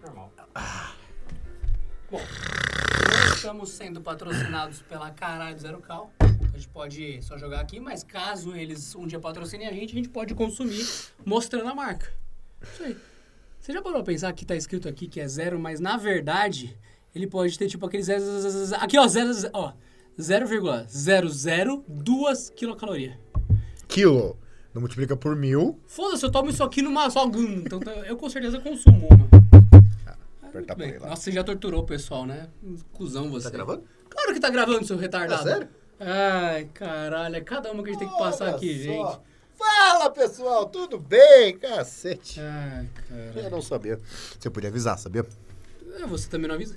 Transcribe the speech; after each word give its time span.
Normal. 0.00 0.32
Bom, 2.08 2.18
nós 2.18 3.34
estamos 3.34 3.70
sendo 3.70 4.00
patrocinados 4.00 4.80
pela 4.82 5.10
Caralho 5.10 5.58
Zero 5.58 5.80
Cal. 5.80 6.12
A 6.20 6.56
gente 6.56 6.68
pode 6.68 7.20
só 7.22 7.36
jogar 7.36 7.58
aqui, 7.60 7.80
mas 7.80 8.04
caso 8.04 8.54
eles 8.54 8.94
um 8.94 9.08
dia 9.08 9.18
patrocinem 9.18 9.66
a 9.66 9.72
gente, 9.72 9.92
a 9.92 9.96
gente 9.96 10.08
pode 10.08 10.34
consumir 10.34 10.86
mostrando 11.24 11.68
a 11.68 11.74
marca. 11.74 12.12
Isso 12.62 12.84
aí. 12.84 12.96
Você 13.60 13.72
já 13.72 13.82
parou 13.82 14.04
pra 14.04 14.12
pensar 14.12 14.32
que 14.32 14.46
tá 14.46 14.54
escrito 14.54 14.88
aqui 14.88 15.08
que 15.08 15.20
é 15.20 15.26
zero, 15.26 15.58
mas 15.58 15.80
na 15.80 15.96
verdade 15.96 16.78
ele 17.12 17.26
pode 17.26 17.58
ter 17.58 17.66
tipo 17.66 17.84
aqueles 17.86 18.06
zero, 18.06 18.20
zero, 18.20 18.66
zero, 18.66 18.82
aqui 18.82 18.96
ó, 18.96 19.08
zero, 19.08 19.32
ó, 19.52 19.72
0,002 20.20 22.50
quilocaloria. 22.50 23.18
Quilo. 23.88 24.38
Não 24.78 24.82
multiplica 24.82 25.16
por 25.16 25.34
mil. 25.34 25.76
Foda-se, 25.88 26.24
eu 26.24 26.30
tomo 26.30 26.50
isso 26.50 26.62
aqui 26.62 26.80
numa 26.82 27.10
só. 27.10 27.26
Então 27.26 27.80
tá- 27.80 27.90
eu 28.06 28.16
com 28.16 28.30
certeza 28.30 28.60
consumo 28.60 29.08
uma. 29.10 29.28
Ah, 30.06 30.14
apertar 30.44 30.52
muito 30.52 30.76
bem. 30.76 30.88
play 30.90 30.98
lá. 31.00 31.08
Nossa, 31.08 31.22
você 31.22 31.32
já 31.32 31.42
torturou 31.42 31.82
o 31.82 31.84
pessoal, 31.84 32.24
né? 32.24 32.48
Cusão 32.92 33.28
você. 33.28 33.46
Tá 33.46 33.50
gravando? 33.56 33.82
Claro 34.08 34.32
que 34.32 34.38
tá 34.38 34.48
gravando, 34.50 34.84
seu 34.86 34.96
retardado. 34.96 35.48
É 35.48 35.52
sério? 35.52 35.68
Ai, 35.98 36.64
caralho. 36.72 37.34
É 37.34 37.40
cada 37.40 37.72
uma 37.72 37.82
que 37.82 37.88
a 37.88 37.92
gente 37.92 37.98
tem 37.98 38.08
que 38.08 38.18
passar 38.18 38.44
Olha 38.44 38.54
aqui, 38.54 38.84
só. 38.86 39.10
gente. 39.10 39.20
Fala, 39.56 40.10
pessoal. 40.10 40.66
Tudo 40.66 40.96
bem? 40.96 41.58
Cacete. 41.58 42.38
Ai, 42.40 42.88
Eu 43.10 43.32
caralho. 43.34 43.50
não 43.50 43.60
sabia. 43.60 43.98
Você 44.38 44.48
podia 44.48 44.70
avisar, 44.70 44.96
sabia? 44.96 45.26
É, 45.98 46.06
Você 46.06 46.28
também 46.28 46.46
não 46.46 46.54
avisa? 46.54 46.76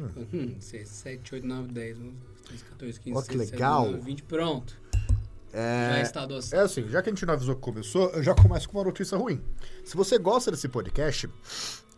Hum, 0.00 0.56
6, 0.58 0.88
7, 0.88 1.34
8, 1.36 1.46
9, 1.46 1.68
10, 1.72 1.96
11, 1.98 2.12
13, 2.44 2.64
14, 2.64 3.00
15, 3.00 3.18
Ó, 3.18 3.22
que 3.22 3.28
16, 3.28 3.50
legal. 3.52 3.82
17, 3.84 4.04
20. 4.04 4.22
Pronto. 4.24 4.79
Já 5.52 5.58
É, 5.98 6.02
está 6.02 6.26
doce. 6.26 6.54
é 6.54 6.60
assim, 6.60 6.88
já 6.88 7.02
que 7.02 7.08
a 7.10 7.12
gente 7.12 7.26
não 7.26 7.34
avisou 7.34 7.54
que 7.56 7.60
começou, 7.60 8.08
eu 8.10 8.22
já 8.22 8.34
começo 8.34 8.68
com 8.68 8.78
uma 8.78 8.84
notícia 8.84 9.16
ruim. 9.18 9.42
Se 9.84 9.96
você 9.96 10.18
gosta 10.18 10.50
desse 10.50 10.68
podcast, 10.68 11.28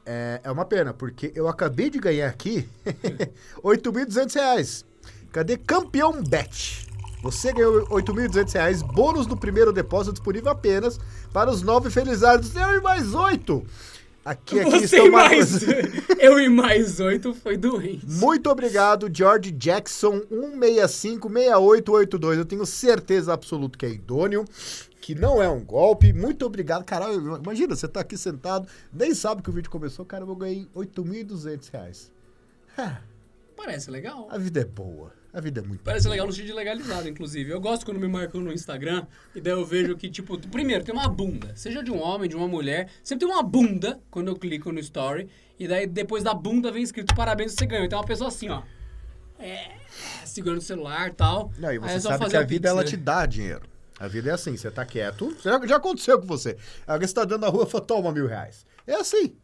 é, 0.06 0.40
é 0.42 0.50
uma 0.50 0.64
pena, 0.64 0.92
porque 0.94 1.32
eu 1.34 1.46
acabei 1.48 1.90
de 1.90 1.98
ganhar 1.98 2.28
aqui 2.28 2.68
8.200 3.62 4.34
reais. 4.34 4.84
Cadê 5.30 5.56
campeão 5.56 6.22
bet? 6.22 6.86
Você 7.22 7.52
ganhou 7.52 7.86
8.200 7.88 8.52
reais, 8.54 8.82
bônus 8.82 9.26
do 9.26 9.36
primeiro 9.36 9.72
depósito 9.72 10.14
disponível 10.14 10.50
apenas 10.50 10.98
para 11.32 11.50
os 11.50 11.62
nove 11.62 11.88
felizardos. 11.90 12.54
Eu 12.56 12.78
e 12.78 12.80
mais 12.80 13.14
oito! 13.14 13.64
Aqui, 14.24 14.60
aqui 14.60 14.70
Você 14.70 14.84
estão 14.84 15.10
mais. 15.10 15.62
eu 16.20 16.38
e 16.38 16.48
mais 16.48 17.00
8 17.00 17.34
foi 17.34 17.56
doente. 17.56 18.06
Muito 18.06 18.48
obrigado, 18.48 19.10
George 19.12 19.50
Jackson 19.50 20.20
1656882. 20.30 22.38
Eu 22.38 22.44
tenho 22.44 22.64
certeza 22.64 23.32
absoluta 23.32 23.76
que 23.76 23.84
é 23.84 23.90
idôneo, 23.90 24.44
que 25.00 25.16
não 25.16 25.42
é 25.42 25.48
um 25.48 25.64
golpe. 25.64 26.12
Muito 26.12 26.46
obrigado. 26.46 26.84
Caralho, 26.84 27.36
imagina, 27.36 27.74
você 27.74 27.88
tá 27.88 27.98
aqui 28.00 28.16
sentado, 28.16 28.68
nem 28.92 29.12
sabe 29.12 29.42
que 29.42 29.50
o 29.50 29.52
vídeo 29.52 29.70
começou, 29.70 30.04
cara, 30.04 30.24
eu 30.24 30.36
ganhei 30.36 30.68
8.200 30.74 31.70
reais. 31.72 32.12
Parece 33.56 33.90
legal. 33.90 34.28
A 34.30 34.38
vida 34.38 34.60
é 34.60 34.64
boa. 34.64 35.12
A 35.32 35.40
vida 35.40 35.60
é 35.60 35.64
muito 35.64 35.82
Parece 35.82 36.04
boa. 36.04 36.12
legal 36.12 36.26
no 36.26 36.32
sentido 36.32 36.48
de 36.48 36.52
legalizado, 36.52 37.08
inclusive. 37.08 37.50
Eu 37.50 37.60
gosto 37.60 37.86
quando 37.86 37.98
me 37.98 38.06
marcam 38.06 38.40
no 38.40 38.52
Instagram 38.52 39.06
e 39.34 39.40
daí 39.40 39.52
eu 39.54 39.64
vejo 39.64 39.96
que, 39.96 40.10
tipo, 40.10 40.38
primeiro 40.48 40.84
tem 40.84 40.94
uma 40.94 41.08
bunda. 41.08 41.52
Seja 41.56 41.82
de 41.82 41.90
um 41.90 42.02
homem, 42.02 42.28
de 42.28 42.36
uma 42.36 42.46
mulher, 42.46 42.90
sempre 43.02 43.26
tem 43.26 43.34
uma 43.34 43.42
bunda 43.42 43.98
quando 44.10 44.28
eu 44.28 44.36
clico 44.36 44.70
no 44.70 44.78
story. 44.78 45.28
E 45.58 45.66
daí 45.66 45.86
depois 45.86 46.22
da 46.22 46.34
bunda 46.34 46.70
vem 46.70 46.82
escrito 46.82 47.14
parabéns, 47.14 47.52
você 47.52 47.64
ganhou. 47.64 47.86
Então 47.86 47.98
é 47.98 48.02
uma 48.02 48.06
pessoa 48.06 48.28
assim, 48.28 48.50
ó. 48.50 48.62
É, 49.38 49.72
segurando 50.24 50.58
o 50.58 50.62
celular 50.62 51.08
e 51.08 51.14
tal. 51.14 51.50
Não, 51.58 51.72
e 51.72 51.78
você 51.78 51.94
é 51.94 52.00
sabe 52.00 52.28
que 52.28 52.36
a 52.36 52.42
vida 52.42 52.68
Pix, 52.68 52.70
ela 52.70 52.82
né? 52.82 52.88
te 52.88 52.96
dá 52.96 53.24
dinheiro. 53.24 53.62
A 53.98 54.08
vida 54.08 54.30
é 54.30 54.32
assim, 54.34 54.56
você 54.56 54.70
tá 54.70 54.84
quieto, 54.84 55.34
já, 55.42 55.64
já 55.66 55.76
aconteceu 55.76 56.20
com 56.20 56.26
você. 56.26 56.56
Alguém 56.86 57.06
está 57.06 57.24
dando 57.24 57.42
na 57.42 57.48
rua 57.48 57.64
e 57.64 57.70
fala, 57.70 57.84
toma 57.84 58.12
mil 58.12 58.26
reais. 58.26 58.66
É 58.86 58.94
assim. 58.94 59.36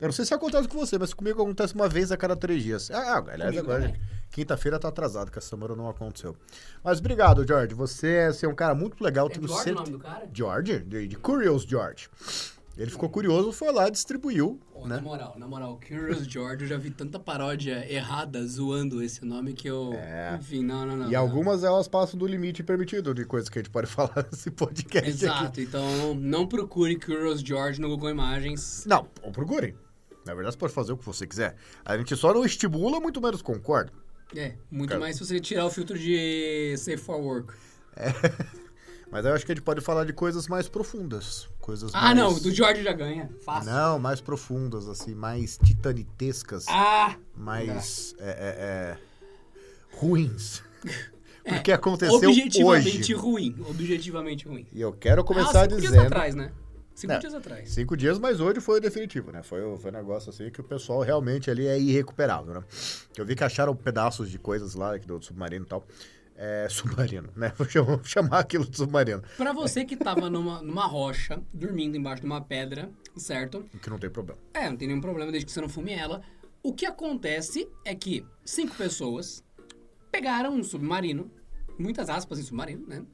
Eu 0.00 0.06
não 0.06 0.12
sei 0.12 0.24
se 0.24 0.32
acontece 0.32 0.68
com 0.68 0.78
você, 0.78 0.96
mas 0.96 1.12
comigo 1.12 1.42
acontece 1.42 1.74
uma 1.74 1.88
vez 1.88 2.12
a 2.12 2.16
cada 2.16 2.36
três 2.36 2.62
dias. 2.62 2.88
Ah, 2.90 3.14
ah, 3.18 3.32
aliás, 3.32 3.50
Comigo 3.56 3.72
agora, 3.72 3.94
quinta-feira 4.30 4.78
tá 4.78 4.88
atrasado, 4.88 5.30
que 5.30 5.38
essa 5.38 5.48
semana 5.48 5.74
não 5.74 5.88
aconteceu. 5.88 6.36
Mas 6.84 7.00
obrigado, 7.00 7.44
George. 7.46 7.74
Você 7.74 8.30
é 8.42 8.48
um 8.48 8.54
cara 8.54 8.74
muito 8.76 9.02
legal. 9.02 9.26
É 9.26 9.30
tenho 9.30 9.48
George 9.48 9.60
o 9.60 9.64
certe- 9.64 9.78
nome 9.80 9.90
do 9.90 9.98
cara? 9.98 10.28
George, 10.32 10.78
de, 10.80 11.08
de 11.08 11.16
Curious 11.16 11.62
George. 11.64 12.08
Ele 12.76 12.92
ficou 12.92 13.08
curioso, 13.08 13.50
foi 13.50 13.72
lá 13.72 13.88
e 13.88 13.90
distribuiu, 13.90 14.60
Pô, 14.72 14.86
né? 14.86 14.94
Na 14.94 15.02
moral, 15.02 15.34
na 15.36 15.48
moral, 15.48 15.80
Curious 15.84 16.24
George, 16.28 16.62
eu 16.62 16.68
já 16.68 16.76
vi 16.78 16.92
tanta 16.92 17.18
paródia 17.18 17.84
errada 17.92 18.46
zoando 18.46 19.02
esse 19.02 19.24
nome 19.24 19.52
que 19.52 19.68
eu. 19.68 19.94
É. 19.94 20.36
Enfim, 20.38 20.62
não, 20.62 20.86
não, 20.86 20.96
não. 20.96 21.08
E 21.08 21.14
não. 21.14 21.20
algumas 21.20 21.64
elas 21.64 21.88
passam 21.88 22.16
do 22.16 22.24
limite 22.24 22.62
permitido 22.62 23.12
de 23.12 23.24
coisas 23.24 23.48
que 23.48 23.58
a 23.58 23.62
gente 23.62 23.72
pode 23.72 23.88
falar 23.90 24.24
nesse 24.30 24.52
podcast 24.52 25.08
aqui. 25.10 25.24
Exato, 25.24 25.60
então 25.60 26.14
não 26.14 26.46
procure 26.46 26.94
Curious 26.94 27.40
George 27.40 27.80
no 27.80 27.88
Google 27.88 28.10
Imagens. 28.10 28.84
Não, 28.86 29.08
ou 29.24 29.32
procurem. 29.32 29.74
Na 30.28 30.34
verdade, 30.34 30.54
você 30.54 30.58
pode 30.58 30.74
fazer 30.74 30.92
o 30.92 30.96
que 30.98 31.06
você 31.06 31.26
quiser. 31.26 31.56
A 31.82 31.96
gente 31.96 32.14
só 32.14 32.34
não 32.34 32.44
estimula, 32.44 33.00
muito 33.00 33.18
menos 33.18 33.40
concorda. 33.40 33.90
É, 34.36 34.56
muito 34.70 34.90
Cara. 34.90 35.00
mais 35.00 35.16
se 35.16 35.24
você 35.24 35.40
tirar 35.40 35.64
o 35.64 35.70
filtro 35.70 35.98
de 35.98 36.74
Safe 36.76 36.98
for 36.98 37.16
Work. 37.16 37.54
Mas 39.10 39.24
eu 39.24 39.32
acho 39.32 39.46
que 39.46 39.52
a 39.52 39.54
gente 39.54 39.64
pode 39.64 39.80
falar 39.80 40.04
de 40.04 40.12
coisas 40.12 40.46
mais 40.46 40.68
profundas. 40.68 41.48
Coisas 41.58 41.92
Ah, 41.94 42.14
mais... 42.14 42.16
não, 42.18 42.38
do 42.38 42.50
George 42.50 42.82
já 42.82 42.92
ganha. 42.92 43.30
Fácil. 43.42 43.72
Não, 43.72 43.98
mais 43.98 44.20
profundas, 44.20 44.86
assim, 44.86 45.14
mais 45.14 45.56
titanitescas, 45.64 46.66
Ah! 46.68 47.16
mais 47.34 48.14
é, 48.18 48.28
é, 48.28 48.96
é, 48.96 48.98
ruins. 49.96 50.62
Porque 51.42 51.72
aconteceu 51.72 52.16
Objetivamente 52.16 53.14
hoje. 53.14 53.22
ruim. 53.22 53.56
Objetivamente 53.66 54.46
ruim. 54.46 54.66
E 54.70 54.82
eu 54.82 54.92
quero 54.92 55.22
ah, 55.22 55.24
começar 55.24 55.64
dias 55.64 55.80
dizendo... 55.80 56.02
atrás, 56.02 56.34
né? 56.34 56.52
Cinco 56.98 57.12
É. 57.12 57.18
dias 57.20 57.32
atrás. 57.34 57.70
Cinco 57.70 57.96
dias, 57.96 58.18
mas 58.18 58.40
hoje 58.40 58.60
foi 58.60 58.78
o 58.78 58.80
definitivo, 58.80 59.30
né? 59.30 59.40
Foi, 59.44 59.60
foi 59.78 59.90
um 59.92 59.94
negócio 59.94 60.30
assim 60.30 60.50
que 60.50 60.60
o 60.60 60.64
pessoal 60.64 61.00
realmente 61.02 61.48
ali 61.48 61.64
é 61.64 61.78
irrecuperável, 61.78 62.54
né? 62.54 62.64
Eu 63.16 63.24
vi 63.24 63.36
que 63.36 63.44
acharam 63.44 63.76
pedaços 63.76 64.28
de 64.28 64.36
coisas 64.36 64.74
lá 64.74 64.96
do 64.96 65.22
submarino 65.22 65.64
e 65.64 65.68
tal. 65.68 65.86
É, 66.34 66.66
submarino, 66.70 67.28
né? 67.36 67.52
Vou 67.56 68.00
chamar, 68.04 68.40
aquilo 68.40 68.64
de 68.68 68.76
submarino. 68.76 69.22
Pra 69.36 69.52
você 69.52 69.84
que 69.84 69.96
tava 69.96 70.28
numa, 70.28 70.60
numa 70.60 70.86
rocha, 70.86 71.40
dormindo 71.54 71.96
embaixo 71.96 72.22
de 72.22 72.26
uma 72.26 72.40
pedra, 72.40 72.90
certo? 73.16 73.64
Que 73.80 73.88
não 73.90 73.98
tem 73.98 74.10
problema. 74.10 74.40
É, 74.52 74.68
não 74.68 74.76
tem 74.76 74.88
nenhum 74.88 75.00
problema 75.00 75.30
desde 75.30 75.46
que 75.46 75.52
você 75.52 75.60
não 75.60 75.68
fume 75.68 75.92
ela. 75.92 76.20
O 76.64 76.72
que 76.72 76.84
acontece 76.84 77.68
é 77.84 77.94
que 77.94 78.26
cinco 78.44 78.74
pessoas 78.74 79.44
pegaram 80.10 80.52
um 80.52 80.64
submarino, 80.64 81.30
muitas 81.78 82.08
aspas 82.08 82.40
em 82.40 82.42
submarino, 82.42 82.84
né? 82.88 83.04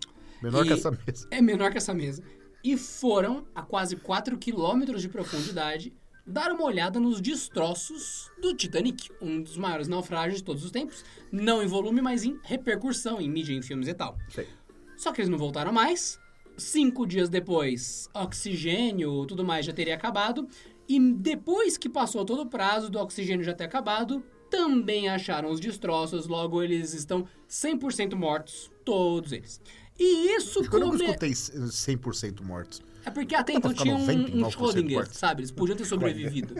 Menor 0.42 0.64
E- 0.64 0.68
que 0.68 0.72
essa 0.72 0.90
mesa. 0.90 1.28
É 1.30 1.42
menor 1.42 1.70
que 1.70 1.76
essa 1.78 1.92
mesa. 1.92 2.22
E 2.64 2.78
foram 2.78 3.46
a 3.54 3.62
quase 3.62 3.94
4 3.94 4.38
quilômetros 4.38 5.02
de 5.02 5.08
profundidade 5.08 5.92
dar 6.26 6.50
uma 6.50 6.64
olhada 6.64 6.98
nos 6.98 7.20
destroços 7.20 8.30
do 8.40 8.54
Titanic, 8.54 9.10
um 9.20 9.42
dos 9.42 9.58
maiores 9.58 9.86
naufrágios 9.86 10.38
de 10.38 10.44
todos 10.44 10.64
os 10.64 10.70
tempos, 10.70 11.04
não 11.30 11.62
em 11.62 11.66
volume, 11.66 12.00
mas 12.00 12.24
em 12.24 12.38
repercussão, 12.42 13.20
em 13.20 13.28
mídia, 13.28 13.52
em 13.52 13.60
filmes 13.60 13.88
e 13.88 13.94
tal. 13.94 14.16
Sei. 14.30 14.48
Só 14.96 15.12
que 15.12 15.20
eles 15.20 15.28
não 15.28 15.36
voltaram 15.36 15.72
mais. 15.72 16.18
Cinco 16.56 17.06
dias 17.06 17.28
depois, 17.28 18.08
oxigênio, 18.14 19.26
tudo 19.26 19.44
mais 19.44 19.66
já 19.66 19.72
teria 19.72 19.94
acabado. 19.94 20.48
E 20.88 20.98
depois 20.98 21.76
que 21.76 21.88
passou 21.88 22.24
todo 22.24 22.42
o 22.42 22.46
prazo 22.46 22.90
do 22.90 22.98
oxigênio 22.98 23.44
já 23.44 23.52
ter 23.52 23.64
acabado, 23.64 24.24
também 24.50 25.08
acharam 25.08 25.50
os 25.50 25.58
destroços. 25.58 26.26
Logo, 26.26 26.62
eles 26.62 26.94
estão 26.94 27.26
100% 27.48 28.14
mortos, 28.14 28.70
todos 28.84 29.32
eles. 29.32 29.60
E 29.98 30.34
isso 30.36 30.60
Acho 30.60 30.70
que 30.70 30.76
eu 30.76 30.80
nunca 30.80 30.96
escutei 31.04 31.30
100% 31.30 32.42
mortos. 32.42 32.82
é 33.04 33.10
porque 33.10 33.34
até 33.34 33.58
pra 33.60 33.70
então 33.70 33.74
tinha 33.74 33.94
um, 33.94 34.02
um 34.02 34.42
99% 34.42 34.50
Schrödinger, 34.50 35.06
sabe? 35.12 35.40
Eles 35.42 35.50
podiam 35.50 35.76
ter 35.76 35.84
sobrevivido. 35.84 36.56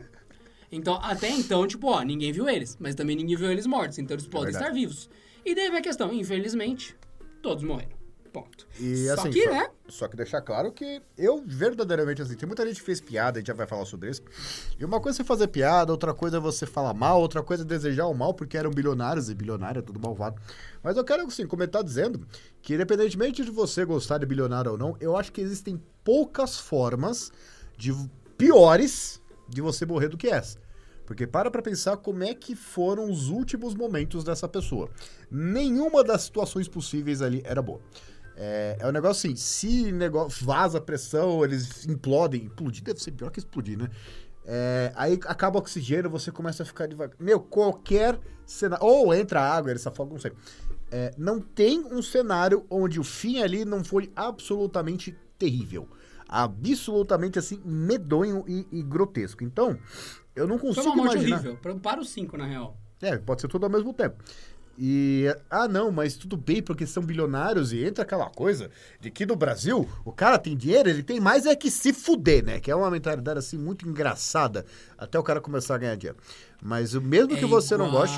Então, 0.71 0.95
até 1.03 1.29
então, 1.31 1.67
tipo, 1.67 1.89
ó, 1.89 2.03
ninguém 2.03 2.33
viu 2.33 2.49
eles, 2.49 2.77
mas 2.81 2.95
também 2.95 3.15
ninguém 3.17 3.37
viu 3.37 3.51
eles 3.51 3.67
mortos, 3.67 3.99
então 3.99 4.15
eles 4.15 4.27
podem 4.27 4.53
verdade. 4.53 4.65
estar 4.65 4.75
vivos. 4.75 5.09
E 5.45 5.55
daí 5.55 5.69
vem 5.69 5.79
a 5.79 5.83
questão, 5.83 6.13
infelizmente, 6.13 6.97
todos 7.43 7.63
morreram. 7.63 7.97
Ponto. 8.35 8.67
E 8.81 9.07
Só 9.07 9.13
assim, 9.15 9.31
que, 9.31 9.45
só, 9.45 9.51
né? 9.53 9.71
só 9.89 10.09
que 10.09 10.17
deixar 10.17 10.41
claro 10.41 10.73
que 10.73 11.01
eu 11.17 11.41
verdadeiramente 11.47 12.21
assim, 12.21 12.35
tem 12.35 12.49
muita 12.49 12.67
gente 12.67 12.81
que 12.81 12.83
fez 12.85 13.01
piada, 13.01 13.39
a 13.39 13.41
gente 13.41 13.47
já 13.47 13.55
vai 13.55 13.65
falar 13.65 13.85
sobre 13.85 14.11
isso. 14.11 14.23
E 14.77 14.85
uma 14.85 15.01
coisa 15.01 15.17
é 15.17 15.19
você 15.19 15.25
fazer 15.25 15.47
piada, 15.47 15.93
outra 15.93 16.13
coisa 16.13 16.39
é 16.39 16.41
você 16.41 16.67
falar 16.67 16.93
mal, 16.95 17.21
outra 17.21 17.45
coisa 17.45 17.63
é 17.63 17.67
desejar 17.67 18.07
o 18.07 18.13
mal, 18.13 18.35
porque 18.35 18.59
eram 18.59 18.73
bilionários 18.73 19.31
e 19.31 19.35
bilionário 19.37 19.79
é 19.79 19.83
tudo 19.83 20.01
malvado. 20.01 20.43
Mas 20.83 20.97
eu 20.97 21.05
quero 21.05 21.25
assim, 21.25 21.47
começar 21.47 21.81
dizendo 21.83 22.27
que 22.61 22.75
independentemente 22.75 23.45
de 23.45 23.53
você 23.53 23.85
gostar 23.85 24.19
de 24.19 24.27
bilionário 24.27 24.73
ou 24.73 24.77
não, 24.77 24.97
eu 24.99 25.17
acho 25.17 25.31
que 25.31 25.41
existem 25.41 25.81
poucas 26.03 26.59
formas 26.59 27.31
de 27.79 27.95
piores 28.37 29.23
de 29.49 29.61
você 29.61 29.87
morrer 29.87 30.09
do 30.09 30.19
que 30.19 30.27
essa. 30.27 30.59
Porque 31.07 31.27
para 31.27 31.51
pra 31.51 31.63
pensar 31.63 31.99
como 31.99 32.25
é 32.25 32.35
que 32.35 32.57
foram 32.57 33.11
os 33.11 33.29
últimos 33.29 33.75
momentos 33.75 34.25
dessa 34.25 34.49
pessoa. 34.49 34.91
Nenhuma 35.31 36.03
das 36.03 36.23
situações 36.23 36.67
possíveis 36.67 37.21
ali 37.23 37.43
era 37.45 37.61
boa. 37.61 37.81
É, 38.37 38.77
é 38.81 38.87
um 38.87 38.93
negócio 38.93 39.29
assim, 39.29 39.37
se 39.37 39.93
negócio 39.93 40.45
vaza 40.45 40.79
a 40.79 40.81
pressão, 40.81 41.45
eles 41.45 41.87
implodem. 41.87 42.45
Implodir 42.45 42.83
deve 42.83 43.01
ser 43.01 43.13
pior 43.13 43.31
que 43.31 43.39
explodir, 43.39 43.79
né? 43.79 43.89
É, 44.47 44.93
aí 44.95 45.19
acaba 45.27 45.57
o 45.57 45.61
oxigênio, 45.61 46.11
você 46.11 46.31
começa 46.31 46.63
a 46.63 46.67
ficar 46.67 46.87
devagar. 46.87 47.17
Meu, 47.19 47.41
qualquer 47.41 48.19
cenário. 48.45 48.85
Ou 48.85 49.15
entra 49.15 49.41
água, 49.41 49.71
eles 49.71 49.87
afogam, 49.87 50.15
não 50.15 50.21
sei. 50.21 50.33
É, 50.91 51.15
não 51.17 51.41
tem 51.41 51.81
um 51.81 52.03
cenário 52.03 52.65
onde 52.69 53.01
o 53.01 53.05
fim 53.05 53.41
ali 53.43 53.65
não 53.65 53.83
foi 53.83 54.13
absolutamente 54.15 55.17
terrível. 55.39 55.89
absolutamente 56.29 57.39
assim, 57.39 57.61
medonho 57.65 58.45
e, 58.49 58.67
e 58.73 58.83
grotesco. 58.83 59.45
Então, 59.45 59.79
eu 60.35 60.47
não 60.47 60.59
Foi 60.59 60.69
consigo 60.69 60.89
uma 60.89 60.97
morte 60.97 61.15
imaginar. 61.15 61.39
horrível. 61.39 61.59
Para 61.81 62.01
os 62.01 62.11
cinco, 62.11 62.37
na 62.37 62.47
real. 62.47 62.77
É, 63.01 63.17
pode 63.19 63.41
ser 63.41 63.49
tudo 63.49 63.65
ao 63.65 63.71
mesmo 63.71 63.93
tempo. 63.93 64.17
E, 64.77 65.27
ah, 65.49 65.69
não, 65.69 65.93
mas 65.93 66.17
tudo 66.17 66.37
bem, 66.37 66.61
porque 66.61 66.87
são 66.87 67.03
bilionários 67.03 67.73
e 67.73 67.85
entra 67.85 68.03
aquela 68.03 68.29
coisa 68.29 68.71
de 69.01 69.11
que 69.11 69.25
no 69.25 69.37
Brasil 69.37 69.89
o 70.05 70.13
cara 70.13 70.39
tem 70.39 70.57
dinheiro, 70.57 70.89
ele 70.89 71.03
tem 71.03 71.21
mais 71.21 71.47
é 71.47 71.55
que 71.55 71.71
se 71.71 71.93
fuder, 71.93 72.45
né? 72.45 72.59
Que 72.59 72.71
é 72.71 72.75
uma 72.77 72.91
mentalidade 72.91 73.39
assim 73.39 73.57
muito 73.57 73.89
engraçada 73.89 74.67
até 74.99 75.19
o 75.19 75.23
cara 75.23 75.41
começar 75.41 75.77
a 75.77 75.79
ganhar 75.79 75.97
dinheiro. 75.97 76.19
Mas 76.61 76.95
o 76.95 77.01
mesmo 77.01 77.37
que 77.37 77.45
é 77.45 77.47
você 77.47 77.77
não 77.77 77.91
goste. 77.91 78.17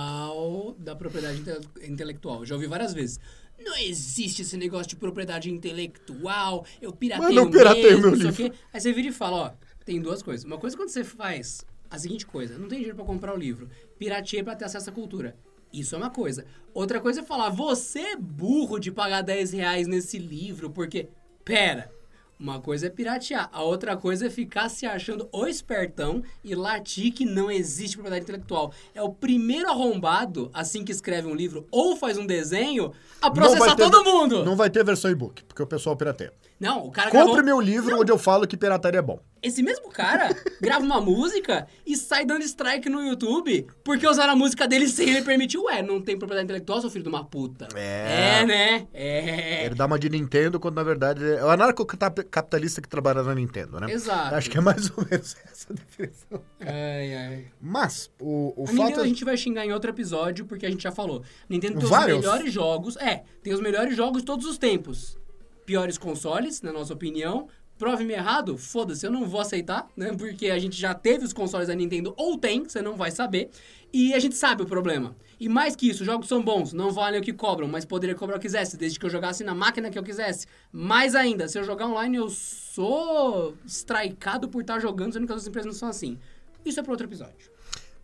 da 0.78 0.94
propriedade 0.96 1.40
inte- 1.40 1.86
intelectual. 1.86 2.44
Já 2.44 2.54
ouvi 2.54 2.66
várias 2.66 2.94
vezes. 2.94 3.20
Não 3.58 3.76
existe 3.76 4.42
esse 4.42 4.56
negócio 4.56 4.88
de 4.88 4.96
propriedade 4.96 5.50
intelectual. 5.50 6.64
Eu 6.80 6.92
pirateio 6.92 7.28
Mas 7.28 7.34
não 7.34 7.50
pirateio 7.50 8.00
mesmo, 8.00 8.16
meu 8.16 8.30
livro. 8.30 8.54
Aí 8.72 8.80
você 8.80 8.92
vira 8.92 9.08
e 9.08 9.12
fala, 9.12 9.36
ó, 9.36 9.50
tem 9.84 10.00
duas 10.00 10.22
coisas. 10.22 10.44
Uma 10.44 10.58
coisa 10.58 10.76
é 10.76 10.78
quando 10.78 10.90
você 10.90 11.04
faz 11.04 11.64
a 11.90 11.98
seguinte 11.98 12.26
coisa, 12.26 12.58
não 12.58 12.68
tem 12.68 12.78
dinheiro 12.78 12.96
pra 12.96 13.04
comprar 13.04 13.34
o 13.34 13.38
livro, 13.38 13.68
pirateia 13.98 14.42
pra 14.42 14.56
ter 14.56 14.64
acesso 14.64 14.90
à 14.90 14.92
cultura. 14.92 15.36
Isso 15.72 15.94
é 15.94 15.98
uma 15.98 16.10
coisa. 16.10 16.44
Outra 16.72 17.00
coisa 17.00 17.20
é 17.20 17.24
falar, 17.24 17.50
você 17.50 18.00
é 18.00 18.16
burro 18.16 18.78
de 18.78 18.90
pagar 18.90 19.22
10 19.22 19.52
reais 19.52 19.86
nesse 19.86 20.18
livro, 20.18 20.70
porque... 20.70 21.08
Pera, 21.44 21.90
uma 22.38 22.60
coisa 22.60 22.88
é 22.88 22.90
piratear, 22.90 23.48
a 23.52 23.62
outra 23.62 23.96
coisa 23.96 24.26
é 24.26 24.30
ficar 24.30 24.68
se 24.68 24.84
achando 24.84 25.28
o 25.32 25.46
espertão 25.46 26.22
e 26.44 26.54
latir 26.56 27.12
que 27.12 27.24
não 27.24 27.50
existe 27.50 27.96
propriedade 27.96 28.24
intelectual. 28.24 28.72
É 28.94 29.00
o 29.00 29.10
primeiro 29.10 29.70
arrombado, 29.70 30.50
assim 30.52 30.84
que 30.84 30.90
escreve 30.92 31.28
um 31.28 31.34
livro 31.34 31.66
ou 31.70 31.96
faz 31.96 32.18
um 32.18 32.26
desenho, 32.26 32.92
a 33.22 33.30
processar 33.30 33.76
ter- 33.76 33.84
todo 33.90 34.04
mundo. 34.04 34.38
Não, 34.38 34.44
Não 34.44 34.56
vai 34.56 34.68
ter 34.68 34.84
versão 34.84 35.10
e-book, 35.10 35.44
porque 35.44 35.62
o 35.62 35.66
pessoal 35.66 35.96
pirateia. 35.96 36.32
O 36.60 36.90
cara 36.90 37.10
Compre 37.10 37.26
gravou- 37.34 37.44
meu 37.44 37.60
livro 37.60 38.00
onde 38.00 38.10
eu 38.10 38.18
falo 38.18 38.46
que 38.46 38.56
pirataria 38.56 38.98
é 39.00 39.02
bom. 39.02 39.18
Esse 39.42 39.62
mesmo 39.62 39.90
cara 39.90 40.34
grava 40.60 40.82
uma 40.84 41.00
música 41.00 41.66
e 41.86 41.96
sai 41.96 42.24
dando 42.24 42.42
strike 42.42 42.88
no 42.88 43.02
YouTube 43.02 43.66
porque 43.84 44.06
usaram 44.08 44.32
a 44.32 44.36
música 44.36 44.66
dele 44.66 44.88
sem 44.88 45.10
ele 45.10 45.22
permitir. 45.22 45.58
Ué, 45.58 45.82
não 45.82 46.00
tem 46.00 46.18
propriedade 46.18 46.46
intelectual, 46.46 46.80
seu 46.80 46.90
filho 46.90 47.02
de 47.04 47.08
uma 47.10 47.24
puta. 47.24 47.68
É. 47.74 48.40
É, 48.40 48.46
né? 48.46 48.86
É. 48.94 49.66
Ele 49.66 49.74
dá 49.74 49.84
uma 49.86 49.98
de 49.98 50.08
Nintendo 50.08 50.58
quando 50.58 50.76
na 50.76 50.82
verdade 50.82 51.22
é 51.24 51.44
o 51.44 51.50
anarcocapitalista 51.50 52.80
que 52.80 52.88
trabalha 52.88 53.22
na 53.22 53.34
Nintendo, 53.34 53.78
né? 53.78 53.92
Exato. 53.92 54.34
Acho 54.34 54.50
que 54.50 54.58
é 54.58 54.60
mais 54.60 54.90
ou 54.96 55.04
menos 55.08 55.36
essa 55.44 55.72
a 55.72 55.74
definição. 55.76 56.40
Ai, 56.60 57.14
ai. 57.14 57.44
Mas, 57.60 58.10
o, 58.20 58.54
o 58.56 58.64
A 58.64 58.66
fato 58.66 58.76
Nintendo 58.78 59.00
é... 59.00 59.02
a 59.04 59.06
gente 59.06 59.24
vai 59.24 59.36
xingar 59.36 59.66
em 59.66 59.72
outro 59.72 59.90
episódio, 59.90 60.46
porque 60.46 60.64
a 60.66 60.70
gente 60.70 60.82
já 60.82 60.90
falou. 60.92 61.22
Nintendo 61.48 61.78
tem 61.80 61.88
Vários? 61.88 62.18
os 62.18 62.24
melhores 62.24 62.52
jogos. 62.52 62.96
É, 62.96 63.22
tem 63.42 63.52
os 63.52 63.60
melhores 63.60 63.94
jogos 63.96 64.22
de 64.22 64.26
todos 64.26 64.46
os 64.46 64.56
tempos. 64.58 65.18
Piores 65.66 65.98
consoles, 65.98 66.62
na 66.62 66.72
nossa 66.72 66.94
opinião. 66.94 67.48
Prove-me 67.76 68.14
errado, 68.14 68.56
foda-se, 68.56 69.04
eu 69.04 69.10
não 69.10 69.28
vou 69.28 69.38
aceitar, 69.38 69.86
né? 69.94 70.14
Porque 70.16 70.48
a 70.48 70.58
gente 70.58 70.80
já 70.80 70.94
teve 70.94 71.26
os 71.26 71.34
consoles 71.34 71.68
da 71.68 71.74
Nintendo, 71.74 72.14
ou 72.16 72.38
tem, 72.38 72.64
você 72.64 72.80
não 72.80 72.96
vai 72.96 73.10
saber. 73.10 73.50
E 73.92 74.14
a 74.14 74.18
gente 74.18 74.34
sabe 74.34 74.62
o 74.62 74.66
problema. 74.66 75.14
E 75.38 75.46
mais 75.46 75.76
que 75.76 75.88
isso, 75.88 76.00
os 76.00 76.06
jogos 76.06 76.26
são 76.26 76.42
bons, 76.42 76.72
não 76.72 76.90
valem 76.90 77.20
o 77.20 77.22
que 77.22 77.34
cobram, 77.34 77.68
mas 77.68 77.84
poderia 77.84 78.14
cobrar 78.14 78.36
o 78.36 78.38
que 78.38 78.46
quisesse, 78.46 78.78
desde 78.78 78.98
que 78.98 79.04
eu 79.04 79.10
jogasse 79.10 79.44
na 79.44 79.54
máquina 79.54 79.90
que 79.90 79.98
eu 79.98 80.02
quisesse. 80.02 80.46
Mais 80.72 81.14
ainda, 81.14 81.46
se 81.48 81.58
eu 81.58 81.64
jogar 81.64 81.86
online, 81.86 82.16
eu 82.16 82.30
sou 82.30 83.54
strikeado 83.66 84.48
por 84.48 84.62
estar 84.62 84.80
jogando, 84.80 85.12
sendo 85.12 85.26
que 85.26 85.32
as 85.32 85.36
outras 85.36 85.48
empresas 85.48 85.66
não 85.66 85.78
são 85.78 85.88
assim. 85.90 86.18
Isso 86.64 86.80
é 86.80 86.82
para 86.82 86.92
outro 86.92 87.06
episódio. 87.06 87.50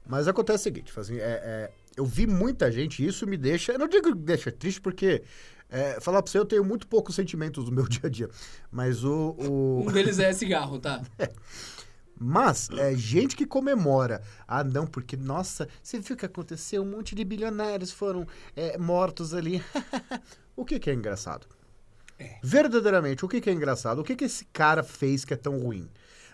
Mas 0.06 0.28
acontece 0.28 0.60
o 0.60 0.64
seguinte, 0.64 0.92
assim, 0.94 1.16
é, 1.16 1.20
é, 1.20 1.70
eu 1.96 2.04
vi 2.04 2.26
muita 2.26 2.70
gente, 2.70 3.02
e 3.02 3.06
isso 3.06 3.26
me 3.26 3.36
deixa. 3.36 3.72
Eu 3.72 3.78
não 3.78 3.88
digo 3.88 4.12
que 4.12 4.18
deixa 4.18 4.52
triste, 4.52 4.80
porque. 4.80 5.22
É, 5.72 5.98
falar 6.00 6.22
pra 6.22 6.30
você, 6.30 6.38
eu 6.38 6.44
tenho 6.44 6.64
muito 6.64 6.86
poucos 6.86 7.14
sentimentos 7.16 7.64
no 7.64 7.72
meu 7.72 7.84
dia 7.88 8.02
a 8.04 8.08
dia. 8.08 8.28
Mas 8.70 9.02
o. 9.02 9.34
o- 9.38 9.84
Um 9.88 9.92
deles 9.92 10.18
é 10.18 10.32
cigarro, 10.32 10.78
tá? 10.78 11.02
Mas 12.24 12.68
é 12.70 12.94
gente 12.94 13.34
que 13.34 13.44
comemora. 13.46 14.22
Ah, 14.46 14.62
não, 14.62 14.86
porque, 14.86 15.16
nossa, 15.16 15.68
você 15.82 15.98
viu 15.98 16.14
o 16.14 16.18
que 16.18 16.26
aconteceu? 16.26 16.82
Um 16.82 16.90
monte 16.90 17.14
de 17.16 17.24
bilionários 17.24 17.90
foram 17.90 18.26
é, 18.54 18.78
mortos 18.78 19.34
ali. 19.34 19.60
o 20.54 20.64
que, 20.64 20.78
que 20.78 20.90
é 20.90 20.94
engraçado? 20.94 21.48
É. 22.18 22.38
Verdadeiramente, 22.42 23.24
o 23.24 23.28
que, 23.28 23.40
que 23.40 23.50
é 23.50 23.52
engraçado? 23.52 24.00
O 24.00 24.04
que, 24.04 24.14
que 24.14 24.24
esse 24.24 24.44
cara 24.52 24.84
fez 24.84 25.24
que 25.24 25.34
é 25.34 25.36
tão 25.36 25.58
ruim? 25.58 25.88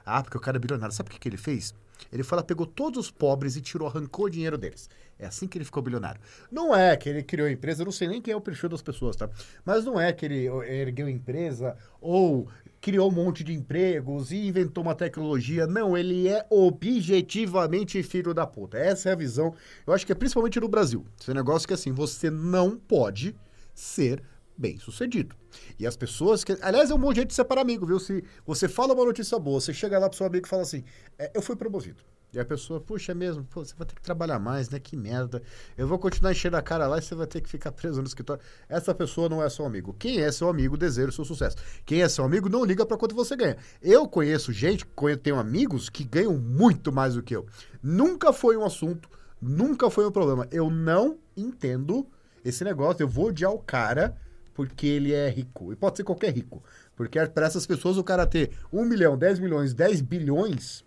Ah, 0.04 0.22
porque 0.22 0.36
o 0.36 0.40
cara 0.40 0.58
é 0.58 0.60
bilionário. 0.60 0.94
Sabe 0.94 1.08
o 1.08 1.12
que, 1.12 1.18
que 1.18 1.28
ele 1.28 1.38
fez? 1.38 1.72
Ele 2.12 2.22
foi 2.22 2.36
lá, 2.36 2.42
pegou 2.42 2.66
todos 2.66 3.06
os 3.06 3.10
pobres 3.10 3.56
e 3.56 3.60
tirou, 3.60 3.88
arrancou 3.88 4.26
o 4.26 4.30
dinheiro 4.30 4.56
deles. 4.56 4.88
É 5.18 5.26
assim 5.26 5.48
que 5.48 5.58
ele 5.58 5.64
ficou 5.64 5.82
bilionário. 5.82 6.20
Não 6.50 6.74
é 6.74 6.96
que 6.96 7.08
ele 7.08 7.22
criou 7.22 7.48
a 7.48 7.50
empresa, 7.50 7.82
eu 7.82 7.86
não 7.86 7.92
sei 7.92 8.08
nem 8.08 8.22
quem 8.22 8.32
é 8.32 8.36
o 8.36 8.40
perfil 8.40 8.68
das 8.68 8.82
pessoas, 8.82 9.16
tá? 9.16 9.28
Mas 9.64 9.84
não 9.84 10.00
é 10.00 10.12
que 10.12 10.24
ele 10.24 10.46
ergueu 10.66 11.06
a 11.06 11.10
empresa 11.10 11.76
ou 12.00 12.48
criou 12.80 13.10
um 13.10 13.14
monte 13.14 13.42
de 13.42 13.52
empregos 13.52 14.30
e 14.30 14.46
inventou 14.46 14.82
uma 14.82 14.94
tecnologia. 14.94 15.66
Não, 15.66 15.96
ele 15.96 16.28
é 16.28 16.46
objetivamente 16.48 18.02
filho 18.02 18.32
da 18.32 18.46
puta. 18.46 18.78
Essa 18.78 19.08
é 19.08 19.12
a 19.12 19.16
visão. 19.16 19.54
Eu 19.86 19.92
acho 19.92 20.06
que 20.06 20.12
é 20.12 20.14
principalmente 20.14 20.60
no 20.60 20.68
Brasil. 20.68 21.04
Esse 21.20 21.34
negócio 21.34 21.66
que 21.66 21.74
assim, 21.74 21.92
você 21.92 22.30
não 22.30 22.76
pode 22.76 23.34
ser 23.74 24.22
bem 24.58 24.78
sucedido. 24.78 25.36
E 25.78 25.86
as 25.86 25.96
pessoas 25.96 26.42
que. 26.42 26.58
Aliás, 26.60 26.90
é 26.90 26.94
um 26.94 26.98
bom 26.98 27.14
jeito 27.14 27.28
de 27.28 27.34
separar 27.34 27.62
amigo, 27.62 27.86
viu? 27.86 28.00
Se 28.00 28.24
você 28.44 28.68
fala 28.68 28.92
uma 28.92 29.04
notícia 29.04 29.38
boa, 29.38 29.60
você 29.60 29.72
chega 29.72 29.98
lá 29.98 30.08
pro 30.08 30.18
seu 30.18 30.26
amigo 30.26 30.46
e 30.46 30.50
fala 30.50 30.62
assim: 30.62 30.84
"É, 31.18 31.30
eu 31.34 31.40
fui 31.40 31.54
promovido. 31.54 32.02
E 32.30 32.38
a 32.38 32.44
pessoa, 32.44 32.78
puxa, 32.78 33.12
é 33.12 33.14
mesmo, 33.14 33.42
pô, 33.44 33.64
você 33.64 33.74
vai 33.74 33.86
ter 33.86 33.94
que 33.94 34.02
trabalhar 34.02 34.38
mais, 34.38 34.68
né? 34.68 34.78
Que 34.78 34.96
merda. 34.96 35.42
Eu 35.78 35.88
vou 35.88 35.98
continuar 35.98 36.32
enchendo 36.32 36.58
a 36.58 36.62
cara 36.62 36.86
lá 36.86 36.98
e 36.98 37.02
você 37.02 37.14
vai 37.14 37.26
ter 37.26 37.40
que 37.40 37.48
ficar 37.48 37.72
preso 37.72 38.02
no 38.02 38.06
escritório. 38.06 38.42
Essa 38.68 38.94
pessoa 38.94 39.30
não 39.30 39.42
é 39.42 39.48
seu 39.48 39.64
amigo. 39.64 39.96
Quem 39.98 40.20
é 40.20 40.30
seu 40.30 40.48
amigo 40.50 40.76
deseja 40.76 41.08
o 41.08 41.12
seu 41.12 41.24
sucesso. 41.24 41.56
Quem 41.86 42.02
é 42.02 42.08
seu 42.08 42.24
amigo 42.24 42.48
não 42.50 42.66
liga 42.66 42.84
para 42.84 42.98
quanto 42.98 43.14
você 43.14 43.34
ganha. 43.34 43.56
Eu 43.80 44.06
conheço 44.06 44.52
gente, 44.52 44.86
tenho 45.22 45.38
amigos 45.38 45.88
que 45.88 46.04
ganham 46.04 46.36
muito 46.36 46.92
mais 46.92 47.14
do 47.14 47.22
que 47.22 47.34
eu. 47.34 47.46
Nunca 47.82 48.30
foi 48.30 48.58
um 48.58 48.64
assunto, 48.64 49.08
nunca 49.40 49.88
foi 49.88 50.06
um 50.06 50.12
problema. 50.12 50.46
Eu 50.50 50.68
não 50.68 51.18
entendo 51.34 52.06
esse 52.44 52.62
negócio. 52.62 53.02
Eu 53.02 53.08
vou 53.08 53.28
odiar 53.28 53.52
o 53.52 53.58
cara 53.58 54.14
porque 54.58 54.88
ele 54.88 55.12
é 55.12 55.30
rico. 55.30 55.72
E 55.72 55.76
pode 55.76 55.98
ser 55.98 56.02
qualquer 56.02 56.34
rico. 56.34 56.60
Porque 56.96 57.24
para 57.28 57.46
essas 57.46 57.64
pessoas 57.64 57.96
o 57.96 58.02
cara 58.02 58.26
ter 58.26 58.50
1 58.72 58.84
milhão, 58.86 59.16
10 59.16 59.38
milhões, 59.38 59.72
10 59.72 60.00
bilhões, 60.00 60.84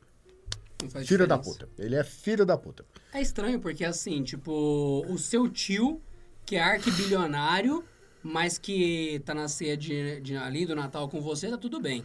filho 1.06 1.25
da 1.25 1.38
puta. 1.38 1.69
Ele 1.79 1.95
é 1.95 2.03
filho 2.03 2.45
da 2.45 2.57
puta. 2.57 2.83
É 3.13 3.21
estranho, 3.21 3.62
porque 3.62 3.85
assim, 3.85 4.23
tipo, 4.23 5.06
o 5.07 5.18
seu 5.18 5.47
tio, 5.47 6.01
que 6.45 6.57
é 6.57 6.62
arquibilionário, 6.62 7.81
mas 8.21 8.57
que 8.57 9.21
tá 9.23 9.33
na 9.33 9.47
ceia 9.47 9.77
de, 9.77 10.19
de 10.19 10.35
ali 10.35 10.65
do 10.65 10.75
Natal 10.75 11.07
com 11.07 11.21
você, 11.21 11.50
tá 11.50 11.57
tudo 11.57 11.79
bem. 11.79 12.03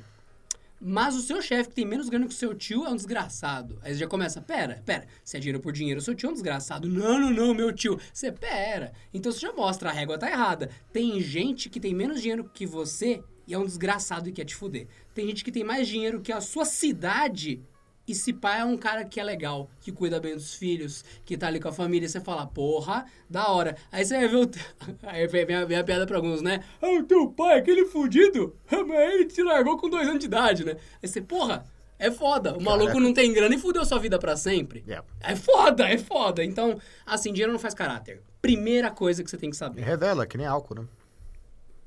Mas 0.80 1.16
o 1.16 1.22
seu 1.22 1.40
chefe, 1.40 1.70
que 1.70 1.74
tem 1.74 1.86
menos 1.86 2.08
grana 2.08 2.26
que 2.26 2.34
o 2.34 2.36
seu 2.36 2.54
tio, 2.54 2.84
é 2.84 2.90
um 2.90 2.96
desgraçado. 2.96 3.78
Aí 3.82 3.92
você 3.92 4.00
já 4.00 4.06
começa, 4.06 4.40
pera, 4.40 4.82
pera, 4.84 5.06
se 5.24 5.36
é 5.36 5.40
dinheiro 5.40 5.60
por 5.60 5.72
dinheiro, 5.72 6.00
seu 6.00 6.14
tio 6.14 6.28
é 6.28 6.30
um 6.30 6.34
desgraçado. 6.34 6.88
Não, 6.88 7.18
não, 7.18 7.30
não, 7.30 7.54
meu 7.54 7.72
tio. 7.72 7.98
Você, 8.12 8.30
pera. 8.30 8.92
Então 9.12 9.32
você 9.32 9.40
já 9.40 9.52
mostra, 9.52 9.90
a 9.90 9.92
régua 9.92 10.18
tá 10.18 10.30
errada. 10.30 10.70
Tem 10.92 11.20
gente 11.20 11.70
que 11.70 11.80
tem 11.80 11.94
menos 11.94 12.20
dinheiro 12.20 12.50
que 12.52 12.66
você 12.66 13.22
e 13.46 13.54
é 13.54 13.58
um 13.58 13.64
desgraçado 13.64 14.28
e 14.28 14.32
quer 14.32 14.44
te 14.44 14.54
fuder. 14.54 14.88
Tem 15.14 15.26
gente 15.26 15.44
que 15.44 15.52
tem 15.52 15.64
mais 15.64 15.86
dinheiro 15.86 16.20
que 16.20 16.32
a 16.32 16.40
sua 16.40 16.64
cidade 16.64 17.62
e 18.06 18.14
se 18.14 18.32
pai 18.32 18.60
é 18.60 18.64
um 18.64 18.76
cara 18.76 19.04
que 19.04 19.18
é 19.18 19.24
legal, 19.24 19.68
que 19.80 19.90
cuida 19.90 20.20
bem 20.20 20.34
dos 20.34 20.54
filhos, 20.54 21.04
que 21.24 21.36
tá 21.36 21.48
ali 21.48 21.58
com 21.58 21.68
a 21.68 21.72
família, 21.72 22.08
você 22.08 22.20
fala, 22.20 22.46
porra, 22.46 23.04
da 23.28 23.48
hora. 23.48 23.76
Aí 23.90 24.04
você 24.04 24.16
vai 24.16 24.28
ver 24.28 24.36
o. 24.36 24.50
Aí 25.02 25.26
vem 25.26 25.54
a, 25.54 25.64
vem 25.64 25.78
a 25.78 25.84
piada 25.84 26.06
pra 26.06 26.16
alguns, 26.16 26.40
né? 26.40 26.62
Ah, 26.80 26.98
o 27.00 27.02
teu 27.02 27.28
pai, 27.30 27.58
aquele 27.58 27.84
fudido, 27.86 28.54
mas 28.70 29.14
ele 29.14 29.24
te 29.26 29.42
largou 29.42 29.76
com 29.76 29.90
dois 29.90 30.06
anos 30.06 30.20
de 30.20 30.26
idade, 30.26 30.64
né? 30.64 30.76
Aí 31.02 31.08
você, 31.08 31.20
porra, 31.20 31.64
é 31.98 32.10
foda. 32.10 32.56
O 32.56 32.62
maluco 32.62 32.88
Caraca. 32.88 33.00
não 33.00 33.14
tem 33.14 33.32
grana 33.32 33.54
e 33.54 33.58
fudeu 33.58 33.84
sua 33.84 33.98
vida 33.98 34.18
pra 34.18 34.36
sempre. 34.36 34.84
É. 34.86 35.02
É 35.20 35.34
foda, 35.36 35.88
é 35.88 35.98
foda. 35.98 36.44
Então, 36.44 36.78
assim, 37.04 37.32
dinheiro 37.32 37.52
não 37.52 37.58
faz 37.58 37.74
caráter. 37.74 38.22
Primeira 38.40 38.90
coisa 38.90 39.24
que 39.24 39.30
você 39.30 39.36
tem 39.36 39.50
que 39.50 39.56
saber. 39.56 39.82
revela, 39.82 40.26
que 40.26 40.36
nem 40.36 40.46
álcool, 40.46 40.74
né? 40.74 40.84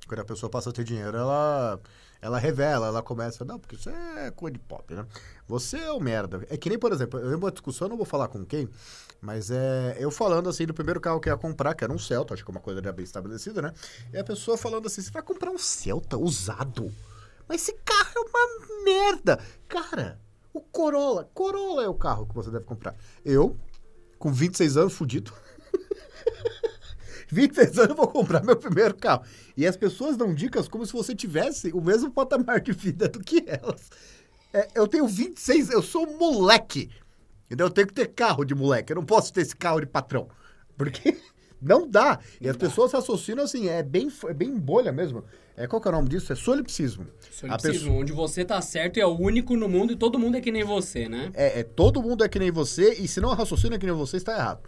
Quando 0.07 0.21
a 0.21 0.25
pessoa 0.25 0.49
passa 0.49 0.71
a 0.71 0.73
ter 0.73 0.83
dinheiro, 0.83 1.15
ela, 1.15 1.79
ela 2.21 2.37
revela, 2.37 2.87
ela 2.87 3.01
começa, 3.01 3.45
não, 3.45 3.57
porque 3.57 3.75
isso 3.75 3.89
é 3.89 4.31
coisa 4.31 4.53
de 4.53 4.59
pop, 4.59 4.93
né? 4.93 5.05
Você 5.47 5.77
é 5.77 5.91
o 5.91 5.99
merda. 5.99 6.45
É 6.49 6.57
que 6.57 6.69
nem, 6.69 6.77
por 6.77 6.91
exemplo, 6.91 7.19
eu 7.19 7.25
lembro 7.25 7.45
uma 7.45 7.51
discussão, 7.51 7.85
eu 7.85 7.89
não 7.89 7.97
vou 7.97 8.05
falar 8.05 8.27
com 8.27 8.45
quem, 8.45 8.67
mas 9.21 9.49
é 9.49 9.95
eu 9.99 10.11
falando 10.11 10.49
assim 10.49 10.65
do 10.65 10.73
primeiro 10.73 10.99
carro 10.99 11.19
que 11.19 11.29
eu 11.29 11.33
ia 11.33 11.37
comprar, 11.37 11.73
que 11.73 11.83
era 11.83 11.93
um 11.93 11.99
Celta, 11.99 12.33
acho 12.33 12.43
que 12.43 12.51
é 12.51 12.53
uma 12.53 12.59
coisa 12.59 12.81
já 12.83 12.91
bem 12.91 13.03
estabelecida, 13.03 13.61
né? 13.61 13.73
E 14.13 14.17
a 14.17 14.23
pessoa 14.23 14.57
falando 14.57 14.87
assim, 14.87 15.01
você 15.01 15.11
vai 15.11 15.21
comprar 15.21 15.49
um 15.49 15.57
Celta 15.57 16.17
usado? 16.17 16.91
Mas 17.47 17.61
esse 17.61 17.73
carro 17.85 18.11
é 18.15 18.19
uma 18.19 18.83
merda. 18.83 19.39
Cara, 19.67 20.19
o 20.53 20.61
Corolla, 20.61 21.29
Corolla 21.33 21.83
é 21.83 21.87
o 21.87 21.95
carro 21.95 22.27
que 22.27 22.35
você 22.35 22.51
deve 22.51 22.65
comprar. 22.65 22.95
Eu, 23.23 23.57
com 24.17 24.31
26 24.31 24.77
anos, 24.77 24.93
fudido. 24.93 25.33
26 27.31 27.77
anos 27.77 27.89
eu 27.89 27.95
vou 27.95 28.07
comprar 28.07 28.43
meu 28.43 28.55
primeiro 28.55 28.95
carro. 28.95 29.23
E 29.55 29.65
as 29.65 29.77
pessoas 29.77 30.17
dão 30.17 30.33
dicas 30.33 30.67
como 30.67 30.85
se 30.85 30.93
você 30.93 31.15
tivesse 31.15 31.71
o 31.71 31.81
mesmo 31.81 32.11
patamar 32.11 32.59
de 32.59 32.71
vida 32.71 33.07
do 33.07 33.19
que 33.19 33.43
elas. 33.45 33.89
É, 34.53 34.67
eu 34.75 34.87
tenho 34.87 35.07
26, 35.07 35.69
eu 35.69 35.81
sou 35.81 36.07
um 36.07 36.17
moleque. 36.17 36.89
Entendeu? 37.45 37.67
Eu 37.67 37.71
tenho 37.71 37.87
que 37.87 37.93
ter 37.93 38.07
carro 38.07 38.43
de 38.43 38.53
moleque. 38.55 38.91
Eu 38.91 38.95
não 38.95 39.05
posso 39.05 39.31
ter 39.31 39.41
esse 39.41 39.55
carro 39.55 39.79
de 39.79 39.85
patrão. 39.85 40.27
Porque 40.77 41.17
Não 41.61 41.87
dá. 41.87 42.19
E 42.39 42.47
as 42.47 42.55
pessoas 42.55 42.91
raciocinam 42.91 43.43
assim, 43.43 43.67
é 43.67 43.83
bem, 43.83 44.09
é 44.27 44.33
bem 44.33 44.57
bolha 44.57 44.91
mesmo. 44.91 45.23
É, 45.57 45.67
qual 45.67 45.81
que 45.81 45.87
é 45.87 45.91
o 45.91 45.93
nome 45.93 46.07
disso? 46.07 46.31
É 46.31 46.35
solipsismo. 46.35 47.05
Solipsismo, 47.31 47.99
onde 47.99 48.13
você 48.13 48.45
tá 48.45 48.61
certo 48.61 48.97
e 48.97 49.01
é 49.01 49.05
o 49.05 49.19
único 49.19 49.57
no 49.57 49.67
mundo 49.67 49.91
e 49.91 49.95
todo 49.95 50.17
mundo 50.17 50.37
é 50.37 50.41
que 50.41 50.51
nem 50.51 50.63
você, 50.63 51.09
né? 51.09 51.31
É, 51.33 51.59
é, 51.59 51.63
todo 51.63 52.01
mundo 52.01 52.23
é 52.23 52.29
que 52.29 52.39
nem 52.39 52.49
você 52.49 52.93
e 52.93 53.07
se 53.07 53.19
não 53.19 53.33
raciocina 53.33 53.77
que 53.77 53.85
nem 53.85 53.93
você, 53.93 54.17
está 54.17 54.37
errado. 54.37 54.61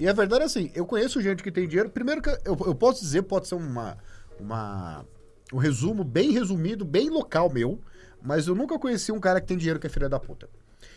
E 0.00 0.08
a 0.08 0.12
verdade 0.12 0.42
é 0.42 0.46
assim, 0.46 0.70
eu 0.74 0.86
conheço 0.86 1.20
gente 1.20 1.42
que 1.42 1.50
tem 1.50 1.66
dinheiro. 1.66 1.90
Primeiro 1.90 2.22
que 2.22 2.30
eu, 2.30 2.56
eu 2.66 2.74
posso 2.74 3.00
dizer, 3.00 3.22
pode 3.22 3.48
ser 3.48 3.54
uma, 3.54 3.96
uma, 4.38 5.04
um 5.52 5.58
resumo 5.58 6.04
bem 6.04 6.30
resumido, 6.32 6.84
bem 6.84 7.10
local 7.10 7.50
meu, 7.52 7.80
mas 8.22 8.46
eu 8.46 8.54
nunca 8.54 8.78
conheci 8.78 9.10
um 9.12 9.20
cara 9.20 9.40
que 9.40 9.46
tem 9.46 9.56
dinheiro 9.56 9.78
que 9.78 9.86
é 9.86 9.90
filha 9.90 10.08
da 10.08 10.20
puta. 10.20 10.48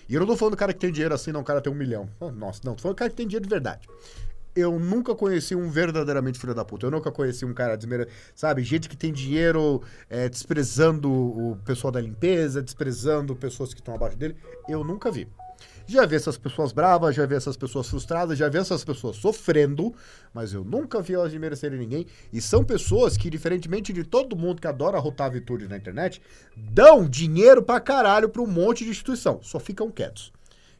E 0.08 0.13
eu 0.13 0.20
não 0.20 0.27
tô 0.27 0.36
falando 0.36 0.53
do 0.53 0.58
cara 0.58 0.74
que 0.74 0.79
tem 0.79 0.91
dinheiro 0.91 1.13
assim, 1.13 1.31
não, 1.31 1.41
o 1.41 1.43
cara 1.43 1.62
tem 1.62 1.72
um 1.72 1.75
milhão. 1.75 2.10
Nossa, 2.36 2.62
não, 2.63 2.75
tô 2.75 2.84
falando 2.84 2.96
do 2.96 3.00
cara 3.00 3.10
que 3.10 3.15
tem 3.15 3.27
dinheiro 3.27 3.48
de 3.48 3.50
verdade 3.50 3.88
eu 4.55 4.77
nunca 4.77 5.15
conheci 5.15 5.55
um 5.55 5.70
verdadeiramente 5.70 6.39
filho 6.39 6.53
da 6.53 6.65
puta. 6.65 6.86
Eu 6.86 6.91
nunca 6.91 7.12
conheci 7.12 7.46
um 7.46 7.53
cara 7.53 7.75
desmere... 7.75 8.08
sabe, 8.36 8.63
gente 8.63 8.89
que 8.89 8.98
tem 8.98 9.12
dinheiro 9.12 9.81
é, 10.10 10.27
desprezando 10.27 11.12
o 11.12 11.58
pessoal 11.63 11.91
da 11.91 12.01
limpeza, 12.01 12.62
desprezando 12.62 13.36
pessoas 13.36 13.74
que 13.74 13.79
estão 13.79 13.96
abaixo 13.96 14.17
dele. 14.17 14.36
Eu 14.67 14.84
nunca 14.84 15.12
vi. 15.12 15.27
Já 15.91 16.05
vi 16.05 16.15
essas 16.15 16.38
pessoas 16.38 16.71
bravas, 16.71 17.13
já 17.13 17.25
vi 17.25 17.36
essas 17.36 17.57
pessoas 17.57 17.89
frustradas, 17.89 18.38
já 18.38 18.48
vi 18.48 18.57
essas 18.57 18.81
pessoas 18.81 19.17
sofrendo, 19.17 19.93
mas 20.33 20.53
eu 20.53 20.63
nunca 20.63 21.01
vi 21.01 21.15
elas 21.15 21.31
desmerecerem 21.31 21.77
ninguém. 21.77 22.05
E 22.31 22.39
são 22.39 22.63
pessoas 22.63 23.17
que, 23.17 23.29
diferentemente 23.29 23.91
de 23.91 24.05
todo 24.05 24.33
mundo 24.33 24.62
que 24.62 24.67
adora 24.67 24.98
rotar 25.00 25.29
virtude 25.29 25.67
na 25.67 25.75
internet, 25.75 26.21
dão 26.55 27.10
dinheiro 27.10 27.62
pra 27.62 27.81
caralho 27.81 28.29
pra 28.29 28.41
um 28.41 28.48
monte 28.48 28.86
de 28.86 28.89
instituição. 28.89 29.41
Só 29.43 29.60
ficam 29.60 29.91
quietos. 29.91 30.31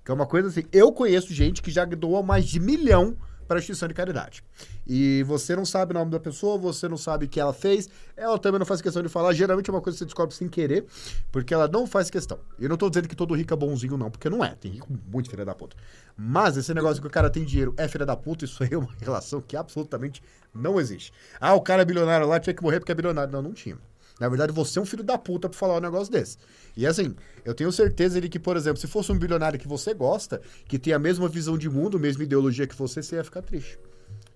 Que 0.06 0.12
é 0.12 0.14
uma 0.14 0.26
coisa 0.26 0.48
assim, 0.48 0.64
eu 0.72 0.94
conheço 0.94 1.34
gente 1.34 1.62
que 1.62 1.72
já 1.72 1.84
doou 1.84 2.24
mais 2.24 2.46
de 2.46 2.62
milhão 2.62 3.18
para 3.52 3.60
instituição 3.60 3.90
de 3.90 3.94
caridade. 3.94 4.42
E 4.88 5.24
você 5.24 5.58
não 5.58 5.66
sabe 5.66 5.92
o 5.92 5.94
nome 5.94 6.10
da 6.10 6.22
pessoa, 6.22 6.58
você 6.58 6.88
não 6.88 6.96
sabe 6.96 7.26
o 7.26 7.28
que 7.28 7.38
ela 7.38 7.52
fez, 7.52 7.90
ela 8.16 8.40
também 8.40 8.60
não 8.60 8.66
faz 8.66 8.82
questão 8.82 9.04
de 9.04 9.10
falar. 9.10 9.34
Geralmente 9.34 9.70
é 9.70 9.74
uma 9.74 9.82
coisa 9.82 9.98
que 9.98 10.00
você 10.00 10.06
descobre 10.06 10.34
sem 10.34 10.48
querer, 10.48 10.86
porque 11.34 11.54
ela 11.54 11.68
não 11.68 11.86
faz 11.86 12.10
questão. 12.10 12.40
Eu 12.58 12.70
não 12.70 12.78
tô 12.78 12.90
dizendo 12.90 13.10
que 13.10 13.16
todo 13.16 13.34
rico 13.34 13.54
é 13.54 13.58
bonzinho, 13.58 13.98
não, 13.98 14.10
porque 14.10 14.30
não 14.30 14.42
é. 14.42 14.56
Tem 14.56 14.72
rico 14.72 14.88
muito 15.12 15.30
filha 15.30 15.44
da 15.44 15.54
puta. 15.54 15.76
Mas 16.16 16.56
esse 16.56 16.74
negócio 16.74 17.02
que 17.02 17.08
o 17.08 17.12
cara 17.12 17.30
tem 17.30 17.44
dinheiro 17.44 17.74
é 17.76 17.90
filha 17.90 18.06
da 18.06 18.16
puta, 18.16 18.46
isso 18.46 18.64
aí 18.64 18.70
é 18.72 18.78
uma 18.78 18.88
relação 19.02 19.42
que 19.42 19.58
absolutamente 19.58 20.24
não 20.54 20.80
existe. 20.80 21.12
Ah, 21.38 21.54
o 21.54 21.60
cara 21.60 21.82
é 21.82 21.86
bilionário 21.86 22.26
lá 22.26 22.40
tinha 22.40 22.54
que 22.54 22.64
morrer 22.64 22.80
porque 22.80 22.94
é 22.94 22.96
bilionário. 22.96 23.34
Não, 23.34 23.42
não 23.42 23.52
tinha. 23.52 23.78
Na 24.22 24.30
verdade, 24.30 24.54
você 24.54 24.78
é 24.78 24.82
um 24.84 24.86
filho 24.86 25.04
da 25.04 25.18
puta 25.18 25.50
pra 25.50 25.58
falar 25.58 25.78
um 25.78 25.82
negócio 25.82 26.14
desse. 26.14 26.38
E 26.78 26.86
assim, 26.86 27.16
eu 27.44 27.56
tenho 27.56 27.72
certeza 27.72 28.22
de 28.22 28.30
que, 28.30 28.38
por 28.38 28.56
exemplo, 28.56 28.80
se 28.80 28.86
fosse 28.86 29.12
um 29.12 29.18
bilionário 29.18 29.58
que 29.58 29.68
você 29.68 29.96
gosta, 29.96 30.40
que 30.68 30.78
tem 30.78 30.94
a 30.94 31.00
mesma 31.00 31.28
visão 31.28 31.58
de 31.58 31.68
mundo, 31.68 31.98
a 31.98 32.00
mesma 32.00 32.24
ideologia 32.24 32.68
que 32.68 32.76
você, 32.76 33.02
você 33.02 33.16
ia 33.16 33.24
ficar 33.24 33.42
triste. 33.42 33.80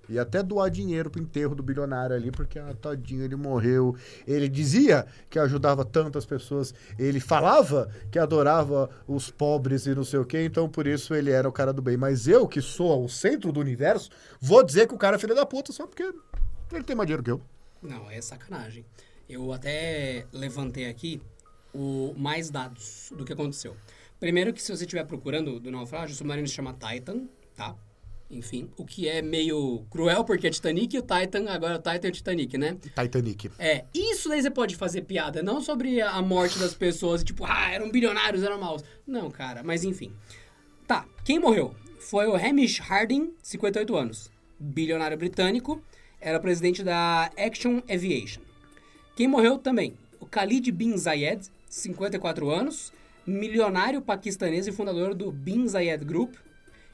E 0.10 0.18
até 0.18 0.42
doar 0.42 0.72
dinheiro 0.72 1.12
pro 1.12 1.22
enterro 1.22 1.54
do 1.54 1.62
bilionário 1.62 2.15
ali, 2.15 2.32
porque, 2.32 2.58
ah, 2.58 2.74
tadinho, 2.82 3.24
ele 3.24 3.36
morreu. 3.36 3.96
Ele 4.25 4.50
dizia 4.50 5.06
que 5.30 5.38
ajudava 5.38 5.86
tantas 5.86 6.25
pessoas. 6.25 6.74
Ele 6.98 7.20
falava 7.20 7.88
que 8.10 8.18
adorava 8.18 8.89
os 9.08 9.30
pobres 9.30 9.86
e 9.86 9.94
não 9.94 10.04
sei 10.04 10.18
o 10.18 10.25
quê, 10.25 10.46
então 10.46 10.68
por 10.68 10.88
isso 10.88 11.13
ele 11.13 11.30
era 11.30 11.48
o 11.48 11.51
cara 11.51 11.72
do 11.72 11.84
bem. 11.84 11.96
Mas 11.96 12.27
eu, 12.27 12.48
que 12.48 12.60
sou 12.60 13.06
o 13.06 13.08
centro 13.08 13.51
do 13.51 13.60
universo, 13.60 14.10
vou 14.42 14.63
dizer 14.63 14.88
que 14.88 14.96
o 14.96 14.98
cara 14.98 15.15
é 15.15 15.20
filho 15.20 15.36
da 15.36 15.46
puta 15.46 15.72
só 15.72 15.86
porque 15.86 16.12
ele 16.74 16.84
tem 16.84 16.96
mais 16.96 17.06
dinheiro 17.06 17.22
que 17.22 17.30
eu. 17.30 17.39
Não, 17.84 18.10
é 18.10 18.20
sacanagem. 18.20 18.84
Eu 19.27 19.51
até 19.51 20.25
levantei 20.32 20.86
aqui 20.88 21.22
o 21.74 22.13
mais 22.17 22.50
dados 22.50 23.12
do 23.15 23.25
que 23.25 23.34
aconteceu. 23.34 23.75
Primeiro 24.20 24.53
que 24.53 24.62
se 24.62 24.75
você 24.75 24.84
estiver 24.86 25.05
procurando 25.05 25.60
do 25.60 25.70
naufrágio, 25.70 26.13
o 26.13 26.17
submarino 26.17 26.48
se 26.48 26.53
chama 26.53 26.74
Titan, 26.74 27.27
tá? 27.55 27.75
Enfim, 28.29 28.70
o 28.75 28.86
que 28.86 29.08
é 29.08 29.22
meio 29.22 29.86
cruel, 29.89 30.24
porque 30.24 30.48
é 30.48 30.50
Titanic 30.50 30.96
e 30.96 31.00
o 31.00 31.01
Titan, 31.01 31.50
agora 31.50 31.75
o 31.75 31.77
Titan 31.77 32.08
é 32.08 32.10
o 32.10 32.12
Titanic, 32.12 32.58
né? 32.58 32.77
Titanic. 32.82 33.51
É, 33.60 33.86
isso 33.94 34.29
daí 34.29 34.41
você 34.41 34.50
pode 34.50 34.75
fazer 34.75 35.01
piada, 35.01 35.44
não 35.44 35.62
sobre 35.62 36.01
a 36.01 36.20
morte 36.22 36.58
das 36.58 36.74
pessoas, 36.74 37.24
tipo, 37.24 37.46
ah, 37.46 37.72
eram 37.72 37.91
bilionários, 37.91 38.41
eram 38.41 38.60
maus. 38.60 38.84
Não, 39.05 39.29
cara, 39.29 39.62
mas 39.63 39.84
enfim. 39.84 40.12
Tá, 40.88 41.05
quem 41.24 41.39
morreu? 41.39 41.75
Foi 42.00 42.25
o 42.27 42.36
Hamish 42.36 42.79
Harding, 42.79 43.34
58 43.44 43.96
anos. 43.96 44.32
Bilionário 44.60 45.17
britânico, 45.17 45.82
era 46.20 46.39
presidente 46.39 46.84
da 46.84 47.29
Action 47.38 47.82
Aviation. 47.89 48.45
Quem 49.15 49.29
morreu 49.29 49.57
também? 49.57 49.98
O 50.19 50.25
Khalid 50.25 50.69
bin 50.74 50.98
Zayed, 50.98 51.50
54 51.69 52.50
anos, 52.50 52.91
milionário 53.25 54.01
paquistanês 54.01 54.67
e 54.67 54.74
fundador 54.74 55.15
do 55.15 55.31
Bin 55.31 55.65
Zayed 55.69 56.03
Group. 56.03 56.36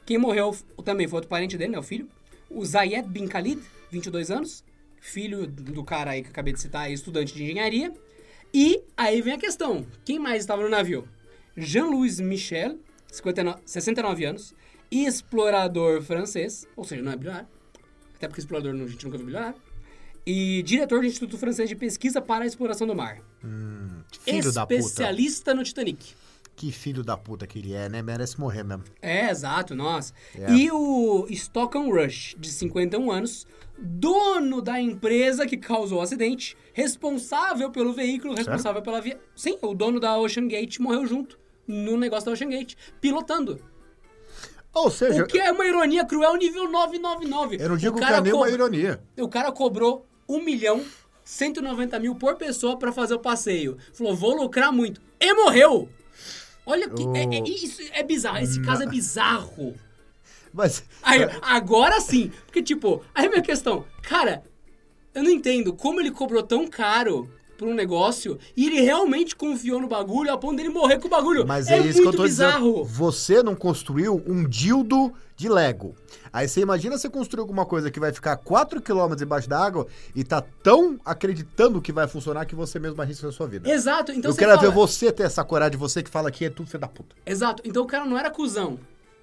Quem 0.05 0.19
morreu 0.19 0.55
também 0.85 1.07
foi 1.07 1.17
outro 1.17 1.29
parente 1.29 1.57
dele, 1.57 1.71
né, 1.71 1.79
o 1.79 1.83
filho. 1.83 2.07
O 2.47 2.63
Zayed 2.63 3.09
bin 3.09 3.25
Khalid, 3.25 3.59
22 3.89 4.29
anos, 4.29 4.63
filho 4.99 5.47
do 5.47 5.83
cara 5.83 6.11
aí 6.11 6.21
que 6.21 6.27
eu 6.27 6.31
acabei 6.31 6.53
de 6.53 6.61
citar, 6.61 6.91
estudante 6.91 7.33
de 7.33 7.43
engenharia. 7.43 7.91
E 8.53 8.83
aí 8.95 9.19
vem 9.19 9.33
a 9.33 9.39
questão, 9.39 9.83
quem 10.05 10.19
mais 10.19 10.43
estava 10.43 10.61
no 10.61 10.69
navio? 10.69 11.07
Jean-Louis 11.57 12.19
Michel, 12.19 12.77
59, 13.11 13.61
69 13.65 14.25
anos, 14.25 14.53
explorador 14.91 16.03
francês, 16.03 16.67
ou 16.75 16.83
seja, 16.83 17.01
não 17.01 17.13
é 17.13 17.17
bilionário, 17.17 17.47
até 18.15 18.27
porque 18.27 18.41
explorador 18.41 18.75
a 18.75 18.87
gente 18.87 19.05
nunca 19.05 19.17
viu 19.17 19.25
bilionário 19.25 19.70
e 20.25 20.61
diretor 20.63 20.99
do 20.99 21.05
Instituto 21.05 21.37
Francês 21.37 21.69
de 21.69 21.75
Pesquisa 21.75 22.21
para 22.21 22.43
a 22.43 22.47
Exploração 22.47 22.87
do 22.87 22.95
Mar. 22.95 23.21
Hum, 23.43 24.01
filho 24.19 24.51
da 24.51 24.65
puta. 24.65 24.79
Especialista 24.79 25.53
no 25.53 25.63
Titanic. 25.63 26.13
Que 26.55 26.71
filho 26.71 27.03
da 27.03 27.17
puta 27.17 27.47
que 27.47 27.57
ele 27.57 27.73
é, 27.73 27.89
né? 27.89 28.01
Merece 28.01 28.39
morrer 28.39 28.63
mesmo. 28.63 28.83
É, 29.01 29.29
exato, 29.29 29.73
nossa. 29.73 30.13
É. 30.37 30.51
E 30.53 30.71
o 30.71 31.25
Stockton 31.29 31.89
Rush, 31.89 32.35
de 32.37 32.51
51 32.51 33.09
anos, 33.09 33.47
dono 33.79 34.61
da 34.61 34.79
empresa 34.79 35.47
que 35.47 35.57
causou 35.57 35.99
o 35.99 36.01
acidente, 36.01 36.55
responsável 36.73 37.71
pelo 37.71 37.93
veículo, 37.93 38.35
responsável 38.35 38.73
certo? 38.73 38.83
pela 38.83 39.01
via. 39.01 39.19
Sim, 39.35 39.57
o 39.61 39.73
dono 39.73 39.99
da 39.99 40.17
Ocean 40.19 40.47
Gate 40.47 40.77
morreu 40.79 41.07
junto 41.07 41.39
no 41.67 41.97
negócio 41.97 42.25
da 42.25 42.33
Ocean 42.33 42.49
Gate, 42.49 42.75
pilotando. 42.99 43.59
Ou 44.73 44.89
seja... 44.89 45.23
O 45.23 45.27
que 45.27 45.39
é 45.39 45.51
uma 45.51 45.65
ironia 45.65 46.05
cruel 46.05 46.35
nível 46.35 46.69
999. 46.69 47.57
Eu 47.59 47.69
não 47.69 47.77
digo 47.77 47.97
que 47.97 48.03
é 48.03 48.21
nem 48.21 48.33
uma 48.33 48.49
ironia. 48.49 49.01
O 49.19 49.27
cara 49.27 49.51
cobrou 49.51 50.05
1 50.35 50.43
milhão 50.43 50.85
190 51.23 51.99
mil 51.99 52.15
por 52.15 52.35
pessoa 52.35 52.77
para 52.77 52.91
fazer 52.91 53.13
o 53.13 53.19
passeio. 53.19 53.77
Falou, 53.93 54.15
vou 54.15 54.35
lucrar 54.35 54.71
muito. 54.71 55.01
E 55.19 55.33
morreu! 55.33 55.89
Olha 56.65 56.89
que... 56.89 57.03
Oh. 57.03 57.15
É, 57.15 57.23
é, 57.23 57.43
isso 57.43 57.81
é 57.93 58.03
bizarro. 58.03 58.39
Esse 58.39 58.61
caso 58.61 58.83
é 58.83 58.85
bizarro. 58.85 59.75
Mas... 60.53 60.83
Aí, 61.01 61.19
agora 61.41 61.99
sim. 62.01 62.31
Porque, 62.45 62.61
tipo... 62.61 63.03
Aí 63.13 63.25
a 63.25 63.29
minha 63.29 63.41
questão... 63.41 63.85
Cara, 64.01 64.43
eu 65.13 65.23
não 65.23 65.31
entendo 65.31 65.73
como 65.73 65.99
ele 65.99 66.11
cobrou 66.11 66.43
tão 66.43 66.67
caro 66.67 67.29
por 67.61 67.67
um 67.67 67.75
negócio 67.75 68.39
e 68.57 68.65
ele 68.65 68.81
realmente 68.81 69.35
confiou 69.35 69.79
no 69.79 69.87
bagulho 69.87 70.33
a 70.33 70.37
ponto 70.37 70.55
dele 70.57 70.69
morrer 70.69 70.97
com 70.97 71.05
o 71.05 71.11
bagulho. 71.11 71.45
Mas 71.45 71.67
é, 71.67 71.77
é 71.77 71.85
isso 71.85 72.01
que 72.01 72.07
eu 72.07 72.11
tô 72.11 72.23
bizarro. 72.23 72.71
dizendo. 72.71 72.85
Você 72.85 73.43
não 73.43 73.53
construiu 73.53 74.19
um 74.25 74.43
dildo 74.43 75.13
de 75.35 75.47
Lego. 75.47 75.95
Aí 76.33 76.47
você 76.47 76.61
imagina 76.61 76.97
você 76.97 77.07
construir 77.07 77.41
alguma 77.41 77.63
coisa 77.63 77.91
que 77.91 77.99
vai 77.99 78.11
ficar 78.11 78.35
4 78.37 78.81
km 78.81 79.13
embaixo 79.21 79.47
da 79.47 79.63
água 79.63 79.85
e 80.15 80.23
tá 80.23 80.41
tão 80.63 80.99
acreditando 81.05 81.79
que 81.79 81.91
vai 81.91 82.07
funcionar 82.07 82.45
que 82.45 82.55
você 82.55 82.79
mesmo 82.79 82.99
arrisca 82.99 83.27
a 83.27 83.31
sua 83.31 83.45
vida. 83.45 83.69
Exato. 83.69 84.11
Então 84.11 84.31
eu 84.31 84.35
quero 84.35 84.55
fala... 84.55 84.67
ver 84.67 84.73
você 84.73 85.11
ter 85.11 85.23
essa 85.23 85.43
coragem, 85.43 85.77
você 85.77 86.01
que 86.01 86.09
fala 86.09 86.31
que 86.31 86.45
é 86.45 86.49
tudo 86.49 86.65
filho 86.67 86.81
da 86.81 86.87
puta. 86.87 87.15
Exato. 87.23 87.61
Então 87.63 87.83
o 87.83 87.87
cara 87.87 88.05
não 88.05 88.17
era 88.17 88.31
cuzão. 88.31 88.79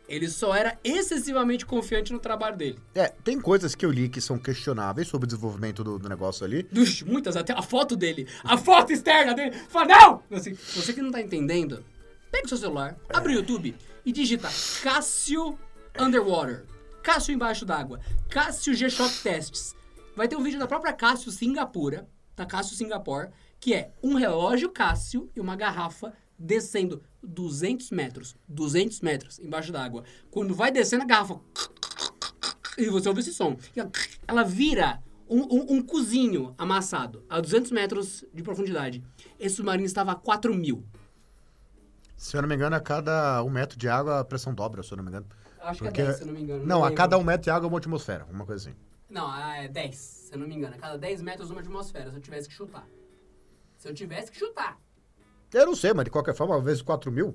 Ele 0.09 0.29
só 0.29 0.55
era 0.55 0.79
excessivamente 0.83 1.67
confiante 1.67 2.13
no 2.13 2.19
trabalho 2.19 2.57
dele. 2.57 2.79
É, 2.95 3.09
tem 3.09 3.39
coisas 3.39 3.75
que 3.75 3.85
eu 3.85 3.91
li 3.91 4.09
que 4.09 4.21
são 4.21 4.39
questionáveis 4.39 5.07
sobre 5.07 5.27
o 5.27 5.29
desenvolvimento 5.29 5.85
do, 5.85 5.99
do 5.99 6.09
negócio 6.09 6.45
ali. 6.45 6.67
Muitas, 7.07 7.37
até 7.37 7.53
a 7.53 7.61
foto 7.61 7.95
dele. 7.95 8.27
A 8.43 8.57
foto 8.57 8.93
externa 8.93 9.35
dele. 9.35 9.55
Fala, 9.69 9.87
não! 9.87 10.23
Assim, 10.31 10.55
você 10.55 10.95
que 10.95 11.03
não 11.03 11.11
tá 11.11 11.21
entendendo, 11.21 11.85
pega 12.31 12.47
o 12.47 12.49
seu 12.49 12.57
celular, 12.57 12.97
abre 13.11 13.33
o 13.33 13.37
YouTube 13.37 13.77
e 14.05 14.11
digita 14.11 14.49
Cássio 14.83 15.59
Underwater. 15.99 16.65
Cássio 17.03 17.35
embaixo 17.35 17.67
d'água. 17.67 18.01
Cássio 18.31 18.75
G-Shock 18.75 19.23
Tests. 19.23 19.77
Vai 20.17 20.27
ter 20.27 20.37
um 20.37 20.43
vídeo 20.43 20.59
da 20.59 20.67
própria 20.67 20.93
Cássio 20.93 21.31
Singapura, 21.31 22.09
da 22.35 22.47
Cássio 22.47 22.77
Singapore, 22.77 23.29
que 23.61 23.75
é 23.75 23.93
um 24.03 24.15
relógio 24.15 24.71
Cássio 24.71 25.31
e 25.37 25.41
uma 25.41 25.55
garrafa 25.55 26.15
descendo 26.39 27.03
200 27.23 27.91
metros, 27.91 28.37
200 28.49 29.01
metros 29.01 29.39
embaixo 29.39 29.73
d'água. 29.73 30.05
Quando 30.31 30.55
vai 30.55 30.71
descendo 30.71 31.03
a 31.03 31.07
garrafa, 31.07 31.41
e 32.77 32.87
você 32.89 33.09
ouve 33.09 33.21
esse 33.21 33.35
som, 33.35 33.57
ela 34.27 34.45
vira 34.45 35.03
um, 35.29 35.41
um, 35.41 35.77
um 35.77 35.83
cozinho 35.83 36.55
amassado 36.57 37.25
a 37.29 37.41
200 37.41 37.71
metros 37.73 38.25
de 38.33 38.43
profundidade. 38.43 39.05
Esse 39.39 39.57
submarino 39.57 39.87
estava 39.87 40.13
a 40.13 40.15
4 40.15 40.55
mil. 40.55 40.85
Se 42.17 42.37
eu 42.37 42.43
não 42.43 42.49
me 42.49 42.55
engano, 42.55 42.75
a 42.75 42.81
cada 42.81 43.43
um 43.45 43.51
metro 43.51 43.79
de 43.79 43.89
água 43.89 44.21
a 44.21 44.25
pressão 44.25 44.55
dobra, 44.55 44.83
se 44.83 44.93
eu 44.93 44.97
não 44.97 45.05
me 45.05 45.11
engano. 45.11 45.27
Acho 45.61 45.85
Porque... 45.85 45.95
que 45.95 46.01
é 46.03 46.07
10, 46.07 46.17
se 46.17 46.23
eu 46.23 46.27
não 46.27 46.35
me 46.35 46.43
engano. 46.43 46.61
Não, 46.61 46.79
não 46.81 46.85
a 46.85 46.93
cada 46.93 47.19
um 47.19 47.25
metro 47.25 47.43
de 47.43 47.51
água 47.51 47.67
é 47.67 47.69
uma 47.69 47.79
atmosfera, 47.79 48.27
uma 48.31 48.47
coisa 48.47 48.69
assim. 48.69 48.79
Não, 49.09 49.35
é 49.37 49.69
10, 49.69 49.97
se 49.97 50.35
eu 50.35 50.39
não 50.39 50.47
me 50.47 50.55
engano. 50.55 50.75
A 50.75 50.79
cada 50.79 50.99
10 50.99 51.23
metros 51.23 51.51
uma 51.51 51.61
atmosfera, 51.61 52.11
se 52.11 52.17
eu 52.17 52.21
tivesse 52.21 52.49
que 52.49 52.55
chutar. 52.55 52.87
Se 53.77 53.89
eu 53.89 53.95
tivesse 53.95 54.31
que 54.31 54.39
chutar. 54.39 54.79
Eu 55.53 55.67
não 55.67 55.75
sei, 55.75 55.93
mas 55.93 56.05
de 56.05 56.11
qualquer 56.11 56.35
forma, 56.35 56.61
vezes 56.61 56.83
4 56.83 57.11
mil. 57.11 57.35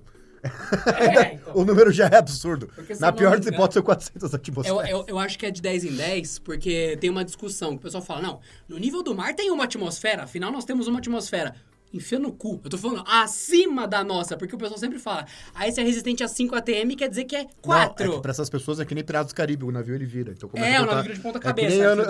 É, 1.00 1.34
então. 1.36 1.56
O 1.56 1.64
número 1.64 1.92
já 1.92 2.08
é 2.08 2.18
absurdo. 2.18 2.70
Na 3.00 3.08
eu 3.08 3.14
pior 3.14 3.38
das 3.40 3.48
hipóteses, 3.48 3.76
são 3.76 3.84
400 3.84 4.34
Eu, 4.34 4.36
atmosferas. 4.36 4.90
eu, 4.90 5.06
eu 5.08 5.20
acho 5.20 5.40
que 5.40 5.46
é 5.46 5.52
de 5.52 5.62
10 5.62 5.86
em 5.86 5.96
10, 5.96 6.40
porque 6.40 6.98
tem 7.00 7.10
uma 7.10 7.24
discussão 7.24 7.72
que 7.72 7.78
o 7.78 7.80
pessoal 7.80 8.04
fala, 8.04 8.22
não, 8.22 8.40
no 8.68 8.78
nível 8.78 9.02
do 9.02 9.16
mar 9.16 9.34
tem 9.34 9.50
uma 9.52 9.64
atmosfera, 9.64 10.24
afinal 10.24 10.52
nós 10.52 10.66
temos 10.66 10.88
uma 10.88 11.00
atmosfera. 11.00 11.56
Enfia 11.94 12.18
no 12.18 12.34
cu. 12.34 12.60
Eu 12.64 12.72
tô 12.72 12.78
falando 12.78 13.04
acima 13.08 13.88
da 13.88 14.04
nossa, 14.04 14.36
porque 14.36 14.56
o 14.56 14.58
pessoal 14.58 14.80
sempre 14.80 14.98
fala, 14.98 15.28
aí 15.54 15.72
se 15.72 15.80
é 15.80 15.84
resistente 15.84 16.24
a 16.24 16.28
5 16.28 16.56
ATM, 16.56 16.96
quer 16.98 17.08
dizer 17.08 17.24
que 17.26 17.36
é 17.36 17.46
4. 17.62 18.06
Não, 18.06 18.14
é 18.14 18.16
que 18.16 18.22
pra 18.22 18.32
essas 18.32 18.50
pessoas 18.50 18.80
é 18.80 18.86
que 18.86 18.96
nem 18.96 19.04
Piratas 19.04 19.32
do 19.32 19.36
Caribe, 19.36 19.64
o 19.64 19.72
navio 19.72 19.94
ele 19.94 20.06
vira. 20.06 20.34
Então 20.36 20.50
É, 20.56 20.82
o 20.82 20.86
navio 20.88 21.04
vira 21.04 21.14
de 21.14 21.20
ponta 21.22 21.38
é 21.38 21.42
cabeça, 21.42 21.96
nem 21.96 22.06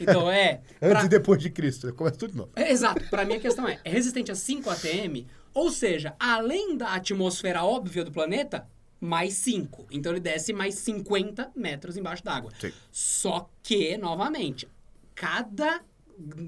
Então 0.00 0.30
é. 0.30 0.60
Antes 0.80 0.88
pra- 0.98 1.04
e 1.04 1.08
depois 1.08 1.40
de 1.42 1.50
Cristo. 1.50 1.92
Começa 1.94 2.16
tudo 2.16 2.30
de 2.32 2.36
novo. 2.36 2.50
É, 2.56 2.70
Exato. 2.70 3.04
Pra 3.08 3.24
mim 3.24 3.34
a 3.34 3.40
questão 3.40 3.66
é, 3.68 3.78
é 3.84 3.90
resistente 3.90 4.30
a 4.30 4.34
5 4.34 4.68
ATM, 4.70 5.26
ou 5.54 5.70
seja, 5.70 6.14
além 6.18 6.76
da 6.76 6.94
atmosfera 6.94 7.64
óbvia 7.64 8.04
do 8.04 8.12
planeta, 8.12 8.66
mais 9.00 9.34
5. 9.34 9.86
Então 9.90 10.12
ele 10.12 10.20
desce 10.20 10.52
mais 10.52 10.74
50 10.76 11.50
metros 11.54 11.96
embaixo 11.96 12.24
d'água. 12.24 12.50
Só 12.90 13.48
que, 13.62 13.96
novamente, 13.96 14.66
cada 15.14 15.82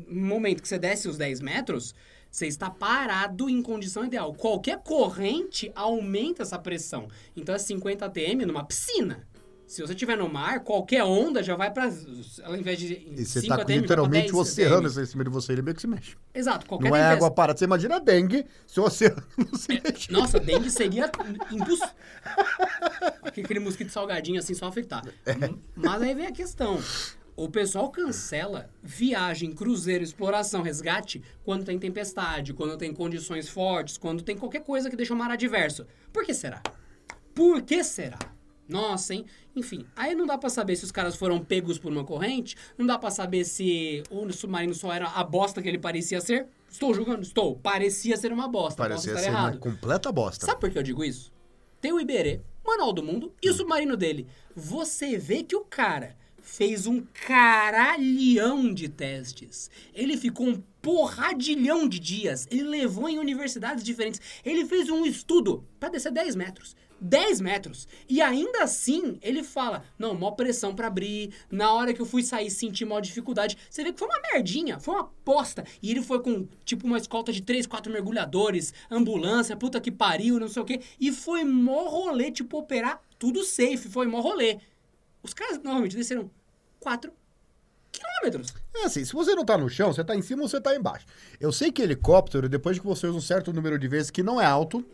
momento 0.08 0.62
que 0.62 0.68
você 0.68 0.78
desce 0.78 1.08
os 1.08 1.16
10 1.18 1.40
metros, 1.40 1.94
você 2.30 2.46
está 2.46 2.70
parado 2.70 3.48
em 3.50 3.60
condição 3.62 4.04
ideal. 4.04 4.32
Qualquer 4.34 4.78
corrente 4.82 5.70
aumenta 5.74 6.42
essa 6.42 6.58
pressão. 6.58 7.08
Então 7.36 7.54
é 7.54 7.58
50 7.58 8.06
ATM 8.06 8.44
numa 8.46 8.64
piscina. 8.64 9.26
Se 9.68 9.82
você 9.82 9.92
estiver 9.92 10.16
no 10.16 10.30
mar, 10.30 10.60
qualquer 10.60 11.04
onda 11.04 11.42
já 11.42 11.54
vai 11.54 11.70
para 11.70 11.92
ao 12.42 12.56
invés 12.56 12.78
de 12.78 13.06
E 13.14 13.22
você 13.22 13.42
5 13.42 13.54
tá 13.54 13.62
com 13.62 13.70
literalmente 13.70 14.22
10 14.22 14.32
o 14.32 14.38
oceano 14.38 14.88
em 14.88 15.06
cima 15.06 15.22
de 15.22 15.28
você, 15.28 15.52
ele 15.52 15.60
meio 15.60 15.74
que 15.74 15.82
se 15.82 15.86
mexe. 15.86 16.16
Exato, 16.34 16.64
qualquer 16.64 16.88
Não 16.88 16.96
é 16.96 17.02
água 17.02 17.30
parada. 17.30 17.58
Você 17.58 17.66
imagina 17.66 17.96
a 17.96 17.98
dengue 17.98 18.46
se 18.66 18.80
o 18.80 18.84
oceano 18.84 19.22
não 19.36 19.58
se 19.58 19.68
mexe. 19.68 20.10
Nossa, 20.10 20.40
dengue 20.40 20.70
seria 20.70 21.12
impossível. 21.52 21.90
Aquele 23.22 23.60
mosquito 23.60 23.90
salgadinho 23.90 24.38
assim, 24.38 24.54
só 24.54 24.68
afetar. 24.68 25.04
Mas 25.76 26.00
aí 26.00 26.14
vem 26.14 26.26
a 26.26 26.32
questão. 26.32 26.82
O 27.36 27.50
pessoal 27.50 27.90
cancela 27.90 28.70
viagem, 28.82 29.52
cruzeiro, 29.52 30.02
exploração, 30.02 30.62
resgate 30.62 31.22
quando 31.44 31.66
tem 31.66 31.78
tempestade, 31.78 32.54
quando 32.54 32.78
tem 32.78 32.92
condições 32.94 33.50
fortes, 33.50 33.98
quando 33.98 34.22
tem 34.22 34.34
qualquer 34.34 34.64
coisa 34.64 34.88
que 34.88 34.96
deixa 34.96 35.12
o 35.12 35.16
mar 35.16 35.30
adverso. 35.30 35.86
Por 36.10 36.24
que 36.24 36.32
será? 36.32 36.62
Por 37.34 37.60
que 37.60 37.84
será? 37.84 38.18
Nossa, 38.68 39.14
hein? 39.14 39.24
Enfim, 39.56 39.86
aí 39.96 40.14
não 40.14 40.26
dá 40.26 40.36
pra 40.36 40.50
saber 40.50 40.76
se 40.76 40.84
os 40.84 40.92
caras 40.92 41.16
foram 41.16 41.42
pegos 41.42 41.78
por 41.78 41.90
uma 41.90 42.04
corrente, 42.04 42.54
não 42.76 42.84
dá 42.86 42.98
pra 42.98 43.10
saber 43.10 43.44
se 43.44 44.02
o 44.10 44.30
submarino 44.30 44.74
só 44.74 44.92
era 44.92 45.08
a 45.08 45.24
bosta 45.24 45.62
que 45.62 45.68
ele 45.68 45.78
parecia 45.78 46.20
ser. 46.20 46.46
Estou 46.70 46.92
julgando? 46.92 47.22
Estou. 47.22 47.56
Parecia 47.56 48.16
ser 48.16 48.30
uma 48.30 48.46
bosta. 48.46 48.82
Parecia 48.82 49.14
ser 49.14 49.20
estar 49.20 49.30
uma 49.30 49.38
errado. 49.38 49.58
completa 49.58 50.12
bosta. 50.12 50.44
Sabe 50.44 50.60
por 50.60 50.70
que 50.70 50.78
eu 50.78 50.82
digo 50.82 51.02
isso? 51.02 51.32
Tem 51.80 51.92
o 51.92 52.00
Iberê, 52.00 52.42
Manual 52.64 52.92
do 52.92 53.02
Mundo 53.02 53.32
e 53.42 53.48
o 53.48 53.54
submarino 53.54 53.96
dele. 53.96 54.26
Você 54.54 55.16
vê 55.16 55.42
que 55.42 55.56
o 55.56 55.64
cara 55.64 56.14
fez 56.40 56.86
um 56.86 57.02
caralhão 57.26 58.72
de 58.72 58.88
testes. 58.88 59.70
Ele 59.94 60.16
ficou 60.16 60.48
um 60.48 60.62
porradilhão 60.80 61.88
de 61.88 61.98
dias. 61.98 62.46
Ele 62.50 62.62
levou 62.62 63.08
em 63.08 63.18
universidades 63.18 63.84
diferentes. 63.84 64.20
Ele 64.44 64.64
fez 64.64 64.88
um 64.88 65.04
estudo 65.04 65.64
pra 65.78 65.88
descer 65.88 66.10
10 66.12 66.34
metros. 66.36 66.74
10 67.00 67.40
metros. 67.40 67.86
E 68.08 68.20
ainda 68.20 68.62
assim, 68.62 69.18
ele 69.22 69.42
fala: 69.42 69.84
Não, 69.98 70.14
mó 70.14 70.30
pressão 70.32 70.74
pra 70.74 70.88
abrir. 70.88 71.32
Na 71.50 71.72
hora 71.72 71.92
que 71.92 72.00
eu 72.00 72.06
fui 72.06 72.22
sair, 72.22 72.50
senti 72.50 72.84
mó 72.84 73.00
dificuldade. 73.00 73.56
Você 73.70 73.84
vê 73.84 73.92
que 73.92 73.98
foi 73.98 74.08
uma 74.08 74.20
merdinha, 74.32 74.78
foi 74.78 74.94
uma 74.94 75.02
aposta. 75.02 75.64
E 75.82 75.90
ele 75.90 76.02
foi 76.02 76.20
com, 76.20 76.46
tipo, 76.64 76.86
uma 76.86 76.98
escolta 76.98 77.32
de 77.32 77.42
3, 77.42 77.66
4 77.66 77.92
mergulhadores, 77.92 78.72
ambulância, 78.90 79.56
puta 79.56 79.80
que 79.80 79.90
pariu, 79.90 80.40
não 80.40 80.48
sei 80.48 80.62
o 80.62 80.64
quê. 80.64 80.80
E 81.00 81.12
foi 81.12 81.44
mó 81.44 81.88
rolê, 81.88 82.30
tipo, 82.30 82.58
operar 82.58 83.00
tudo 83.18 83.44
safe. 83.44 83.88
Foi 83.88 84.06
mó 84.06 84.20
rolê. 84.20 84.58
Os 85.22 85.34
caras 85.34 85.62
normalmente 85.62 85.96
desceram 85.96 86.30
4 86.80 87.12
quilômetros. 87.90 88.54
É 88.74 88.84
assim, 88.84 89.04
se 89.04 89.12
você 89.12 89.34
não 89.34 89.44
tá 89.44 89.58
no 89.58 89.68
chão, 89.68 89.92
você 89.92 90.04
tá 90.04 90.14
em 90.14 90.22
cima 90.22 90.42
ou 90.42 90.48
você 90.48 90.60
tá 90.60 90.74
embaixo. 90.74 91.06
Eu 91.40 91.52
sei 91.52 91.72
que 91.72 91.82
helicóptero, 91.82 92.48
depois 92.48 92.78
que 92.78 92.86
você 92.86 93.06
usa 93.06 93.18
um 93.18 93.20
certo 93.20 93.52
número 93.52 93.78
de 93.78 93.88
vezes 93.88 94.10
que 94.10 94.22
não 94.22 94.40
é 94.40 94.46
alto, 94.46 94.84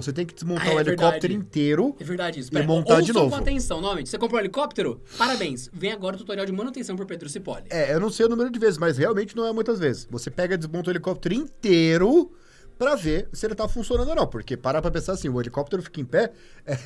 você 0.00 0.12
tem 0.12 0.26
que 0.26 0.34
desmontar 0.34 0.66
Ah, 0.66 0.72
é 0.72 0.74
o 0.74 0.80
helicóptero 0.80 1.20
verdade. 1.32 1.34
inteiro. 1.34 1.96
É 2.00 2.04
verdade 2.04 2.40
isso. 2.40 2.50
E 2.50 2.52
Pera, 2.52 2.66
montar 2.66 3.00
de 3.00 3.12
novo. 3.12 3.30
com 3.30 3.36
atenção, 3.36 3.80
novamente. 3.80 4.10
Você 4.10 4.18
comprou 4.18 4.38
um 4.38 4.42
helicóptero? 4.42 5.00
Parabéns. 5.16 5.70
Vem 5.72 5.92
agora 5.92 6.16
o 6.16 6.18
tutorial 6.18 6.44
de 6.44 6.52
manutenção 6.52 6.96
por 6.96 7.06
Pedro 7.06 7.28
Cipolli. 7.28 7.64
É, 7.70 7.94
eu 7.94 8.00
não 8.00 8.10
sei 8.10 8.26
o 8.26 8.28
número 8.28 8.50
de 8.50 8.58
vezes, 8.58 8.76
mas 8.76 8.98
realmente 8.98 9.36
não 9.36 9.46
é 9.46 9.52
muitas 9.52 9.78
vezes. 9.78 10.06
Você 10.10 10.30
pega 10.30 10.54
e 10.54 10.58
desmonta 10.58 10.90
o 10.90 10.92
helicóptero 10.92 11.34
inteiro 11.34 12.32
pra 12.76 12.96
ver 12.96 13.28
se 13.32 13.46
ele 13.46 13.54
tá 13.54 13.68
funcionando 13.68 14.08
ou 14.08 14.16
não. 14.16 14.26
Porque 14.26 14.56
parar 14.56 14.82
pra 14.82 14.90
pensar 14.90 15.12
assim, 15.12 15.28
o 15.28 15.40
helicóptero 15.40 15.82
fica 15.82 16.00
em 16.00 16.04
pé, 16.04 16.32
é, 16.66 16.76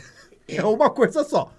é 0.56 0.64
uma 0.64 0.90
coisa 0.90 1.24
só. 1.24 1.52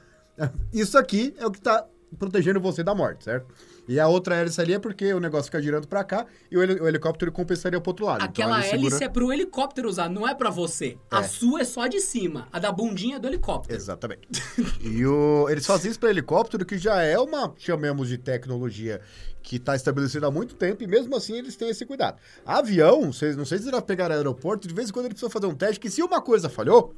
Isso 0.71 0.97
aqui 0.97 1.33
é 1.37 1.45
o 1.45 1.51
que 1.51 1.59
tá 1.59 1.85
protegendo 2.17 2.59
você 2.59 2.83
da 2.83 2.95
morte, 2.95 3.23
certo? 3.25 3.53
E 3.89 3.99
a 3.99 4.07
outra 4.07 4.35
hélice 4.35 4.61
ali 4.61 4.73
é 4.73 4.79
porque 4.79 5.11
o 5.13 5.19
negócio 5.19 5.45
fica 5.45 5.61
girando 5.61 5.87
pra 5.87 6.03
cá 6.03 6.25
e 6.51 6.55
o, 6.57 6.61
heli- 6.63 6.79
o 6.79 6.87
helicóptero 6.87 7.31
compensaria 7.31 7.81
pro 7.81 7.89
outro 7.89 8.05
lado. 8.05 8.17
Então, 8.17 8.27
Aquela 8.29 8.61
segura- 8.61 8.77
hélice 8.87 9.03
é 9.03 9.09
pro 9.09 9.33
helicóptero 9.33 9.89
usar, 9.89 10.07
não 10.09 10.27
é 10.27 10.35
pra 10.35 10.49
você. 10.49 10.97
A 11.09 11.19
É. 11.21 11.23
sua 11.23 11.61
é 11.61 11.63
só 11.63 11.87
de 11.87 11.99
cima. 11.99 12.47
A 12.51 12.59
da 12.59 12.71
bundinha 12.71 13.15
é 13.15 13.19
do 13.19 13.27
helicóptero. 13.27 13.75
Exatamente. 13.75 14.27
e 14.81 15.05
o, 15.05 15.49
eles 15.49 15.65
fazem 15.65 15.89
isso 15.89 15.99
para 15.99 16.09
helicóptero, 16.11 16.65
que 16.65 16.77
já 16.77 17.01
é 17.01 17.17
uma, 17.17 17.51
chamemos 17.57 18.07
de 18.07 18.17
tecnologia 18.17 19.01
que 19.41 19.55
está 19.55 19.75
estabelecida 19.75 20.27
há 20.27 20.31
muito 20.31 20.53
tempo, 20.53 20.83
e 20.83 20.87
mesmo 20.87 21.15
assim 21.15 21.35
eles 21.37 21.55
têm 21.55 21.69
esse 21.69 21.85
cuidado. 21.85 22.17
Avião, 22.45 23.11
vocês, 23.11 23.35
não 23.35 23.45
sei 23.45 23.57
se 23.57 23.71
já 23.71 23.81
pegaram 23.81 24.13
aeroporto, 24.15 24.67
de 24.67 24.73
vez 24.73 24.89
em 24.89 24.91
quando 24.93 25.05
ele 25.05 25.13
precisa 25.15 25.31
fazer 25.31 25.47
um 25.47 25.55
teste, 25.55 25.79
que 25.79 25.89
se 25.89 26.03
uma 26.03 26.21
coisa 26.21 26.47
falhou, 26.49 26.93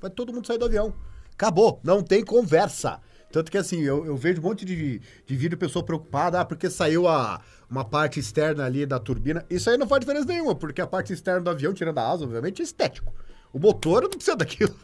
vai 0.00 0.10
todo 0.10 0.32
mundo 0.32 0.46
sair 0.46 0.58
do 0.58 0.66
avião. 0.66 0.94
Acabou, 1.32 1.80
não 1.82 2.02
tem 2.02 2.22
conversa. 2.24 3.00
Tanto 3.30 3.50
que 3.50 3.58
assim, 3.58 3.80
eu, 3.82 4.04
eu 4.04 4.16
vejo 4.16 4.40
um 4.40 4.44
monte 4.44 4.64
de, 4.64 5.00
de 5.26 5.36
vídeo 5.36 5.56
pessoa 5.56 5.84
preocupada, 5.84 6.40
ah, 6.40 6.44
porque 6.44 6.68
saiu 6.68 7.06
a, 7.06 7.40
uma 7.70 7.84
parte 7.84 8.18
externa 8.18 8.64
ali 8.64 8.84
da 8.84 8.98
turbina. 8.98 9.44
Isso 9.48 9.70
aí 9.70 9.76
não 9.76 9.86
faz 9.86 10.00
diferença 10.00 10.26
nenhuma, 10.26 10.54
porque 10.54 10.80
a 10.80 10.86
parte 10.86 11.12
externa 11.12 11.40
do 11.40 11.50
avião, 11.50 11.72
tirando 11.72 11.98
a 11.98 12.10
asa, 12.10 12.24
obviamente, 12.24 12.60
é 12.60 12.64
estético. 12.64 13.12
O 13.52 13.58
motor 13.58 14.02
não 14.02 14.10
precisa 14.10 14.34
daquilo. 14.36 14.74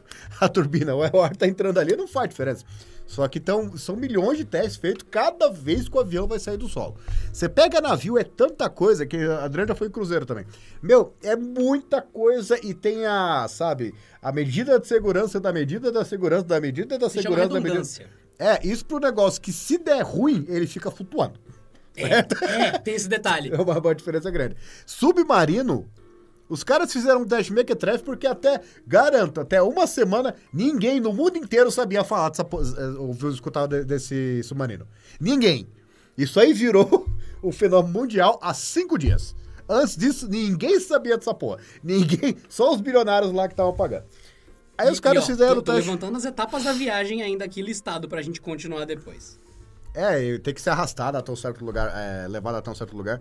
A 0.41 0.49
turbina, 0.49 0.95
o 0.95 1.03
ar 1.03 1.37
tá 1.37 1.47
entrando 1.47 1.79
ali, 1.79 1.97
não 1.97 2.07
faz 2.07 2.29
diferença. 2.29 2.65
Só 3.07 3.27
que 3.29 3.39
tão, 3.39 3.77
são 3.77 3.95
milhões 3.95 4.37
de 4.37 4.45
testes 4.45 4.77
feitos 4.77 5.07
cada 5.09 5.49
vez 5.49 5.89
que 5.89 5.97
o 5.97 6.01
avião 6.01 6.27
vai 6.27 6.41
sair 6.41 6.57
do 6.57 6.69
solo. 6.69 6.97
Você 7.33 7.49
pega 7.49 7.81
navio, 7.81 8.19
é 8.19 8.25
tanta 8.25 8.69
coisa, 8.69 9.07
que 9.07 9.17
a 9.17 9.45
Adriana 9.45 9.69
já 9.69 9.75
foi 9.77 9.87
em 9.87 9.91
cruzeiro 9.91 10.27
também. 10.27 10.45
Meu, 10.83 11.15
é 11.23 11.37
muita 11.37 12.03
coisa 12.03 12.59
e 12.65 12.75
tem 12.75 13.07
a, 13.07 13.47
sabe, 13.49 13.95
a 14.21 14.33
medida 14.33 14.81
de 14.81 14.89
segurança 14.89 15.39
da 15.39 15.53
medida 15.53 15.93
da 15.93 16.05
segurança 16.05 16.45
da 16.45 16.61
medida 16.61 16.99
da 16.99 17.09
Se 17.09 17.23
segurança 17.23 17.49
da 17.49 17.61
medida. 17.61 17.85
É, 18.38 18.66
isso 18.66 18.85
pro 18.85 18.99
negócio 18.99 19.40
que 19.40 19.53
se 19.53 19.79
der 19.79 20.03
ruim, 20.03 20.44
ele 20.49 20.66
fica 20.66 20.90
flutuando. 20.90 21.38
É, 21.99 22.18
é, 22.66 22.79
tem 22.79 22.94
esse 22.94 23.09
detalhe. 23.09 23.51
É 23.51 23.57
uma, 23.59 23.79
uma 23.79 23.94
diferença 23.94 24.31
grande. 24.31 24.55
Submarino, 24.85 25.88
os 26.46 26.62
caras 26.62 26.92
fizeram 26.92 27.22
um 27.22 27.25
teste 27.25 27.51
mequetrefe 27.55 28.05
porque 28.05 28.27
até, 28.27 28.61
garanto, 28.87 29.40
até 29.40 29.62
uma 29.62 29.87
semana, 29.87 30.35
ninguém 30.53 31.01
no 31.01 31.11
mundo 31.12 31.38
inteiro 31.38 31.70
sabia 31.70 32.05
falar 32.05 32.29
dessa, 32.29 32.42
eh, 32.42 32.99
ouviu 32.99 33.31
escutar 33.31 33.66
de- 33.66 33.83
desse 33.83 34.42
submarino. 34.42 34.87
Ninguém. 35.18 35.66
Isso 36.18 36.38
aí 36.38 36.53
virou 36.53 37.09
o 37.42 37.51
fenômeno 37.51 37.99
mundial 37.99 38.38
há 38.42 38.53
cinco 38.53 38.99
dias. 38.99 39.35
Antes 39.68 39.96
disso, 39.96 40.29
ninguém 40.29 40.79
sabia 40.79 41.16
dessa 41.16 41.33
porra. 41.35 41.59
Ninguém, 41.83 42.37
só 42.49 42.75
os 42.75 42.81
bilionários 42.81 43.33
lá 43.33 43.49
que 43.49 43.55
estavam 43.55 43.75
pagando. 43.75 44.05
Aí 44.79 44.91
os 44.91 44.99
E- 44.99 45.03
caras 45.03 45.23
e, 45.23 45.25
ó, 45.25 45.27
fizeram 45.27 45.59
o 45.59 45.62
teste. 45.62 45.81
levantando 45.81 46.17
as 46.17 46.25
etapas 46.25 46.65
da 46.65 46.73
viagem 46.73 47.23
ainda 47.23 47.45
aqui 47.45 47.62
listado 47.62 48.09
pra 48.09 48.21
gente 48.23 48.41
continuar 48.41 48.85
depois. 48.85 49.39
É, 49.95 50.37
tem 50.39 50.53
que 50.53 50.61
ser 50.61 50.71
arrastado 50.71 51.17
até 51.17 51.33
um 51.33 51.37
certo 51.37 51.65
lugar, 51.65 51.91
é, 51.95 52.29
levado 52.29 52.57
até 52.57 52.71
um 52.71 52.75
certo 52.75 52.95
lugar. 52.95 53.21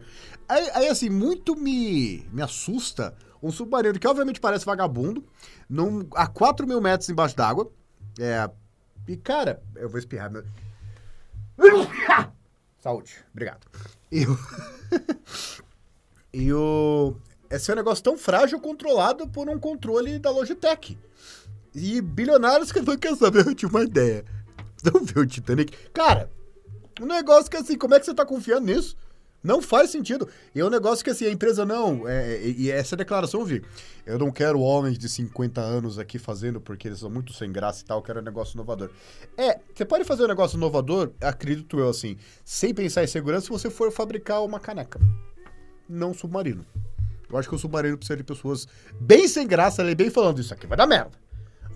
Aí, 0.49 0.69
aí, 0.73 0.87
assim, 0.89 1.09
muito 1.09 1.55
me, 1.55 2.27
me 2.33 2.41
assusta 2.41 3.15
um 3.41 3.49
submarino 3.49 3.97
que 3.97 4.07
obviamente 4.07 4.41
parece 4.41 4.65
vagabundo, 4.65 5.23
num, 5.69 6.05
a 6.15 6.27
4 6.27 6.67
mil 6.67 6.81
metros 6.81 7.09
embaixo 7.09 7.35
d'água. 7.35 7.71
É, 8.19 8.49
e, 9.07 9.15
cara, 9.15 9.61
eu 9.77 9.87
vou 9.87 9.97
espirrar. 9.99 10.29
Meu... 10.29 10.43
Saúde, 12.79 13.23
obrigado. 13.31 13.65
E 14.11 14.25
o... 14.25 14.37
e 16.33 16.53
o... 16.53 17.15
Esse 17.49 17.71
é 17.71 17.73
um 17.73 17.77
negócio 17.77 18.03
tão 18.03 18.17
frágil 18.17 18.59
controlado 18.59 19.27
por 19.29 19.47
um 19.47 19.57
controle 19.57 20.19
da 20.19 20.29
Logitech. 20.29 20.97
E 21.75 22.01
bilionários 22.01 22.71
que 22.71 22.81
não 22.81 22.97
querem 22.97 23.17
saber, 23.17 23.45
eu 23.45 23.53
tinha 23.53 23.69
uma 23.69 23.83
ideia. 23.83 24.23
Não 24.83 25.03
viu 25.03 25.23
o 25.23 25.25
Titanic? 25.25 25.75
Cara, 25.93 26.29
um 27.01 27.05
negócio 27.05 27.51
que 27.51 27.57
assim, 27.57 27.77
como 27.77 27.93
é 27.93 27.99
que 27.99 28.05
você 28.05 28.13
tá 28.13 28.25
confiando 28.25 28.67
nisso? 28.67 28.95
Não 29.43 29.61
faz 29.61 29.91
sentido. 29.91 30.27
E 30.55 30.59
é 30.59 30.65
um 30.65 30.71
negócio 30.71 31.03
que 31.03 31.11
assim, 31.11 31.25
a 31.25 31.29
empresa 31.29 31.63
não. 31.63 32.07
é, 32.07 32.41
e 32.41 32.63
e 32.63 32.71
essa 32.71 32.95
declaração 32.95 33.41
eu 33.41 33.45
vi. 33.45 33.63
Eu 34.03 34.17
não 34.17 34.31
quero 34.31 34.59
homens 34.59 34.97
de 34.97 35.07
50 35.07 35.61
anos 35.61 35.99
aqui 35.99 36.17
fazendo 36.17 36.59
porque 36.59 36.87
eles 36.87 36.99
são 36.99 37.11
muito 37.11 37.31
sem 37.31 37.51
graça 37.51 37.83
e 37.83 37.85
tal, 37.85 37.99
eu 37.99 38.01
quero 38.01 38.21
um 38.21 38.23
negócio 38.23 38.55
inovador. 38.55 38.89
É, 39.37 39.59
você 39.73 39.85
pode 39.85 40.03
fazer 40.03 40.23
um 40.23 40.27
negócio 40.27 40.57
inovador, 40.57 41.11
acredito 41.21 41.79
eu 41.79 41.89
assim, 41.89 42.17
sem 42.43 42.73
pensar 42.73 43.03
em 43.03 43.07
segurança, 43.07 43.45
se 43.45 43.51
você 43.51 43.69
for 43.69 43.91
fabricar 43.91 44.43
uma 44.43 44.59
caneca. 44.59 44.99
Não 45.87 46.09
um 46.09 46.13
submarino. 46.13 46.65
Eu 47.29 47.37
acho 47.37 47.47
que 47.47 47.55
o 47.55 47.59
submarino 47.59 47.97
precisa 47.97 48.17
de 48.17 48.23
pessoas 48.23 48.67
bem 48.99 49.27
sem 49.27 49.45
graça, 49.45 49.83
bem 49.93 50.09
falando, 50.09 50.39
isso 50.39 50.53
aqui 50.53 50.65
vai 50.65 50.77
dar 50.77 50.87
merda. 50.87 51.24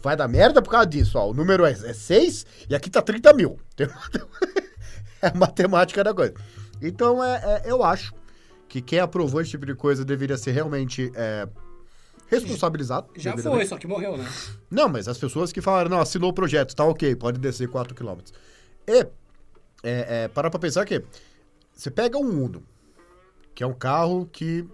Vai 0.01 0.15
dar 0.15 0.27
merda 0.27 0.61
por 0.61 0.69
causa 0.69 0.87
disso, 0.87 1.17
ó. 1.17 1.29
O 1.29 1.33
número 1.33 1.65
é 1.65 1.73
6 1.73 2.45
e 2.69 2.75
aqui 2.75 2.89
tá 2.89 3.01
30 3.01 3.33
mil. 3.33 3.59
é 5.21 5.27
a 5.27 5.33
matemática 5.33 6.03
da 6.03 6.13
coisa. 6.13 6.33
Então, 6.81 7.23
é, 7.23 7.63
é, 7.65 7.71
eu 7.71 7.83
acho 7.83 8.13
que 8.67 8.81
quem 8.81 8.99
aprovou 8.99 9.41
esse 9.41 9.51
tipo 9.51 9.65
de 9.65 9.75
coisa 9.75 10.05
deveria 10.05 10.37
ser 10.37 10.51
realmente 10.51 11.11
é, 11.15 11.47
responsabilizado. 12.27 13.09
Já 13.15 13.35
foi, 13.35 13.65
só 13.65 13.77
que 13.77 13.87
morreu, 13.87 14.15
né? 14.15 14.25
Não, 14.69 14.87
mas 14.87 15.07
as 15.07 15.17
pessoas 15.17 15.51
que 15.51 15.61
falaram, 15.61 15.89
não, 15.89 15.99
assinou 15.99 16.29
o 16.29 16.33
projeto, 16.33 16.75
tá 16.75 16.85
ok, 16.85 17.15
pode 17.15 17.39
descer 17.39 17.67
4 17.67 17.93
km. 17.93 18.19
E, 18.87 18.99
é, 19.83 20.23
é, 20.23 20.27
para 20.27 20.49
pra 20.49 20.59
pensar 20.59 20.85
que 20.85 21.03
você 21.73 21.89
pega 21.89 22.17
um 22.17 22.43
Uno, 22.43 22.63
que 23.55 23.63
é 23.63 23.67
um 23.67 23.73
carro 23.73 24.29
que 24.31 24.65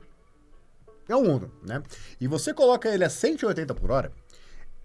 é 1.08 1.16
um 1.16 1.36
Uno, 1.36 1.52
né? 1.66 1.82
E 2.20 2.28
você 2.28 2.54
coloca 2.54 2.90
ele 2.90 3.04
a 3.04 3.10
180 3.10 3.74
por 3.74 3.92
hora, 3.92 4.12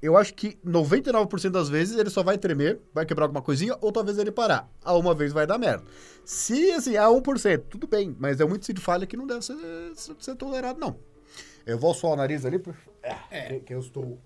eu 0.02 0.16
acho 0.16 0.34
que 0.34 0.56
99% 0.66 1.50
das 1.50 1.68
vezes 1.68 1.98
ele 1.98 2.08
só 2.08 2.22
vai 2.22 2.38
tremer, 2.38 2.80
vai 2.92 3.04
quebrar 3.04 3.24
alguma 3.24 3.42
coisinha, 3.42 3.76
ou 3.80 3.92
talvez 3.92 4.18
ele 4.18 4.32
parar. 4.32 4.70
A 4.82 4.94
uma 4.94 5.14
vez 5.14 5.32
vai 5.32 5.46
dar 5.46 5.58
merda. 5.58 5.84
Se, 6.24 6.72
assim, 6.72 6.96
a 6.96 7.06
1%, 7.06 7.64
tudo 7.68 7.86
bem, 7.86 8.16
mas 8.18 8.40
é 8.40 8.44
muito 8.44 8.72
de 8.72 8.80
falha 8.80 9.06
que 9.06 9.16
não 9.16 9.26
deve 9.26 9.42
ser, 9.42 9.56
ser 10.18 10.34
tolerado, 10.36 10.80
não. 10.80 10.98
Eu 11.66 11.78
vou 11.78 11.92
suar 11.92 12.14
o 12.14 12.16
nariz 12.16 12.44
ali, 12.44 12.58
por... 12.58 12.74
É. 13.30 13.48
que, 13.48 13.60
que 13.60 13.74
eu 13.74 13.80
estou... 13.80 14.18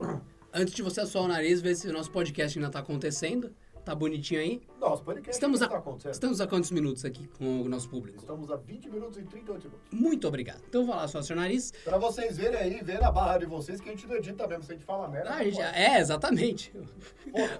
Antes 0.53 0.73
de 0.73 0.83
você 0.83 1.01
assoar 1.01 1.25
o 1.25 1.29
nariz, 1.29 1.61
ver 1.61 1.75
se 1.75 1.89
o 1.89 1.93
nosso 1.93 2.13
podcast 2.13 2.57
ainda 2.57 2.71
tá 2.71 2.79
acontecendo. 2.79 3.51
Tá 3.85 3.95
bonitinho 3.95 4.41
aí. 4.41 4.63
Nossa, 4.81 5.03
podcast 5.03 5.33
Estamos 5.33 5.61
a, 5.61 5.67
acontecendo. 5.67 6.13
estamos 6.13 6.41
a 6.41 6.47
quantos 6.47 6.71
minutos 6.71 7.05
aqui 7.05 7.27
com 7.39 7.61
o 7.63 7.69
nosso 7.69 7.89
público? 7.91 8.19
Estamos 8.19 8.51
a 8.51 8.57
20 8.57 8.89
minutos 8.89 9.19
e 9.19 9.23
38 9.23 9.65
minutos. 9.65 9.89
Muito 9.93 10.27
obrigado. 10.27 10.63
Então 10.67 10.87
vai 10.87 10.97
lá, 10.97 11.07
seu 11.09 11.37
nariz. 11.37 11.71
Pra 11.85 11.99
vocês 11.99 12.39
verem 12.39 12.59
aí, 12.59 12.83
ver 12.83 12.99
na 12.99 13.13
barra 13.13 13.39
de 13.39 13.47
vocês 13.47 13.81
que 13.83 13.89
a 13.91 13.93
gente 13.93 14.07
não 14.07 14.17
edita 14.17 14.47
mesmo, 14.47 14.65
se 14.65 14.73
a 14.73 14.75
gente 14.75 14.87
fala 14.87 15.07
merda. 15.09 15.31
Ah, 15.31 15.39
pode. 15.39 15.61
é, 15.61 15.99
exatamente. 16.01 16.73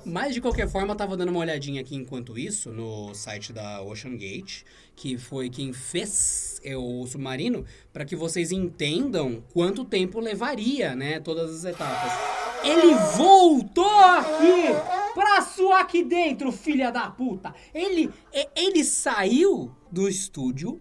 Mas 0.05 0.35
de 0.35 0.41
qualquer 0.41 0.67
forma, 0.69 0.93
eu 0.93 0.97
tava 0.97 1.15
dando 1.15 1.29
uma 1.29 1.41
olhadinha 1.41 1.83
aqui 1.83 1.95
enquanto 1.95 2.39
isso 2.39 2.71
no 2.71 3.15
site 3.15 3.53
da 3.53 3.83
Ocean 3.83 4.17
Gate, 4.17 4.63
que 4.97 5.19
foi 5.19 5.51
quem 5.51 5.75
fez 5.75 6.54
é, 6.65 6.77
o 6.77 7.07
submarino, 7.07 7.65
para 7.93 8.05
que 8.05 8.17
vocês 8.17 8.51
entendam 8.51 9.43
quanto 9.53 9.85
tempo 9.85 10.19
levaria, 10.21 10.95
né, 10.97 11.21
todas 11.21 11.55
as 11.55 11.65
etapas. 11.65 12.13
Ele 12.65 12.95
voltou 13.17 13.85
aqui 13.85 14.69
pra 15.15 15.43
suar 15.43 15.83
aqui 15.83 16.03
dentro, 16.03 16.51
filha 16.51 16.91
da 16.91 17.11
puta. 17.11 17.55
Ele, 17.75 18.11
e- 18.33 18.49
ele 18.57 18.83
saiu 18.83 19.71
do 19.93 20.09
estúdio 20.09 20.81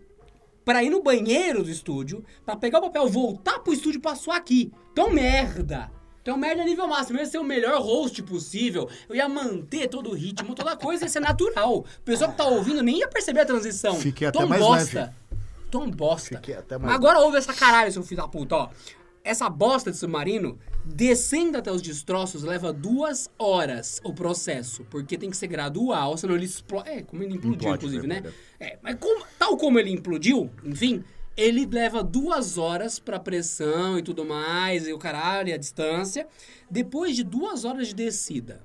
pra 0.63 0.82
ir 0.82 0.89
no 0.89 1.04
banheiro 1.04 1.62
do 1.63 1.69
estúdio, 1.69 2.24
pra 2.46 2.56
pegar 2.56 2.80
o 2.80 2.84
papel, 2.84 3.08
voltar 3.10 3.60
pro 3.60 3.74
estúdio 3.74 4.00
pra 4.00 4.15
suar 4.15 4.38
aqui. 4.38 4.72
Então, 4.93 5.10
merda! 5.10 5.91
Então, 6.22 6.38
merda 6.38 6.63
nível 6.63 6.88
máximo. 6.88 7.19
Eu 7.19 7.24
ia 7.24 7.30
ser 7.30 7.38
o 7.38 7.43
melhor 7.43 7.82
host 7.82 8.24
possível. 8.24 8.88
Eu 9.10 9.15
ia 9.17 9.28
manter 9.28 9.89
todo 9.89 10.10
o 10.10 10.13
ritmo, 10.13 10.56
toda 10.56 10.74
coisa 10.78 11.04
ia 11.04 11.10
ser 11.10 11.19
natural. 11.19 11.80
O 11.80 11.86
pessoal 12.06 12.32
que 12.32 12.38
tá 12.38 12.46
ouvindo 12.46 12.82
nem 12.82 13.00
ia 13.00 13.10
perceber 13.10 13.41
a 13.41 13.46
transição. 13.46 13.96
Fiquei 13.96 14.28
até 14.30 14.39
Tom 14.39 14.48
mais 14.48 14.62
bosta. 14.62 15.00
leve. 15.02 15.12
Tom 15.74 15.90
bosta. 15.90 16.36
Fiquei 16.36 16.54
até 16.56 16.78
mais 16.78 16.94
Agora 16.94 17.20
ouve 17.22 17.38
essa 17.38 17.52
caralho, 17.52 17.92
seu 17.92 18.04
filho 18.04 18.22
da 18.22 18.28
puta, 18.28 18.56
ó. 18.56 18.70
Essa 19.24 19.50
bosta 19.50 19.90
de 19.90 19.98
submarino, 19.98 20.60
descendo 20.86 21.58
até 21.58 21.72
os 21.72 21.82
destroços, 21.82 22.44
leva 22.44 22.72
duas 22.72 23.28
horas 23.40 24.00
o 24.04 24.14
processo. 24.14 24.84
Porque 24.92 25.18
tem 25.18 25.32
que 25.32 25.38
ser 25.38 25.48
gradual, 25.48 26.16
senão 26.16 26.36
ele 26.36 26.46
explode. 26.46 26.90
É, 26.90 27.02
como 27.02 27.24
ele 27.24 27.34
implodiu, 27.36 27.54
Implode, 27.56 27.76
inclusive, 27.78 28.06
né, 28.06 28.22
né? 28.22 28.32
É, 28.60 28.78
mas 28.84 28.96
como- 29.00 29.26
tal 29.40 29.58
como 29.58 29.80
ele 29.80 29.90
implodiu, 29.90 30.52
enfim, 30.64 31.04
ele 31.36 31.66
leva 31.66 32.04
duas 32.04 32.58
horas 32.60 33.00
pra 33.00 33.18
pressão 33.20 33.98
e 33.98 34.04
tudo 34.04 34.24
mais, 34.24 34.88
e 34.88 34.94
o 34.94 35.00
caralho, 35.00 35.50
e 35.50 35.54
a 35.54 35.58
distância. 35.58 36.28
Depois 36.70 37.16
de 37.16 37.24
duas 37.24 37.66
horas 37.66 37.88
de 37.88 37.96
descida, 37.96 38.62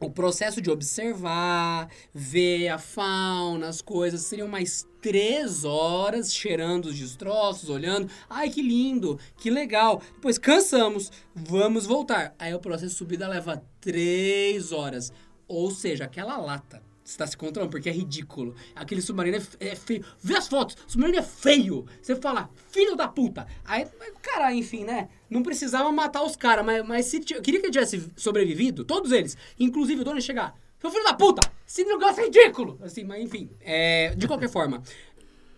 o 0.00 0.10
processo 0.10 0.60
de 0.60 0.70
observar, 0.70 1.88
ver 2.12 2.68
a 2.68 2.78
fauna, 2.78 3.68
as 3.68 3.80
coisas, 3.80 4.22
seriam 4.22 4.48
mais 4.48 4.86
três 5.00 5.64
horas 5.64 6.32
cheirando 6.32 6.86
os 6.86 6.98
destroços, 6.98 7.68
olhando. 7.68 8.10
Ai, 8.28 8.50
que 8.50 8.62
lindo, 8.62 9.18
que 9.36 9.50
legal. 9.50 10.02
Depois 10.14 10.38
cansamos, 10.38 11.10
vamos 11.34 11.86
voltar. 11.86 12.34
Aí 12.38 12.54
o 12.54 12.60
processo 12.60 12.92
de 12.92 12.98
subida 12.98 13.28
leva 13.28 13.62
três 13.80 14.72
horas. 14.72 15.12
Ou 15.46 15.70
seja, 15.70 16.04
aquela 16.04 16.36
lata. 16.36 16.82
Você 17.04 17.18
tá 17.18 17.26
se 17.26 17.36
controlando, 17.36 17.70
porque 17.70 17.90
é 17.90 17.92
ridículo. 17.92 18.54
Aquele 18.74 19.02
submarino 19.02 19.36
é, 19.36 19.68
é 19.68 19.76
feio. 19.76 20.02
Vê 20.22 20.36
as 20.36 20.48
fotos, 20.48 20.74
o 20.86 20.90
submarino 20.90 21.18
é 21.18 21.22
feio. 21.22 21.84
Você 22.00 22.16
fala, 22.16 22.48
filho 22.70 22.96
da 22.96 23.06
puta. 23.06 23.46
Aí, 23.62 23.86
cara, 24.22 24.54
enfim, 24.54 24.84
né? 24.84 25.10
Não 25.34 25.42
precisava 25.42 25.90
matar 25.90 26.22
os 26.22 26.36
caras, 26.36 26.64
mas, 26.64 26.86
mas 26.86 27.06
se 27.06 27.16
eu 27.16 27.42
queria 27.42 27.58
que 27.58 27.66
ele 27.66 27.72
tivesse 27.72 28.08
sobrevivido, 28.14 28.84
todos 28.84 29.10
eles, 29.10 29.36
inclusive 29.58 30.02
o 30.02 30.04
dono 30.04 30.20
chegar. 30.22 30.56
Seu 30.80 30.92
filho 30.92 31.02
da 31.02 31.12
puta, 31.12 31.40
esse 31.66 31.84
negócio 31.84 32.22
é 32.22 32.26
ridículo. 32.26 32.78
Assim, 32.80 33.02
mas 33.02 33.20
enfim, 33.20 33.50
é, 33.60 34.14
de 34.14 34.28
qualquer 34.28 34.48
forma. 34.48 34.80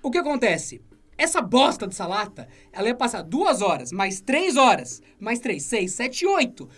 O 0.03 0.11
que 0.11 0.17
acontece? 0.17 0.81
Essa 1.19 1.43
bosta 1.43 1.87
dessa 1.87 2.07
lata, 2.07 2.49
ela 2.73 2.89
ia 2.89 2.95
passar 2.95 3.21
duas 3.21 3.61
horas, 3.61 3.93
mais 3.93 4.19
três 4.19 4.57
horas, 4.57 5.03
mais 5.21 5.41
três, 5.41 5.65
seis, 5.65 5.93
sete, 5.93 6.25
oito. 6.25 6.71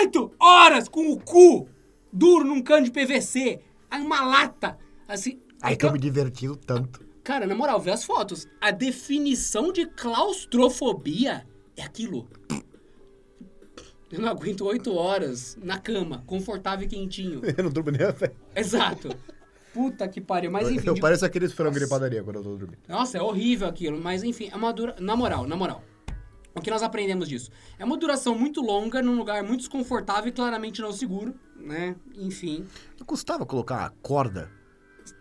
Oito 0.00 0.32
horas 0.40 0.88
com 0.88 1.12
o 1.12 1.20
cu 1.20 1.68
duro 2.12 2.44
num 2.44 2.62
cano 2.62 2.84
de 2.84 2.90
PVC. 2.90 3.60
Aí 3.88 4.02
uma 4.02 4.22
lata, 4.22 4.76
assim... 5.06 5.38
Ai, 5.62 5.74
é 5.74 5.76
que 5.76 5.86
eu 5.86 5.92
me 5.92 6.00
divertindo 6.00 6.56
tanto. 6.56 7.06
Cara, 7.22 7.46
na 7.46 7.54
moral, 7.54 7.78
vê 7.78 7.92
as 7.92 8.02
fotos. 8.02 8.48
A 8.60 8.72
definição 8.72 9.72
de 9.72 9.86
claustrofobia 9.86 11.46
é 11.80 11.84
aquilo. 11.84 12.28
Eu 14.10 14.20
não 14.20 14.28
aguento 14.28 14.64
oito 14.66 14.92
horas 14.94 15.56
na 15.62 15.78
cama, 15.78 16.24
confortável 16.26 16.84
e 16.84 16.88
quentinho. 16.88 17.40
Eu 17.56 17.64
não 17.64 17.70
durmo 17.70 17.90
nem 17.92 18.02
a 18.06 18.12
pé. 18.12 18.32
Exato. 18.56 19.08
Puta 19.72 20.08
que 20.08 20.20
pariu. 20.20 20.50
Mas 20.50 20.68
enfim. 20.68 20.88
Eu 20.88 20.94
de- 20.94 21.00
pareço 21.00 21.24
aqueles 21.24 21.52
frangos 21.52 21.78
de 21.80 21.86
padaria 21.88 22.22
quando 22.24 22.36
eu 22.36 22.42
tô 22.42 22.56
dormindo. 22.56 22.78
Nossa, 22.88 23.18
é 23.18 23.22
horrível 23.22 23.68
aquilo. 23.68 24.00
Mas 24.00 24.24
enfim, 24.24 24.48
é 24.52 24.56
uma 24.56 24.72
dura... 24.72 24.96
Na 24.98 25.14
moral, 25.14 25.46
na 25.46 25.54
moral. 25.54 25.84
O 26.56 26.60
que 26.60 26.68
nós 26.72 26.82
aprendemos 26.82 27.28
disso? 27.28 27.52
É 27.78 27.84
uma 27.84 27.96
duração 27.96 28.34
muito 28.36 28.60
longa, 28.60 29.00
num 29.00 29.16
lugar 29.16 29.44
muito 29.44 29.60
desconfortável 29.60 30.28
e 30.28 30.32
claramente 30.32 30.82
não 30.82 30.92
seguro, 30.92 31.32
né? 31.54 31.94
Enfim. 32.16 32.66
Não 32.98 33.06
custava 33.06 33.46
colocar 33.46 33.76
uma 33.78 33.90
corda? 34.02 34.50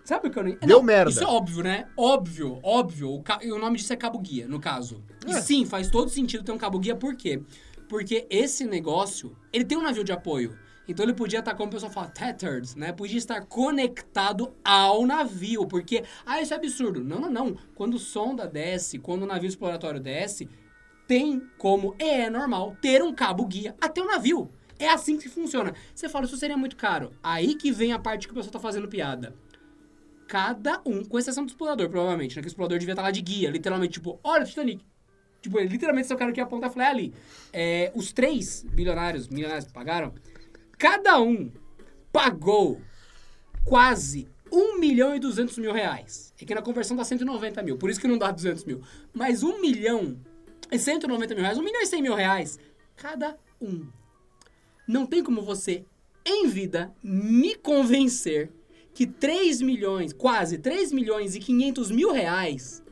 Sabe 0.04 0.28
o 0.28 0.32
que 0.32 0.40
eu 0.40 0.44
nem... 0.44 0.58
Deu 0.58 0.78
Não, 0.78 0.84
merda. 0.84 1.12
Isso 1.12 1.24
é 1.24 1.28
óbvio, 1.28 1.64
né? 1.64 1.88
Óbvio, 1.96 2.60
óbvio. 2.64 3.12
O, 3.14 3.22
ca- 3.24 3.40
e 3.44 3.52
o 3.52 3.60
nome 3.60 3.78
disso 3.78 3.94
é 3.94 3.96
cabo-guia, 3.96 4.48
no 4.48 4.60
caso. 4.60 5.04
E 5.28 5.32
É. 5.32 5.42
sim, 5.42 5.66
faz 5.66 5.90
todo 5.90 6.10
sentido 6.10 6.44
ter 6.44 6.52
um 6.52 6.58
cabo-guia, 6.58 6.96
por 6.96 7.16
quê? 7.16 7.42
Porque 7.88 8.26
esse 8.30 8.66
negócio, 8.66 9.36
ele 9.54 9.66
tem 9.66 9.78
um 9.78 9.82
navio 9.84 10.04
de 10.04 10.12
apoio. 10.12 10.58
Então 10.88 11.06
ele 11.06 11.14
podia 11.14 11.40
estar, 11.40 11.54
como 11.54 11.70
o 11.70 11.72
pessoal 11.72 11.92
fala, 11.92 12.08
tethered, 12.08 12.76
né? 12.78 12.92
Podia 12.92 13.18
estar 13.18 13.46
conectado 13.46 14.52
ao 14.64 15.06
navio. 15.06 15.68
Porque, 15.68 16.04
ah, 16.26 16.42
isso 16.42 16.54
é 16.54 16.58
absurdo. 16.58 17.04
Não, 17.04 17.20
não, 17.20 17.30
não. 17.30 17.58
Quando 17.76 18.00
sonda 18.00 18.48
desce, 18.48 18.98
quando 18.98 19.24
o 19.24 19.26
navio 19.28 19.48
exploratório 19.48 20.00
desce, 20.00 20.50
tem 21.08 21.42
como, 21.58 21.96
e 22.00 22.04
é 22.04 22.30
normal, 22.30 22.76
ter 22.82 23.02
um 23.04 23.14
cabo-guia 23.14 23.76
até 23.80 24.02
o 24.02 24.06
navio. 24.06 24.50
É 24.80 24.88
assim 24.90 25.18
que 25.18 25.28
funciona. 25.30 25.74
Você 25.94 26.08
fala, 26.08 26.26
isso 26.26 26.38
seria 26.38 26.56
muito 26.58 26.76
caro. 26.76 27.12
Aí 27.22 27.54
que 27.56 27.72
vem 27.72 27.92
a 27.92 28.00
parte 28.00 28.28
que 28.28 28.32
o 28.32 28.36
pessoal 28.36 28.54
tá 28.54 28.60
fazendo 28.60 28.88
piada 28.88 29.36
cada 30.30 30.80
um, 30.86 31.04
com 31.04 31.18
exceção 31.18 31.44
do 31.44 31.50
explorador, 31.50 31.90
provavelmente, 31.90 32.36
né? 32.36 32.42
Que 32.44 32.48
o 32.48 32.50
explorador 32.50 32.78
devia 32.78 32.94
estar 32.94 33.02
lá 33.02 33.10
de 33.10 33.20
guia, 33.20 33.50
literalmente, 33.50 33.94
tipo, 33.94 34.20
olha 34.24 34.44
o 34.44 34.48
Titanic. 34.48 34.86
Tipo, 35.42 35.60
literalmente, 35.60 36.08
se 36.08 36.14
eu 36.14 36.18
cara 36.18 36.32
que 36.32 36.40
apontar, 36.40 36.70
eu 36.70 36.74
falei, 36.74 36.88
é 36.88 36.92
ali. 36.92 37.14
É, 37.52 37.92
os 37.96 38.14
três 38.14 38.64
bilionários, 38.64 39.28
milionários 39.28 39.66
que 39.66 39.74
pagaram, 39.74 40.14
cada 40.78 41.20
um 41.20 41.52
pagou 42.14 42.80
quase 43.66 44.28
1 44.52 44.80
milhão 44.80 45.16
e 45.16 45.20
200 45.20 45.58
mil 45.58 45.74
reais. 45.74 46.32
É 46.40 46.46
que 46.46 46.54
na 46.54 46.62
conversão 46.62 46.96
dá 46.96 47.04
190 47.04 47.64
mil, 47.64 47.78
por 47.78 47.90
isso 47.90 48.00
que 48.00 48.08
não 48.08 48.18
dá 48.18 48.30
200 48.30 48.66
mil. 48.66 48.84
Mas 49.12 49.42
1 49.42 49.60
milhão 49.60 50.16
e 50.72 50.78
190 50.78 51.34
mil 51.34 51.44
reais, 51.44 51.58
1 51.58 51.64
milhão 51.64 51.82
e 51.82 51.88
100 51.88 52.02
mil 52.04 52.14
reais, 52.14 52.60
cada 52.96 53.36
um. 53.60 53.88
Não 54.88 55.08
tem 55.08 55.24
como 55.24 55.42
você, 55.42 55.86
em 56.24 56.48
vida, 56.48 56.94
me 57.02 57.56
convencer 57.56 58.52
que 58.94 59.06
3 59.06 59.62
milhões, 59.62 60.14
quase 60.14 60.58
3 60.58 60.92
milhões 60.92 61.36
e 61.36 61.40
500 61.40 61.92
mil 61.92 62.12
reais 62.12 62.84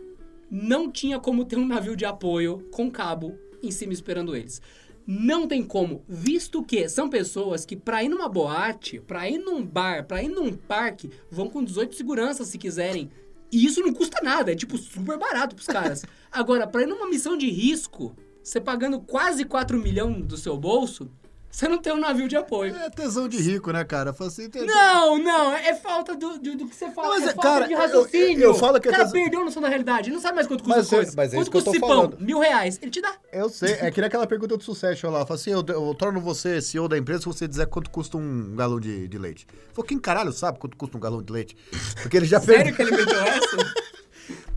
não 0.49 0.89
tinha 0.89 1.19
como 1.19 1.45
ter 1.45 1.57
um 1.57 1.67
navio 1.67 1.95
de 1.95 2.05
apoio 2.05 2.65
com 2.71 2.89
cabo 2.89 3.38
em 3.62 3.71
cima 3.71 3.93
esperando 3.93 4.36
eles. 4.36 4.62
Não 5.05 5.47
tem 5.47 5.63
como, 5.63 6.03
visto 6.07 6.63
que 6.63 6.89
são 6.89 7.10
pessoas 7.10 7.65
que 7.65 7.77
pra 7.77 8.03
ir 8.03 8.10
numa 8.10 8.27
boate, 8.27 8.99
pra 8.99 9.29
ir 9.29 9.38
num 9.38 9.65
bar, 9.65 10.05
pra 10.05 10.21
ir 10.21 10.27
num 10.27 10.53
parque, 10.53 11.10
vão 11.31 11.49
com 11.49 11.63
18 11.63 11.95
seguranças 11.95 12.49
se 12.49 12.57
quiserem. 12.57 13.10
E 13.49 13.65
isso 13.65 13.79
não 13.79 13.93
custa 13.93 14.21
nada, 14.21 14.51
é 14.51 14.55
tipo 14.55 14.77
super 14.77 15.17
barato 15.17 15.55
pros 15.55 15.67
caras. 15.67 16.03
Agora, 16.29 16.67
pra 16.67 16.83
ir 16.83 16.88
numa 16.88 17.10
missão 17.10 17.38
de 17.38 17.49
risco, 17.49 18.13
você 18.43 18.60
pagando 18.60 18.99
quase 18.99 19.45
4 19.45 19.77
milhões 19.77 20.25
do 20.25 20.36
seu 20.36 20.57
bolso, 20.57 21.10
Você 21.49 21.67
não 21.67 21.79
tem 21.79 21.91
um 21.91 21.97
navio 21.99 22.27
de 22.27 22.36
apoio. 22.36 22.75
É 22.75 22.89
tesão 22.89 23.27
de 23.27 23.38
rico, 23.38 23.71
né, 23.71 23.83
cara? 23.83 24.15
Assim, 24.19 24.47
tem- 24.49 24.65
Não, 24.65 25.17
não, 25.17 25.53
é 25.53 25.73
falta 25.73 26.13
do, 26.15 26.38
do, 26.38 26.55
do 26.55 26.67
que 26.67 26.75
você 26.75 26.91
fala. 26.91 27.07
Não, 27.07 27.15
mas 27.15 27.23
é 27.27 27.31
é- 27.31 27.33
falta 27.33 27.49
cara, 27.49 27.65
de 27.67 27.73
eu- 27.73 27.79
raciocínio. 27.79 28.39
eu- 28.43 28.49
eu 28.51 28.53
falo 28.53 28.79
que 28.79 28.88
O 28.88 28.91
cara 28.91 29.03
é- 29.03 29.12
perdeu 29.12 29.41
a 29.41 29.45
noção 29.45 29.62
da 29.62 29.67
realidade. 29.67 30.10
Ele 30.10 30.15
não 30.15 30.21
sabe 30.21 30.36
mais 30.36 30.45
quanto 30.45 30.63
custa 30.63 30.77
Mas 30.77 30.93
é- 30.93 31.12
mas 31.15 31.33
é 31.33 31.38
quanto 31.38 31.47
eu 31.47 31.51
custa 31.53 31.69
esse 31.71 31.79
pão? 31.79 32.13
Mil 32.19 32.39
reais. 32.39 32.77
Ele 32.81 32.91
te 32.91 33.01
dá. 33.01 33.15
Eu 33.31 33.49
sei, 33.49 33.73
é 33.73 33.89
que 33.89 33.99
nem 33.99 34.07
aquela 34.07 34.27
pergunta 34.27 34.55
do 34.55 34.63
Succession 34.63 35.10
lá. 35.10 35.25
Fala 35.25 35.39
assim, 35.39 35.51
eu, 35.51 35.63
eu 35.67 35.95
torno 35.95 36.21
você 36.21 36.62
CEO 36.62 36.88
da 36.88 36.97
empresa 36.97 37.21
se 37.21 37.25
você 37.25 37.47
dizer 37.47 37.65
quanto 37.67 37.89
custa 37.89 38.17
um 38.17 38.55
galão 38.55 38.79
de, 38.79 39.07
de 39.07 39.17
leite. 39.17 39.47
Falei, 39.73 39.88
quem 39.89 39.97
caralho 39.99 40.31
sabe 40.33 40.60
quanto 40.60 40.77
custa 40.77 40.95
um 40.95 40.99
galão 40.99 41.23
de 41.23 41.33
leite? 41.33 41.57
Porque 42.03 42.17
ele 42.17 42.25
já 42.27 42.39
Sério 42.39 42.75
perdeu. 42.75 42.75
que 42.75 42.81
ele 42.93 43.03
meteu 43.03 43.19
essa? 43.21 43.87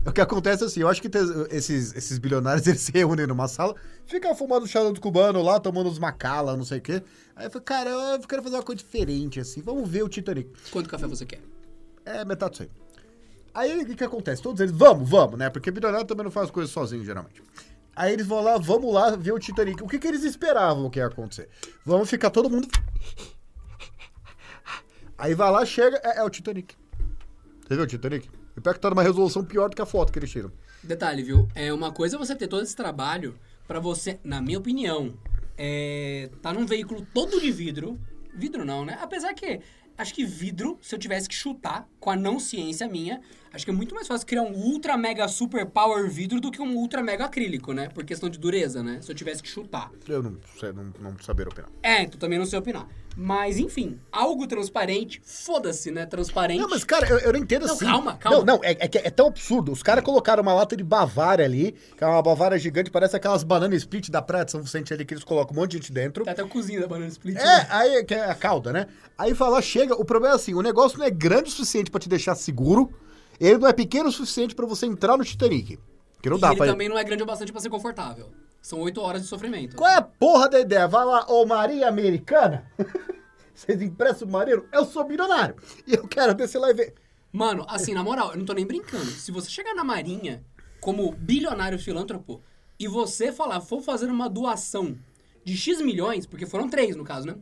O 0.05 0.11
que 0.11 0.21
acontece 0.21 0.63
é 0.63 0.67
assim, 0.67 0.79
eu 0.79 0.89
acho 0.89 1.01
que 1.01 1.09
esses, 1.51 1.95
esses 1.95 2.17
bilionários, 2.17 2.65
eles 2.67 2.81
se 2.81 2.91
reúnem 2.91 3.27
numa 3.27 3.47
sala, 3.47 3.75
ficam 4.05 4.35
fumando 4.35 4.67
charuto 4.67 4.99
cubano 4.99 5.41
lá, 5.41 5.59
tomando 5.59 5.89
uns 5.89 5.99
macala, 5.99 6.57
não 6.57 6.65
sei 6.65 6.79
o 6.79 6.81
quê. 6.81 7.03
Aí 7.35 7.45
eu 7.45 7.51
falei, 7.51 7.65
cara, 7.65 7.89
eu 7.89 8.27
quero 8.27 8.41
fazer 8.41 8.55
uma 8.55 8.63
coisa 8.63 8.81
diferente, 8.81 9.39
assim, 9.39 9.61
vamos 9.61 9.87
ver 9.87 10.03
o 10.03 10.09
Titanic. 10.09 10.49
Quanto 10.71 10.89
café 10.89 11.07
você 11.07 11.25
quer? 11.25 11.41
É 12.03 12.25
metade 12.25 12.51
disso 12.51 12.63
aí. 12.63 12.69
Aí 13.53 13.83
o 13.83 13.85
que, 13.85 13.95
que 13.95 14.03
acontece? 14.03 14.41
Todos 14.41 14.61
eles, 14.61 14.73
vamos, 14.73 15.09
vamos, 15.09 15.37
né? 15.37 15.49
Porque 15.49 15.69
bilionário 15.69 16.07
também 16.07 16.23
não 16.23 16.31
faz 16.31 16.49
coisas 16.49 16.71
sozinho, 16.71 17.03
geralmente. 17.03 17.43
Aí 17.95 18.13
eles 18.13 18.25
vão 18.25 18.41
lá, 18.41 18.57
vamos 18.57 18.93
lá 18.93 19.15
ver 19.15 19.33
o 19.33 19.39
Titanic. 19.39 19.83
O 19.83 19.87
que, 19.87 19.99
que 19.99 20.07
eles 20.07 20.23
esperavam 20.23 20.89
que 20.89 20.99
ia 20.99 21.07
acontecer? 21.07 21.49
Vamos 21.85 22.09
ficar 22.09 22.29
todo 22.29 22.49
mundo. 22.49 22.67
Aí 25.17 25.35
vai 25.35 25.51
lá, 25.51 25.65
chega, 25.65 25.99
é, 26.03 26.19
é 26.19 26.23
o 26.23 26.29
Titanic. 26.29 26.73
Você 27.67 27.75
viu 27.75 27.83
o 27.83 27.87
Titanic? 27.87 28.29
E 28.55 28.61
pior 28.61 28.73
que 28.73 28.79
tá 28.79 28.89
numa 28.89 29.03
resolução 29.03 29.43
pior 29.43 29.69
do 29.69 29.75
que 29.75 29.81
a 29.81 29.85
foto 29.85 30.11
que 30.11 30.19
eles 30.19 30.29
tiram. 30.29 30.51
Detalhe, 30.83 31.23
viu? 31.23 31.47
É 31.55 31.71
uma 31.71 31.91
coisa 31.91 32.17
você 32.17 32.35
ter 32.35 32.47
todo 32.47 32.63
esse 32.63 32.75
trabalho 32.75 33.37
pra 33.67 33.79
você, 33.79 34.19
na 34.23 34.41
minha 34.41 34.57
opinião, 34.57 35.13
é, 35.57 36.29
tá 36.41 36.53
num 36.53 36.65
veículo 36.65 37.05
todo 37.13 37.39
de 37.39 37.51
vidro. 37.51 37.99
Vidro 38.33 38.65
não, 38.65 38.83
né? 38.83 38.97
Apesar 39.01 39.33
que 39.33 39.61
acho 39.97 40.13
que 40.13 40.25
vidro, 40.25 40.77
se 40.81 40.95
eu 40.95 40.99
tivesse 40.99 41.29
que 41.29 41.35
chutar 41.35 41.87
com 41.99 42.09
a 42.09 42.15
não 42.15 42.39
ciência 42.39 42.87
minha, 42.87 43.21
acho 43.53 43.65
que 43.65 43.71
é 43.71 43.73
muito 43.73 43.93
mais 43.93 44.07
fácil 44.07 44.25
criar 44.25 44.43
um 44.43 44.53
ultra 44.53 44.97
mega 44.97 45.27
super 45.27 45.65
power 45.65 46.09
vidro 46.09 46.39
do 46.39 46.51
que 46.51 46.61
um 46.61 46.75
ultra 46.75 47.03
mega 47.03 47.25
acrílico, 47.25 47.73
né? 47.73 47.89
Por 47.89 48.03
questão 48.03 48.29
de 48.29 48.39
dureza, 48.39 48.81
né? 48.81 48.99
Se 49.01 49.11
eu 49.11 49.15
tivesse 49.15 49.41
que 49.43 49.49
chutar. 49.49 49.91
Eu 50.07 50.23
não 50.23 50.37
sei, 50.59 50.71
não, 50.71 50.93
não 50.99 51.19
saber 51.19 51.47
opinar. 51.47 51.69
É, 51.83 52.05
tu 52.05 52.17
também 52.17 52.39
não 52.39 52.45
sei 52.45 52.59
opinar. 52.59 52.87
Mas, 53.15 53.57
enfim, 53.57 53.99
algo 54.11 54.47
transparente, 54.47 55.21
foda-se, 55.23 55.91
né? 55.91 56.05
Transparente. 56.05 56.61
Não, 56.61 56.69
mas, 56.69 56.83
cara, 56.83 57.07
eu, 57.09 57.19
eu 57.19 57.33
não 57.33 57.39
entendo 57.39 57.67
Não, 57.67 57.73
assim. 57.73 57.85
calma, 57.85 58.15
calma. 58.15 58.37
Não, 58.39 58.45
não, 58.45 58.63
é, 58.63 58.71
é, 58.71 58.89
é 58.93 59.09
tão 59.09 59.27
absurdo. 59.27 59.71
Os 59.71 59.83
caras 59.83 60.03
colocaram 60.03 60.41
uma 60.41 60.53
lata 60.53 60.77
de 60.77 60.83
Bavária 60.83 61.43
ali, 61.43 61.75
que 61.97 62.03
é 62.03 62.07
uma 62.07 62.21
Bavária 62.21 62.57
gigante, 62.57 62.89
parece 62.89 63.15
aquelas 63.15 63.43
bananas 63.43 63.79
split 63.79 64.09
da 64.09 64.21
Praia 64.21 64.45
de 64.45 64.51
São 64.51 64.61
Vicente 64.61 64.93
ali, 64.93 65.03
que 65.03 65.13
eles 65.13 65.23
colocam 65.23 65.55
um 65.55 65.59
monte 65.59 65.71
de 65.71 65.77
gente 65.77 65.91
dentro. 65.91 66.23
Tá 66.23 66.31
até 66.31 66.41
a 66.41 66.47
cozinha 66.47 66.79
da 66.79 66.87
banana 66.87 67.09
split. 67.09 67.37
É, 67.37 67.43
né? 67.43 67.67
aí 67.69 68.03
que 68.05 68.13
é 68.13 68.29
a 68.29 68.35
cauda, 68.35 68.71
né? 68.71 68.87
Aí 69.17 69.35
fala, 69.35 69.61
chega, 69.61 69.93
o 69.93 70.05
problema 70.05 70.35
é 70.35 70.37
assim, 70.37 70.53
o 70.53 70.61
negócio 70.61 70.97
não 70.97 71.05
é 71.05 71.09
grande 71.09 71.49
o 71.49 71.51
suficiente 71.51 71.91
pra 71.91 71.99
te 71.99 72.07
deixar 72.07 72.35
seguro, 72.35 72.93
ele 73.47 73.57
não 73.57 73.67
é 73.67 73.73
pequeno 73.73 74.09
o 74.09 74.11
suficiente 74.11 74.55
pra 74.55 74.65
você 74.65 74.85
entrar 74.85 75.17
no 75.17 75.23
Titanic. 75.23 75.79
Que 76.21 76.29
não 76.29 76.37
E 76.37 76.41
dá 76.41 76.49
ele 76.49 76.57
pra 76.57 76.67
também 76.67 76.87
não 76.87 76.97
é 76.97 77.03
grande 77.03 77.23
o 77.23 77.25
bastante 77.25 77.51
pra 77.51 77.59
ser 77.61 77.69
confortável. 77.69 78.31
São 78.61 78.79
oito 78.81 79.01
horas 79.01 79.23
de 79.23 79.27
sofrimento. 79.27 79.75
Qual 79.75 79.89
é 79.89 79.95
a 79.95 80.01
porra 80.01 80.47
da 80.47 80.59
ideia? 80.59 80.87
Vai 80.87 81.03
lá, 81.03 81.25
ô 81.27 81.45
Maria 81.45 81.87
Americana, 81.87 82.71
vocês 83.55 83.81
emprestam 83.81 84.27
o 84.27 84.31
marido? 84.31 84.67
Eu 84.71 84.85
sou 84.85 85.07
milionário 85.07 85.55
e 85.87 85.95
eu 85.95 86.07
quero 86.07 86.35
descer 86.35 86.59
lá 86.59 86.69
e 86.69 86.73
ver. 86.73 86.93
Mano, 87.31 87.65
assim, 87.67 87.93
na 87.93 88.03
moral, 88.03 88.31
eu 88.31 88.37
não 88.37 88.45
tô 88.45 88.53
nem 88.53 88.65
brincando. 88.65 89.05
Se 89.05 89.31
você 89.31 89.49
chegar 89.49 89.73
na 89.73 89.83
Marinha 89.83 90.43
como 90.79 91.11
bilionário 91.11 91.79
filântropo 91.79 92.41
e 92.77 92.87
você 92.87 93.31
falar, 93.31 93.59
vou 93.59 93.81
fazer 93.81 94.07
uma 94.07 94.29
doação 94.29 94.97
de 95.43 95.57
X 95.57 95.81
milhões, 95.81 96.25
porque 96.27 96.45
foram 96.45 96.69
três 96.69 96.95
no 96.95 97.03
caso, 97.03 97.27
né? 97.27 97.35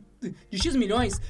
De 0.48 0.58
X 0.58 0.74
milhões, 0.76 1.20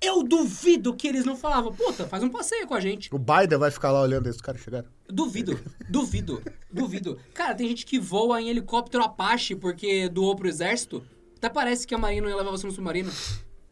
eu 0.00 0.22
duvido 0.22 0.94
que 0.94 1.06
eles 1.06 1.24
não 1.24 1.36
falavam, 1.36 1.72
puta, 1.74 2.06
faz 2.06 2.22
um 2.22 2.28
passeio 2.28 2.66
com 2.66 2.74
a 2.74 2.80
gente. 2.80 3.08
O 3.14 3.18
Biden 3.18 3.58
vai 3.58 3.70
ficar 3.70 3.90
lá 3.92 4.00
olhando 4.02 4.26
esses 4.28 4.40
caras 4.40 4.60
chegaram. 4.60 4.88
Duvido, 5.08 5.58
duvido, 5.88 6.42
duvido. 6.72 7.18
Cara, 7.34 7.54
tem 7.54 7.68
gente 7.68 7.84
que 7.84 7.98
voa 7.98 8.40
em 8.40 8.48
helicóptero 8.48 9.04
Apache 9.04 9.54
porque 9.54 10.08
doou 10.08 10.34
pro 10.36 10.48
exército. 10.48 11.02
Até 11.36 11.48
parece 11.48 11.86
que 11.86 11.94
a 11.94 11.98
Marinha 11.98 12.22
não 12.22 12.28
ia 12.28 12.36
levar 12.36 12.50
você 12.50 12.66
no 12.66 12.72
submarino. 12.72 13.10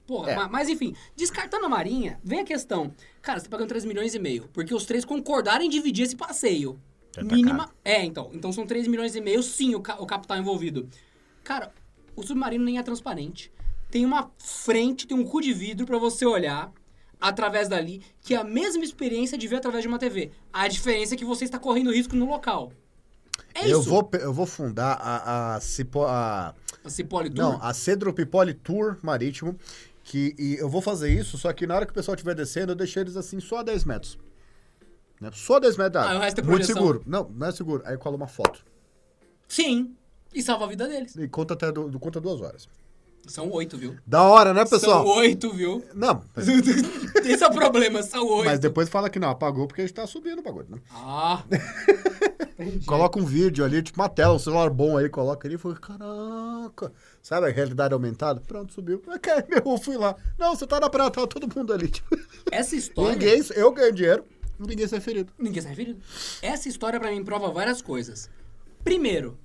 Porra, 0.06 0.30
É. 0.30 0.36
ma- 0.36 0.48
mas, 0.48 0.68
enfim, 0.70 0.94
descartando 1.14 1.66
a 1.66 1.68
Marinha, 1.68 2.18
vem 2.24 2.40
a 2.40 2.44
questão. 2.44 2.92
Cara, 3.20 3.38
você 3.38 3.44
tá 3.44 3.50
pagando 3.50 3.68
3 3.68 3.84
milhões 3.84 4.14
e 4.14 4.18
meio, 4.18 4.48
porque 4.54 4.74
os 4.74 4.86
três 4.86 5.04
concordaram 5.04 5.62
em 5.64 5.68
dividir 5.68 6.04
esse 6.06 6.16
passeio. 6.16 6.80
Tá 7.12 7.22
Mínima. 7.22 7.58
caro. 7.66 7.70
É, 7.84 8.04
então. 8.04 8.30
Então 8.32 8.50
são 8.52 8.66
3 8.66 8.86
milhões 8.88 9.14
e 9.16 9.20
meio, 9.20 9.42
sim, 9.42 9.74
o, 9.74 9.80
ca- 9.80 9.96
o 10.00 10.06
capital 10.06 10.38
envolvido. 10.38 10.88
Cara, 11.44 11.70
o 12.16 12.22
submarino 12.22 12.64
nem 12.64 12.78
é 12.78 12.82
transparente. 12.82 13.52
Tem 13.90 14.04
uma 14.04 14.30
frente, 14.38 15.06
tem 15.06 15.16
um 15.16 15.24
cu 15.24 15.40
de 15.40 15.52
vidro 15.52 15.86
pra 15.86 15.98
você 15.98 16.26
olhar 16.26 16.72
através 17.20 17.68
dali, 17.68 18.02
que 18.20 18.34
é 18.34 18.36
a 18.36 18.44
mesma 18.44 18.84
experiência 18.84 19.36
de 19.38 19.48
ver 19.48 19.56
através 19.56 19.82
de 19.82 19.88
uma 19.88 19.98
TV. 19.98 20.30
A 20.52 20.68
diferença 20.68 21.14
é 21.14 21.16
que 21.16 21.24
você 21.24 21.44
está 21.44 21.58
correndo 21.58 21.90
risco 21.92 22.14
no 22.14 22.26
local. 22.28 22.72
É 23.54 23.64
eu, 23.64 23.80
isso. 23.80 23.88
vou, 23.88 24.08
eu 24.20 24.32
vou 24.32 24.46
fundar 24.46 24.92
a, 25.00 25.54
a, 25.56 25.60
Cipo- 25.60 26.04
a- 26.04 26.54
A 26.84 26.90
Cipolitour. 26.90 27.36
não, 27.42 27.62
a 27.62 27.72
Cedro 27.74 28.12
Pipoli 28.12 28.54
Tour 28.54 28.98
Marítimo, 29.02 29.58
que 30.04 30.34
e 30.38 30.56
eu 30.56 30.68
vou 30.68 30.80
fazer 30.80 31.10
isso, 31.12 31.36
só 31.38 31.52
que 31.52 31.66
na 31.66 31.74
hora 31.74 31.86
que 31.86 31.90
o 31.92 31.94
pessoal 31.94 32.14
estiver 32.14 32.34
descendo, 32.34 32.72
eu 32.72 32.76
deixei 32.76 33.02
eles 33.02 33.16
assim 33.16 33.40
só 33.40 33.58
a 33.58 33.62
10 33.62 33.84
metros. 33.84 34.18
Né? 35.20 35.30
Só 35.32 35.58
10 35.58 35.76
metros 35.76 35.94
da 35.94 36.02
água. 36.02 36.14
Ah, 36.14 36.18
o 36.18 36.20
resto 36.20 36.40
é 36.40 36.44
Muito 36.44 36.66
seguro. 36.66 37.02
Não, 37.06 37.28
não 37.30 37.46
é 37.48 37.52
seguro. 37.52 37.82
Aí 37.84 37.96
cola 37.96 38.14
uma 38.16 38.28
foto. 38.28 38.64
Sim. 39.48 39.94
E 40.32 40.42
salva 40.42 40.66
a 40.66 40.68
vida 40.68 40.86
deles. 40.86 41.16
E 41.16 41.26
conta 41.26 41.54
até 41.54 41.72
du- 41.72 41.98
conta 41.98 42.20
duas 42.20 42.40
horas. 42.40 42.68
São 43.28 43.50
oito, 43.50 43.76
viu? 43.76 43.96
Da 44.06 44.22
hora, 44.22 44.52
né, 44.52 44.64
pessoal? 44.64 45.04
São 45.04 45.16
oito, 45.16 45.52
viu? 45.52 45.84
Não, 45.94 46.22
mas, 46.34 46.48
Esse 46.48 47.44
é 47.44 47.46
o 47.46 47.52
problema, 47.52 48.02
são 48.02 48.26
oito. 48.26 48.46
mas 48.46 48.58
depois 48.58 48.88
fala 48.88 49.08
que 49.08 49.18
não, 49.18 49.30
apagou 49.30 49.66
porque 49.66 49.82
a 49.82 49.86
gente 49.86 49.94
tá 49.94 50.06
subindo 50.06 50.38
o 50.38 50.42
bagulho, 50.42 50.66
né? 50.70 50.78
Ah. 50.90 51.44
Coloca 52.86 53.18
um 53.20 53.24
vídeo 53.24 53.64
ali, 53.64 53.82
tipo 53.82 54.00
uma 54.00 54.08
tela, 54.08 54.34
um 54.34 54.38
celular 54.38 54.68
bom 54.70 54.96
aí, 54.96 55.08
coloca 55.08 55.46
ali 55.46 55.54
e 55.54 55.58
fala, 55.58 55.76
caraca. 55.76 56.92
Sabe 57.22 57.46
a 57.46 57.50
realidade 57.50 57.94
aumentada? 57.94 58.40
Pronto, 58.40 58.72
subiu. 58.72 59.00
Ok, 59.06 59.32
meu, 59.48 59.62
eu 59.64 59.78
fui 59.78 59.96
lá. 59.96 60.16
Não, 60.36 60.56
você 60.56 60.66
tá 60.66 60.80
na 60.80 60.90
praia, 60.90 61.10
tá 61.10 61.26
todo 61.26 61.48
mundo 61.54 61.72
ali. 61.72 61.88
Tipo, 61.88 62.18
Essa 62.50 62.74
história... 62.74 63.12
ninguém, 63.12 63.44
eu 63.54 63.70
ganho 63.70 63.92
dinheiro 63.92 64.24
ninguém 64.58 64.88
sai 64.88 65.00
ferido. 65.00 65.32
Ninguém 65.38 65.62
sai 65.62 65.74
ferido. 65.74 66.00
Essa 66.42 66.68
história 66.68 66.98
pra 66.98 67.10
mim 67.10 67.24
prova 67.24 67.50
várias 67.50 67.80
coisas. 67.80 68.28
Primeiro, 68.82 69.38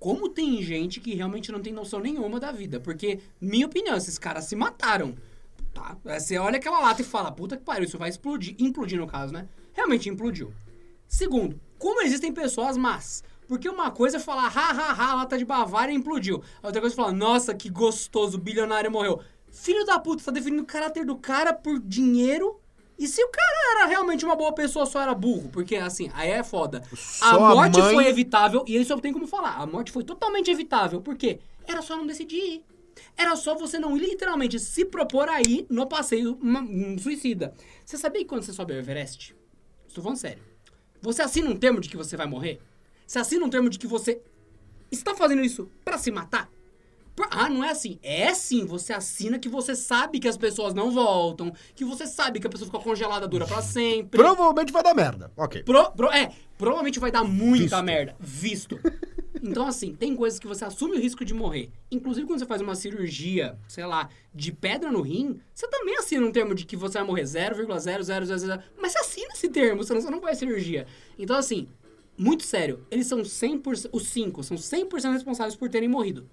como 0.00 0.30
tem 0.30 0.62
gente 0.62 0.98
que 0.98 1.14
realmente 1.14 1.52
não 1.52 1.60
tem 1.60 1.74
noção 1.74 2.00
nenhuma 2.00 2.40
da 2.40 2.50
vida. 2.50 2.80
Porque, 2.80 3.20
minha 3.38 3.66
opinião, 3.66 3.96
esses 3.96 4.18
caras 4.18 4.46
se 4.46 4.56
mataram. 4.56 5.14
Tá? 5.74 5.96
Você 6.02 6.38
olha 6.38 6.56
aquela 6.56 6.80
lata 6.80 7.02
e 7.02 7.04
fala, 7.04 7.30
puta 7.30 7.56
que 7.56 7.62
pariu, 7.62 7.84
isso 7.84 7.98
vai 7.98 8.08
explodir. 8.08 8.56
Implodir 8.58 8.98
no 8.98 9.06
caso, 9.06 9.32
né? 9.32 9.46
Realmente 9.74 10.08
implodiu. 10.08 10.52
Segundo, 11.06 11.60
como 11.78 12.00
existem 12.00 12.32
pessoas 12.32 12.78
más. 12.78 13.22
Porque 13.46 13.68
uma 13.68 13.90
coisa 13.90 14.16
é 14.16 14.20
falar, 14.20 14.46
ha, 14.46 14.70
ha, 14.70 14.92
ha, 14.92 15.14
lata 15.16 15.36
de 15.36 15.44
Bavária 15.44 15.92
implodiu. 15.92 16.42
A 16.62 16.68
outra 16.68 16.80
coisa 16.80 16.94
é 16.94 16.96
falar, 16.96 17.12
nossa, 17.12 17.54
que 17.54 17.68
gostoso, 17.68 18.38
o 18.38 18.40
bilionário 18.40 18.90
morreu. 18.90 19.20
Filho 19.50 19.84
da 19.84 19.98
puta, 19.98 20.24
tá 20.24 20.30
definindo 20.30 20.62
o 20.62 20.66
caráter 20.66 21.04
do 21.04 21.16
cara 21.16 21.52
por 21.52 21.78
dinheiro. 21.80 22.59
E 23.00 23.08
se 23.08 23.22
o 23.24 23.28
cara 23.28 23.78
era 23.78 23.86
realmente 23.86 24.24
uma 24.26 24.36
boa 24.36 24.52
pessoa, 24.52 24.84
só 24.84 25.00
era 25.00 25.14
burro? 25.14 25.48
Porque, 25.48 25.74
assim, 25.76 26.10
aí 26.12 26.28
é 26.30 26.42
foda. 26.44 26.82
Só 26.94 27.24
a 27.24 27.50
a 27.50 27.54
morte 27.54 27.80
mãe- 27.80 27.94
foi 27.94 28.06
evitável, 28.06 28.62
e 28.68 28.76
isso 28.76 28.92
eu 28.92 29.00
tenho 29.00 29.14
como 29.14 29.26
falar. 29.26 29.56
A 29.56 29.66
morte 29.66 29.90
foi 29.90 30.04
totalmente 30.04 30.50
evitável. 30.50 31.00
Por 31.00 31.16
quê? 31.16 31.40
Era 31.66 31.80
só 31.80 31.96
não 31.96 32.06
decidir 32.06 32.36
ir. 32.36 32.64
Era 33.16 33.34
só 33.36 33.54
você 33.54 33.78
não 33.78 33.96
literalmente 33.96 34.58
se 34.58 34.84
propor 34.84 35.28
a 35.30 35.40
ir 35.40 35.66
no 35.70 35.86
passeio 35.86 36.38
um 36.42 36.98
suicida. 36.98 37.54
Você 37.86 37.96
sabia 37.96 38.20
que 38.20 38.26
quando 38.28 38.42
você 38.42 38.52
sobe 38.52 38.74
o 38.74 38.76
Everest? 38.78 39.34
Estou 39.88 40.02
falando 40.04 40.18
sério. 40.18 40.42
Você 41.00 41.22
assina 41.22 41.48
um 41.48 41.56
termo 41.56 41.80
de 41.80 41.88
que 41.88 41.96
você 41.96 42.14
vai 42.18 42.26
morrer? 42.26 42.60
Você 43.06 43.18
assina 43.18 43.44
um 43.46 43.48
termo 43.48 43.70
de 43.70 43.78
que 43.78 43.86
você 43.86 44.20
está 44.90 45.14
fazendo 45.14 45.42
isso 45.42 45.70
pra 45.82 45.96
se 45.96 46.10
matar? 46.10 46.50
Ah, 47.30 47.48
não 47.48 47.62
é 47.64 47.70
assim. 47.70 47.98
É 48.02 48.32
sim, 48.34 48.64
você 48.66 48.92
assina 48.92 49.38
que 49.38 49.48
você 49.48 49.74
sabe 49.74 50.18
que 50.20 50.28
as 50.28 50.36
pessoas 50.36 50.72
não 50.74 50.90
voltam, 50.90 51.52
que 51.74 51.84
você 51.84 52.06
sabe 52.06 52.40
que 52.40 52.46
a 52.46 52.50
pessoa 52.50 52.66
fica 52.70 52.82
congelada 52.82 53.26
dura 53.28 53.46
pra 53.46 53.60
sempre. 53.62 54.18
Provavelmente 54.20 54.72
vai 54.72 54.82
dar 54.82 54.94
merda. 54.94 55.30
Ok. 55.36 55.62
Pro- 55.64 55.90
pro- 55.92 56.12
é, 56.12 56.30
provavelmente 56.56 56.98
vai 57.00 57.10
dar 57.10 57.24
muita 57.24 57.62
Visto. 57.64 57.82
merda. 57.82 58.16
Visto. 58.18 58.78
Então, 59.42 59.66
assim, 59.66 59.94
tem 59.94 60.14
coisas 60.14 60.38
que 60.38 60.46
você 60.46 60.66
assume 60.66 60.96
o 60.96 61.00
risco 61.00 61.24
de 61.24 61.32
morrer. 61.32 61.70
Inclusive, 61.90 62.26
quando 62.26 62.40
você 62.40 62.44
faz 62.44 62.60
uma 62.60 62.74
cirurgia, 62.74 63.56
sei 63.66 63.86
lá, 63.86 64.10
de 64.34 64.52
pedra 64.52 64.92
no 64.92 65.00
rim, 65.00 65.40
você 65.54 65.66
também 65.68 65.96
assina 65.96 66.26
um 66.26 66.30
termo 66.32 66.54
de 66.54 66.66
que 66.66 66.76
você 66.76 66.98
vai 66.98 67.06
morrer 67.06 67.22
0,0000. 67.22 68.62
Mas 68.78 68.92
você 68.92 68.98
assina 68.98 69.32
esse 69.32 69.48
termo, 69.48 69.82
senão 69.82 70.00
você 70.00 70.10
não 70.10 70.20
faz 70.20 70.36
cirurgia. 70.36 70.86
Então, 71.18 71.36
assim, 71.36 71.68
muito 72.18 72.42
sério, 72.44 72.84
eles 72.90 73.06
são 73.06 73.20
100%, 73.22 73.88
os 73.92 74.08
cinco 74.08 74.42
são 74.42 74.58
100% 74.58 75.12
responsáveis 75.12 75.56
por 75.56 75.70
terem 75.70 75.88
morrido. 75.88 76.28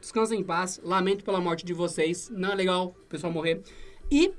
Descansem 0.00 0.40
em 0.40 0.44
paz, 0.44 0.80
lamento 0.82 1.24
pela 1.24 1.40
morte 1.40 1.64
de 1.64 1.72
vocês, 1.74 2.30
não 2.30 2.52
é 2.52 2.54
legal 2.54 2.94
o 2.98 3.06
pessoal 3.08 3.32
morrer. 3.32 3.62
E 4.10 4.32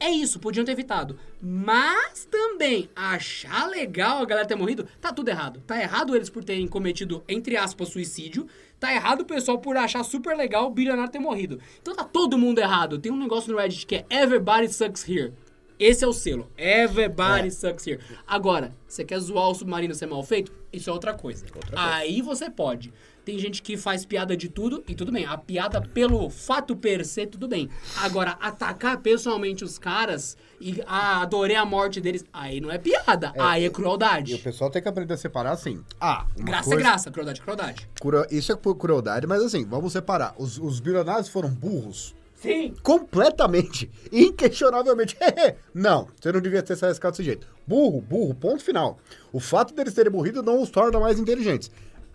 É 0.00 0.10
isso, 0.10 0.38
podiam 0.38 0.64
ter 0.64 0.70
evitado. 0.70 1.18
Mas 1.42 2.24
também 2.24 2.88
achar 2.94 3.66
legal 3.68 4.22
a 4.22 4.24
galera 4.24 4.46
ter 4.46 4.54
morrido, 4.54 4.86
tá 5.00 5.12
tudo 5.12 5.28
errado. 5.28 5.60
Tá 5.66 5.76
errado 5.80 6.14
eles 6.14 6.30
por 6.30 6.44
terem 6.44 6.68
cometido, 6.68 7.24
entre 7.28 7.56
aspas, 7.56 7.88
suicídio. 7.88 8.46
Tá 8.78 8.94
errado 8.94 9.22
o 9.22 9.24
pessoal 9.24 9.58
por 9.58 9.76
achar 9.76 10.04
super 10.04 10.36
legal 10.36 10.66
o 10.66 10.70
bilionário 10.70 11.10
ter 11.10 11.18
morrido. 11.18 11.58
Então 11.82 11.96
tá 11.96 12.04
todo 12.04 12.38
mundo 12.38 12.60
errado. 12.60 12.96
Tem 13.00 13.10
um 13.10 13.18
negócio 13.18 13.50
no 13.52 13.58
Reddit 13.58 13.84
que 13.86 13.96
é 13.96 14.06
Everybody 14.08 14.72
Sucks 14.72 15.08
Here. 15.08 15.32
Esse 15.80 16.04
é 16.04 16.06
o 16.06 16.12
selo. 16.12 16.48
Everybody 16.56 17.48
É. 17.48 17.50
sucks 17.50 17.86
here. 17.86 18.00
Agora, 18.26 18.74
você 18.86 19.04
quer 19.04 19.18
zoar 19.20 19.48
o 19.48 19.54
submarino 19.54 19.94
ser 19.94 20.06
mal 20.06 20.22
feito? 20.24 20.52
Isso 20.72 20.90
é 20.90 20.92
outra 20.92 21.14
coisa. 21.14 21.44
Aí 21.76 22.20
você 22.20 22.50
pode. 22.50 22.92
Tem 23.28 23.38
gente 23.38 23.60
que 23.60 23.76
faz 23.76 24.06
piada 24.06 24.34
de 24.34 24.48
tudo 24.48 24.82
e 24.88 24.94
tudo 24.94 25.12
bem. 25.12 25.26
A 25.26 25.36
piada 25.36 25.82
pelo 25.82 26.30
fato 26.30 26.74
per 26.74 27.04
se, 27.04 27.26
tudo 27.26 27.46
bem. 27.46 27.68
Agora, 27.98 28.38
atacar 28.40 29.02
pessoalmente 29.02 29.62
os 29.62 29.76
caras 29.76 30.34
e 30.58 30.82
ah, 30.86 31.20
adorei 31.20 31.54
a 31.54 31.64
morte 31.66 32.00
deles, 32.00 32.24
aí 32.32 32.58
não 32.58 32.70
é 32.70 32.78
piada. 32.78 33.34
aí 33.38 33.66
é 33.66 33.68
crueldade. 33.68 34.32
E 34.32 34.36
o 34.36 34.38
pessoal 34.38 34.70
tem 34.70 34.80
que 34.80 34.88
aprender 34.88 35.12
a 35.12 35.16
separar 35.18 35.50
assim. 35.50 35.84
Ah, 36.00 36.26
Graça 36.38 36.64
coisa, 36.70 36.80
é 36.80 36.82
graça, 36.82 37.10
crueldade 37.10 37.40
é 37.40 37.42
crueldade. 37.44 37.90
cru- 38.00 38.26
Isso 38.30 38.50
é 38.50 38.56
por 38.56 38.74
crueldade, 38.76 39.26
mas 39.26 39.42
assim, 39.42 39.62
vamos 39.66 39.92
separar. 39.92 40.34
Os, 40.38 40.56
os 40.56 40.80
bilionários 40.80 41.28
foram 41.28 41.50
burros. 41.50 42.14
Sim. 42.34 42.72
Completamente. 42.82 43.90
Inquestionavelmente. 44.10 45.18
não, 45.74 46.08
você 46.18 46.32
não 46.32 46.40
devia 46.40 46.62
ter 46.62 46.76
se 46.76 46.84
arriscado 46.86 47.12
desse 47.12 47.24
jeito. 47.24 47.46
Burro, 47.66 48.00
burro, 48.00 48.32
ponto 48.34 48.64
final. 48.64 48.98
O 49.30 49.38
fato 49.38 49.74
deles 49.74 49.92
terem 49.92 50.10
morrido 50.10 50.42
não 50.42 50.62
os 50.62 50.70
torna 50.70 50.98
mais 50.98 51.18
inteligentes. 51.18 51.70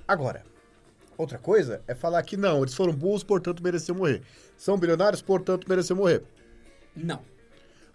Agora, 0.08 0.44
outra 1.24 1.38
coisa 1.38 1.82
é 1.88 1.96
falar 1.96 2.22
que 2.24 2.38
não, 2.38 2.60
eles 2.62 2.74
foram 2.74 2.94
burros, 2.94 3.24
portanto 3.24 3.64
mereciam 3.64 3.98
morrer. 3.98 4.22
São 4.58 4.78
bilionários, 4.78 5.22
portanto 5.22 5.68
mereciam 5.68 5.98
morrer. 5.98 6.24
Não. 6.96 7.20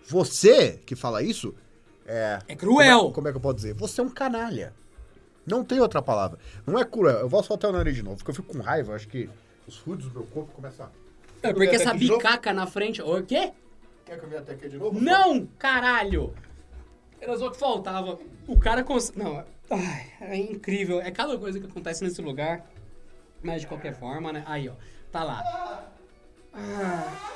Você 0.06 0.80
que 0.84 0.96
fala 0.96 1.22
isso 1.22 1.54
é. 2.06 2.38
É 2.48 2.56
cruel. 2.56 2.98
Como 2.98 3.10
é, 3.10 3.14
como 3.14 3.28
é 3.28 3.30
que 3.30 3.36
eu 3.36 3.40
posso 3.40 3.56
dizer? 3.56 3.74
Você 3.74 4.00
é 4.00 4.04
um 4.04 4.10
canalha. 4.10 4.74
Não 5.46 5.64
tem 5.64 5.80
outra 5.80 6.02
palavra. 6.02 6.38
Não 6.66 6.78
é 6.78 6.84
cruel. 6.84 7.18
Eu 7.18 7.28
vou 7.28 7.42
soltar 7.42 7.70
o 7.70 7.72
nariz 7.72 7.94
de 7.94 8.02
novo, 8.02 8.16
porque 8.16 8.30
eu 8.30 8.34
fico 8.34 8.52
com 8.52 8.62
raiva. 8.62 8.94
Acho 8.94 9.08
que 9.08 9.28
os 9.66 9.78
ruídos 9.78 10.06
do 10.06 10.12
meu 10.12 10.26
corpo 10.26 10.52
começam 10.52 10.86
a. 10.86 10.90
É 11.42 11.52
porque 11.52 11.76
essa 11.76 11.94
bicaca 11.94 12.52
na 12.52 12.66
frente. 12.66 13.00
O 13.00 13.22
quê? 13.22 13.52
Quer 14.04 14.18
que 14.18 14.24
eu 14.24 14.28
venha 14.28 14.40
até 14.40 14.52
aqui 14.52 14.68
de 14.68 14.78
novo? 14.78 14.98
Não, 15.00 15.46
caralho! 15.58 16.34
Era 17.20 17.36
só 17.36 17.50
que 17.50 17.58
faltava. 17.58 18.18
O 18.46 18.58
cara 18.58 18.82
cons... 18.82 19.12
Não, 19.14 19.44
ai, 19.70 20.12
é 20.20 20.36
incrível. 20.36 21.00
É 21.00 21.10
cada 21.10 21.36
coisa 21.36 21.60
que 21.60 21.66
acontece 21.66 22.02
nesse 22.02 22.22
lugar. 22.22 22.66
Mas 23.42 23.62
de 23.62 23.66
qualquer 23.66 23.94
forma, 23.94 24.32
né? 24.32 24.42
Aí, 24.46 24.68
ó. 24.68 24.72
Tá 25.12 25.22
lá. 25.24 25.90
Ah. 26.52 27.34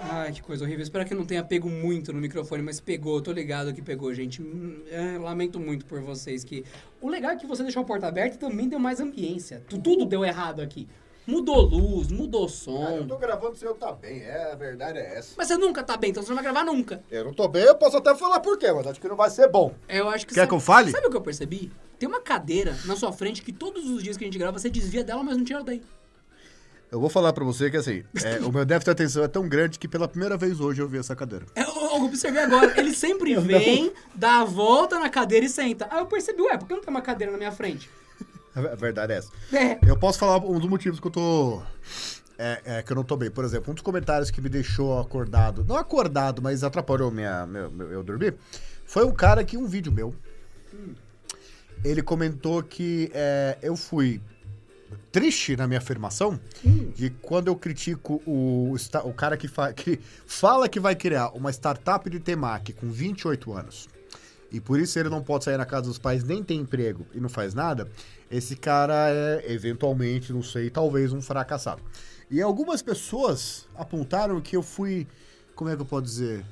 Ai, 0.00 0.32
que 0.32 0.40
coisa 0.42 0.64
horrível. 0.64 0.82
Espero 0.82 1.04
que 1.04 1.14
não 1.14 1.24
tenha 1.26 1.42
pego 1.42 1.68
muito 1.68 2.12
no 2.12 2.20
microfone, 2.20 2.62
mas 2.62 2.78
pegou. 2.78 3.20
Tô 3.20 3.32
ligado 3.32 3.74
que 3.74 3.82
pegou, 3.82 4.14
gente. 4.14 4.40
Hum, 4.40 4.82
é, 4.90 5.18
lamento 5.18 5.58
muito 5.58 5.84
por 5.86 6.00
vocês 6.00 6.44
que... 6.44 6.64
O 7.00 7.08
legal 7.08 7.32
é 7.32 7.36
que 7.36 7.46
você 7.46 7.64
deixou 7.64 7.82
a 7.82 7.84
porta 7.84 8.06
aberta 8.06 8.36
e 8.36 8.38
também 8.38 8.68
deu 8.68 8.78
mais 8.78 9.00
ambiência. 9.00 9.60
Tu- 9.68 9.80
Tudo 9.80 10.04
deu 10.04 10.24
errado 10.24 10.60
aqui. 10.60 10.86
Mudou 11.28 11.60
luz, 11.60 12.08
mudou 12.10 12.48
som. 12.48 12.86
Ah, 12.86 12.94
eu 12.94 13.06
tô 13.06 13.18
gravando 13.18 13.54
se 13.54 13.62
eu 13.62 13.74
tá 13.74 13.92
bem. 13.92 14.22
É, 14.22 14.50
a 14.50 14.54
verdade 14.54 14.98
é 14.98 15.18
essa. 15.18 15.34
Mas 15.36 15.46
você 15.46 15.58
nunca 15.58 15.82
tá 15.82 15.94
bem, 15.94 16.08
então 16.08 16.22
você 16.22 16.30
não 16.30 16.36
vai 16.36 16.42
gravar 16.42 16.64
nunca. 16.64 17.02
Eu 17.10 17.22
não 17.26 17.34
tô 17.34 17.46
bem, 17.46 17.64
eu 17.64 17.74
posso 17.74 17.98
até 17.98 18.14
falar 18.14 18.40
por 18.40 18.56
quê, 18.56 18.72
mas 18.72 18.86
acho 18.86 18.98
que 18.98 19.06
não 19.06 19.14
vai 19.14 19.28
ser 19.28 19.46
bom. 19.46 19.74
Eu 19.86 20.08
acho 20.08 20.26
que 20.26 20.32
Quer 20.32 20.40
sabe- 20.40 20.48
que 20.48 20.54
eu 20.54 20.60
fale? 20.60 20.90
Sabe 20.90 21.06
o 21.06 21.10
que 21.10 21.16
eu 21.18 21.20
percebi? 21.20 21.70
Tem 21.98 22.08
uma 22.08 22.22
cadeira 22.22 22.74
na 22.86 22.96
sua 22.96 23.12
frente 23.12 23.42
que 23.42 23.52
todos 23.52 23.84
os 23.90 24.02
dias 24.02 24.16
que 24.16 24.24
a 24.24 24.26
gente 24.26 24.38
grava 24.38 24.58
você 24.58 24.70
desvia 24.70 25.04
dela, 25.04 25.22
mas 25.22 25.36
não 25.36 25.44
tira 25.44 25.62
daí. 25.62 25.82
Eu 26.90 26.98
vou 26.98 27.10
falar 27.10 27.34
pra 27.34 27.44
você 27.44 27.70
que 27.70 27.76
assim, 27.76 28.02
é, 28.24 28.38
o 28.38 28.50
meu 28.50 28.64
déficit 28.64 28.86
de 28.86 28.90
atenção 28.92 29.22
é 29.22 29.28
tão 29.28 29.46
grande 29.46 29.78
que 29.78 29.86
pela 29.86 30.08
primeira 30.08 30.38
vez 30.38 30.58
hoje 30.58 30.80
eu 30.80 30.88
vi 30.88 30.96
essa 30.96 31.14
cadeira. 31.14 31.44
É, 31.54 31.62
eu, 31.62 31.66
eu 31.74 32.04
observei 32.04 32.40
agora, 32.42 32.72
ele 32.80 32.94
sempre 32.94 33.34
vem, 33.36 33.92
dá 34.14 34.40
a 34.40 34.44
volta 34.46 34.98
na 34.98 35.10
cadeira 35.10 35.44
e 35.44 35.48
senta. 35.50 35.86
Aí 35.90 35.98
eu 35.98 36.06
percebi, 36.06 36.40
ué, 36.40 36.56
por 36.56 36.66
que 36.66 36.72
não 36.72 36.80
tem 36.80 36.88
uma 36.88 37.02
cadeira 37.02 37.30
na 37.30 37.36
minha 37.36 37.52
frente? 37.52 37.90
A 38.58 38.74
verdade 38.74 39.12
é 39.12 39.16
essa. 39.18 39.30
É. 39.52 39.78
Eu 39.86 39.96
posso 39.96 40.18
falar 40.18 40.38
um 40.44 40.58
dos 40.58 40.68
motivos 40.68 40.98
que 41.00 41.06
eu 41.06 41.10
tô. 41.10 41.62
É, 42.38 42.60
é, 42.64 42.82
que 42.82 42.92
eu 42.92 42.96
não 42.96 43.02
tô 43.04 43.16
bem. 43.16 43.30
Por 43.30 43.44
exemplo, 43.44 43.70
um 43.70 43.74
dos 43.74 43.82
comentários 43.82 44.30
que 44.30 44.40
me 44.40 44.48
deixou 44.48 44.98
acordado, 45.00 45.64
não 45.66 45.76
acordado, 45.76 46.40
mas 46.40 46.62
atrapalhou 46.62 47.10
minha, 47.10 47.44
meu, 47.46 47.70
meu- 47.70 47.90
eu 47.90 48.02
dormir, 48.04 48.34
foi 48.86 49.04
um 49.04 49.10
cara 49.12 49.42
que, 49.42 49.56
um 49.56 49.66
vídeo 49.66 49.90
meu, 49.90 50.14
ele 51.84 52.02
comentou 52.02 52.62
que 52.62 53.10
é, 53.14 53.58
eu 53.62 53.76
fui 53.76 54.20
triste 55.12 55.56
na 55.56 55.66
minha 55.66 55.78
afirmação 55.78 56.38
de 56.94 57.10
quando 57.10 57.48
eu 57.48 57.56
critico 57.56 58.22
o, 58.26 58.74
o 59.04 59.12
cara 59.12 59.36
que, 59.36 59.48
fa- 59.48 59.72
que 59.72 59.98
fala 60.26 60.68
que 60.68 60.80
vai 60.80 60.94
criar 60.94 61.30
uma 61.30 61.50
startup 61.50 62.08
de 62.08 62.18
temaki 62.20 62.72
com 62.72 62.90
28 62.90 63.52
anos 63.52 63.88
e 64.50 64.60
por 64.60 64.80
isso 64.80 64.98
ele 64.98 65.08
não 65.08 65.22
pode 65.22 65.44
sair 65.44 65.56
na 65.56 65.66
casa 65.66 65.86
dos 65.86 65.98
pais, 65.98 66.24
nem 66.24 66.42
tem 66.42 66.60
emprego 66.60 67.06
e 67.14 67.20
não 67.20 67.28
faz 67.28 67.54
nada, 67.54 67.88
esse 68.30 68.56
cara 68.56 69.10
é 69.10 69.52
eventualmente, 69.52 70.32
não 70.32 70.42
sei, 70.42 70.70
talvez 70.70 71.12
um 71.12 71.20
fracassado. 71.20 71.82
E 72.30 72.42
algumas 72.42 72.82
pessoas 72.82 73.66
apontaram 73.74 74.40
que 74.40 74.56
eu 74.56 74.62
fui, 74.62 75.06
como 75.54 75.70
é 75.70 75.76
que 75.76 75.82
eu 75.82 75.86
posso 75.86 76.02
dizer, 76.02 76.44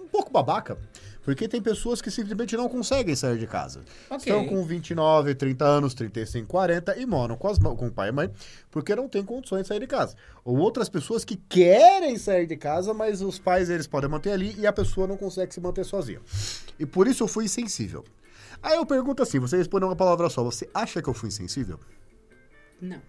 um 0.00 0.06
pouco 0.06 0.30
babaca. 0.30 0.78
Porque 1.26 1.48
tem 1.48 1.60
pessoas 1.60 2.00
que 2.00 2.08
simplesmente 2.08 2.56
não 2.56 2.68
conseguem 2.68 3.16
sair 3.16 3.36
de 3.36 3.48
casa. 3.48 3.80
Ok. 4.08 4.32
Estão 4.32 4.46
com 4.46 4.64
29, 4.64 5.34
30 5.34 5.64
anos, 5.64 5.92
35, 5.92 6.46
40 6.46 6.96
e 6.96 7.04
moram 7.04 7.36
com, 7.36 7.48
as, 7.48 7.58
com 7.58 7.88
o 7.88 7.90
pai 7.90 8.10
e 8.10 8.12
mãe 8.12 8.30
porque 8.70 8.94
não 8.94 9.08
tem 9.08 9.24
condições 9.24 9.62
de 9.62 9.66
sair 9.66 9.80
de 9.80 9.88
casa. 9.88 10.14
Ou 10.44 10.56
outras 10.56 10.88
pessoas 10.88 11.24
que 11.24 11.34
querem 11.34 12.16
sair 12.16 12.46
de 12.46 12.56
casa, 12.56 12.94
mas 12.94 13.22
os 13.22 13.40
pais 13.40 13.68
eles 13.68 13.88
podem 13.88 14.08
manter 14.08 14.30
ali 14.30 14.54
e 14.56 14.68
a 14.68 14.72
pessoa 14.72 15.08
não 15.08 15.16
consegue 15.16 15.52
se 15.52 15.60
manter 15.60 15.84
sozinha. 15.84 16.20
E 16.78 16.86
por 16.86 17.08
isso 17.08 17.24
eu 17.24 17.28
fui 17.28 17.46
insensível. 17.46 18.04
Aí 18.62 18.76
eu 18.76 18.86
pergunto 18.86 19.20
assim, 19.20 19.40
você 19.40 19.56
respondeu 19.56 19.88
uma 19.88 19.96
palavra 19.96 20.30
só, 20.30 20.44
você 20.44 20.70
acha 20.72 21.02
que 21.02 21.08
eu 21.08 21.14
fui 21.14 21.26
insensível? 21.26 21.80
Não. 22.80 23.02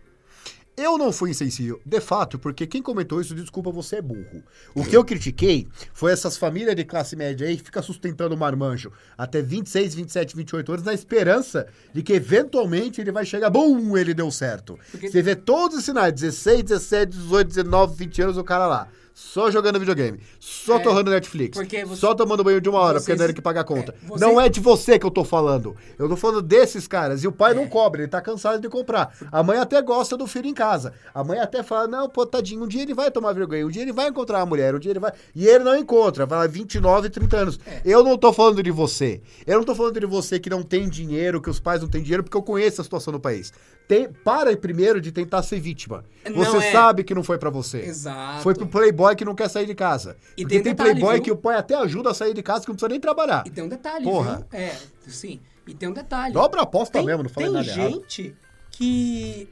Eu 0.79 0.95
não 0.95 1.11
fui 1.11 1.31
insensível, 1.31 1.81
de 1.83 1.99
fato, 1.99 2.37
porque 2.37 2.67
quem 2.67 2.83
comentou 2.83 3.19
isso, 3.19 3.33
desculpa, 3.33 3.71
você 3.71 3.95
é 3.95 4.01
burro. 4.01 4.43
O 4.75 4.83
que 4.85 4.95
eu 4.95 5.03
critiquei 5.03 5.67
foi 5.91 6.11
essas 6.11 6.37
famílias 6.37 6.75
de 6.75 6.85
classe 6.85 7.15
média 7.15 7.47
aí 7.47 7.57
que 7.57 7.63
fica 7.63 7.81
sustentando 7.81 8.35
o 8.35 8.37
marmanjo 8.37 8.91
até 9.17 9.41
26, 9.41 9.95
27, 9.95 10.35
28 10.35 10.71
anos 10.73 10.85
na 10.85 10.93
esperança 10.93 11.65
de 11.91 12.03
que 12.03 12.13
eventualmente 12.13 13.01
ele 13.01 13.11
vai 13.11 13.25
chegar, 13.25 13.49
bum, 13.49 13.97
ele 13.97 14.13
deu 14.13 14.29
certo. 14.29 14.77
Porque- 14.91 15.09
Você 15.09 15.19
vê 15.23 15.35
todos 15.35 15.79
os 15.79 15.83
sinais, 15.83 16.13
16, 16.13 16.61
17, 16.61 17.11
18, 17.17 17.47
19, 17.47 17.95
20 17.95 18.21
anos, 18.21 18.37
o 18.37 18.43
cara 18.43 18.67
lá. 18.67 18.87
Só 19.19 19.49
jogando 19.49 19.79
videogame, 19.79 20.19
só 20.39 20.77
É, 20.77 20.79
torrando 20.79 21.09
Netflix, 21.09 21.57
porque 21.57 21.83
você- 21.83 21.99
só 21.99 22.13
tomando 22.13 22.43
banho 22.43 22.61
de 22.61 22.69
uma 22.69 22.77
hora, 22.77 22.99
porque 22.99 23.05
vocês- 23.05 23.17
não 23.17 23.23
era 23.23 23.33
que 23.33 23.41
pagar 23.41 23.61
a 23.61 23.63
conta. 23.63 23.95
é, 24.03 24.07
você- 24.07 24.23
Não 24.23 24.39
é 24.39 24.47
de 24.47 24.59
você 24.59 24.99
que 24.99 25.05
eu 25.07 25.09
tô 25.09 25.23
falando. 25.23 25.75
Eu 25.97 26.07
tô 26.07 26.15
falando 26.15 26.39
desses 26.39 26.87
caras. 26.87 27.23
E 27.23 27.27
o 27.27 27.31
pai 27.31 27.55
não 27.55 27.67
cobra, 27.67 28.01
ele 28.01 28.07
tá 28.07 28.21
cansado 28.21 28.61
de 28.61 28.69
comprar. 28.69 29.11
A 29.31 29.41
mãe 29.41 29.57
até 29.57 29.81
gosta 29.81 30.15
do 30.15 30.27
filho 30.27 30.45
em 30.45 30.53
casa. 30.53 30.93
A 31.15 31.23
mãe 31.23 31.39
até 31.39 31.63
fala: 31.63 31.87
não, 31.87 32.07
pô, 32.07 32.27
tadinho, 32.27 32.63
um 32.63 32.67
dia 32.67 32.83
ele 32.83 32.93
vai 32.93 33.09
tomar 33.09 33.33
vergonha, 33.33 33.65
um 33.65 33.71
dia 33.71 33.81
ele 33.81 33.91
vai 33.91 34.07
encontrar 34.09 34.37
uma 34.37 34.45
mulher, 34.45 34.75
um 34.75 34.79
dia 34.79 34.91
ele 34.91 34.99
vai. 34.99 35.11
E 35.33 35.47
ele 35.47 35.63
não 35.63 35.75
encontra, 35.75 36.27
vai 36.27 36.37
lá 36.37 36.45
29, 36.47 37.09
30 37.09 37.37
anos. 37.37 37.59
Eu 37.83 38.03
não 38.03 38.19
tô 38.19 38.31
falando 38.31 38.61
de 38.61 38.69
você. 38.69 39.19
Eu 39.47 39.57
não 39.57 39.63
tô 39.65 39.73
falando 39.73 39.99
de 39.99 40.05
você 40.05 40.39
que 40.39 40.47
não 40.49 40.61
tem 40.61 40.87
dinheiro, 40.87 41.41
que 41.41 41.49
os 41.49 41.59
pais 41.59 41.81
não 41.81 41.89
têm 41.89 42.03
dinheiro, 42.03 42.23
porque 42.23 42.37
eu 42.37 42.43
conheço 42.43 42.81
a 42.81 42.83
situação 42.83 43.11
do 43.11 43.19
país. 43.19 43.51
Tem, 43.87 44.11
para 44.11 44.55
primeiro 44.57 44.99
de 44.99 45.11
tentar 45.13 45.41
ser 45.43 45.59
vítima. 45.61 46.03
Não 46.29 46.43
Você 46.43 46.57
é. 46.57 46.71
sabe 46.73 47.03
que 47.05 47.15
não 47.15 47.23
foi 47.23 47.37
pra 47.37 47.49
você. 47.49 47.79
Exato. 47.79 48.43
Foi 48.43 48.53
pro 48.53 48.67
playboy 48.67 49.15
que 49.15 49.23
não 49.23 49.33
quer 49.33 49.49
sair 49.49 49.65
de 49.65 49.73
casa. 49.73 50.17
E 50.35 50.41
Porque 50.41 50.55
tem 50.55 50.63
tem 50.63 50.73
detalhe, 50.73 50.89
playboy 50.91 51.13
viu? 51.15 51.23
que 51.23 51.31
o 51.31 51.37
pai 51.37 51.55
até 51.57 51.73
ajuda 51.75 52.09
a 52.09 52.13
sair 52.13 52.33
de 52.33 52.43
casa 52.43 52.61
que 52.63 52.67
não 52.67 52.75
precisa 52.75 52.89
nem 52.89 52.99
trabalhar. 52.99 53.43
E 53.45 53.49
tem 53.49 53.63
um 53.63 53.69
detalhe, 53.69 54.03
Porra. 54.03 54.45
viu? 54.51 54.59
É, 54.59 54.75
sim. 55.07 55.39
E 55.65 55.73
tem 55.73 55.87
um 55.87 55.93
detalhe. 55.93 56.33
Dobra 56.33 56.59
a 56.59 56.63
aposta 56.63 56.97
tem, 56.97 57.05
mesmo, 57.05 57.23
não 57.23 57.29
falei 57.29 57.49
tem 57.49 57.57
nada 57.57 57.69
errado. 57.71 57.93
gente 57.93 58.35
que 58.71 59.47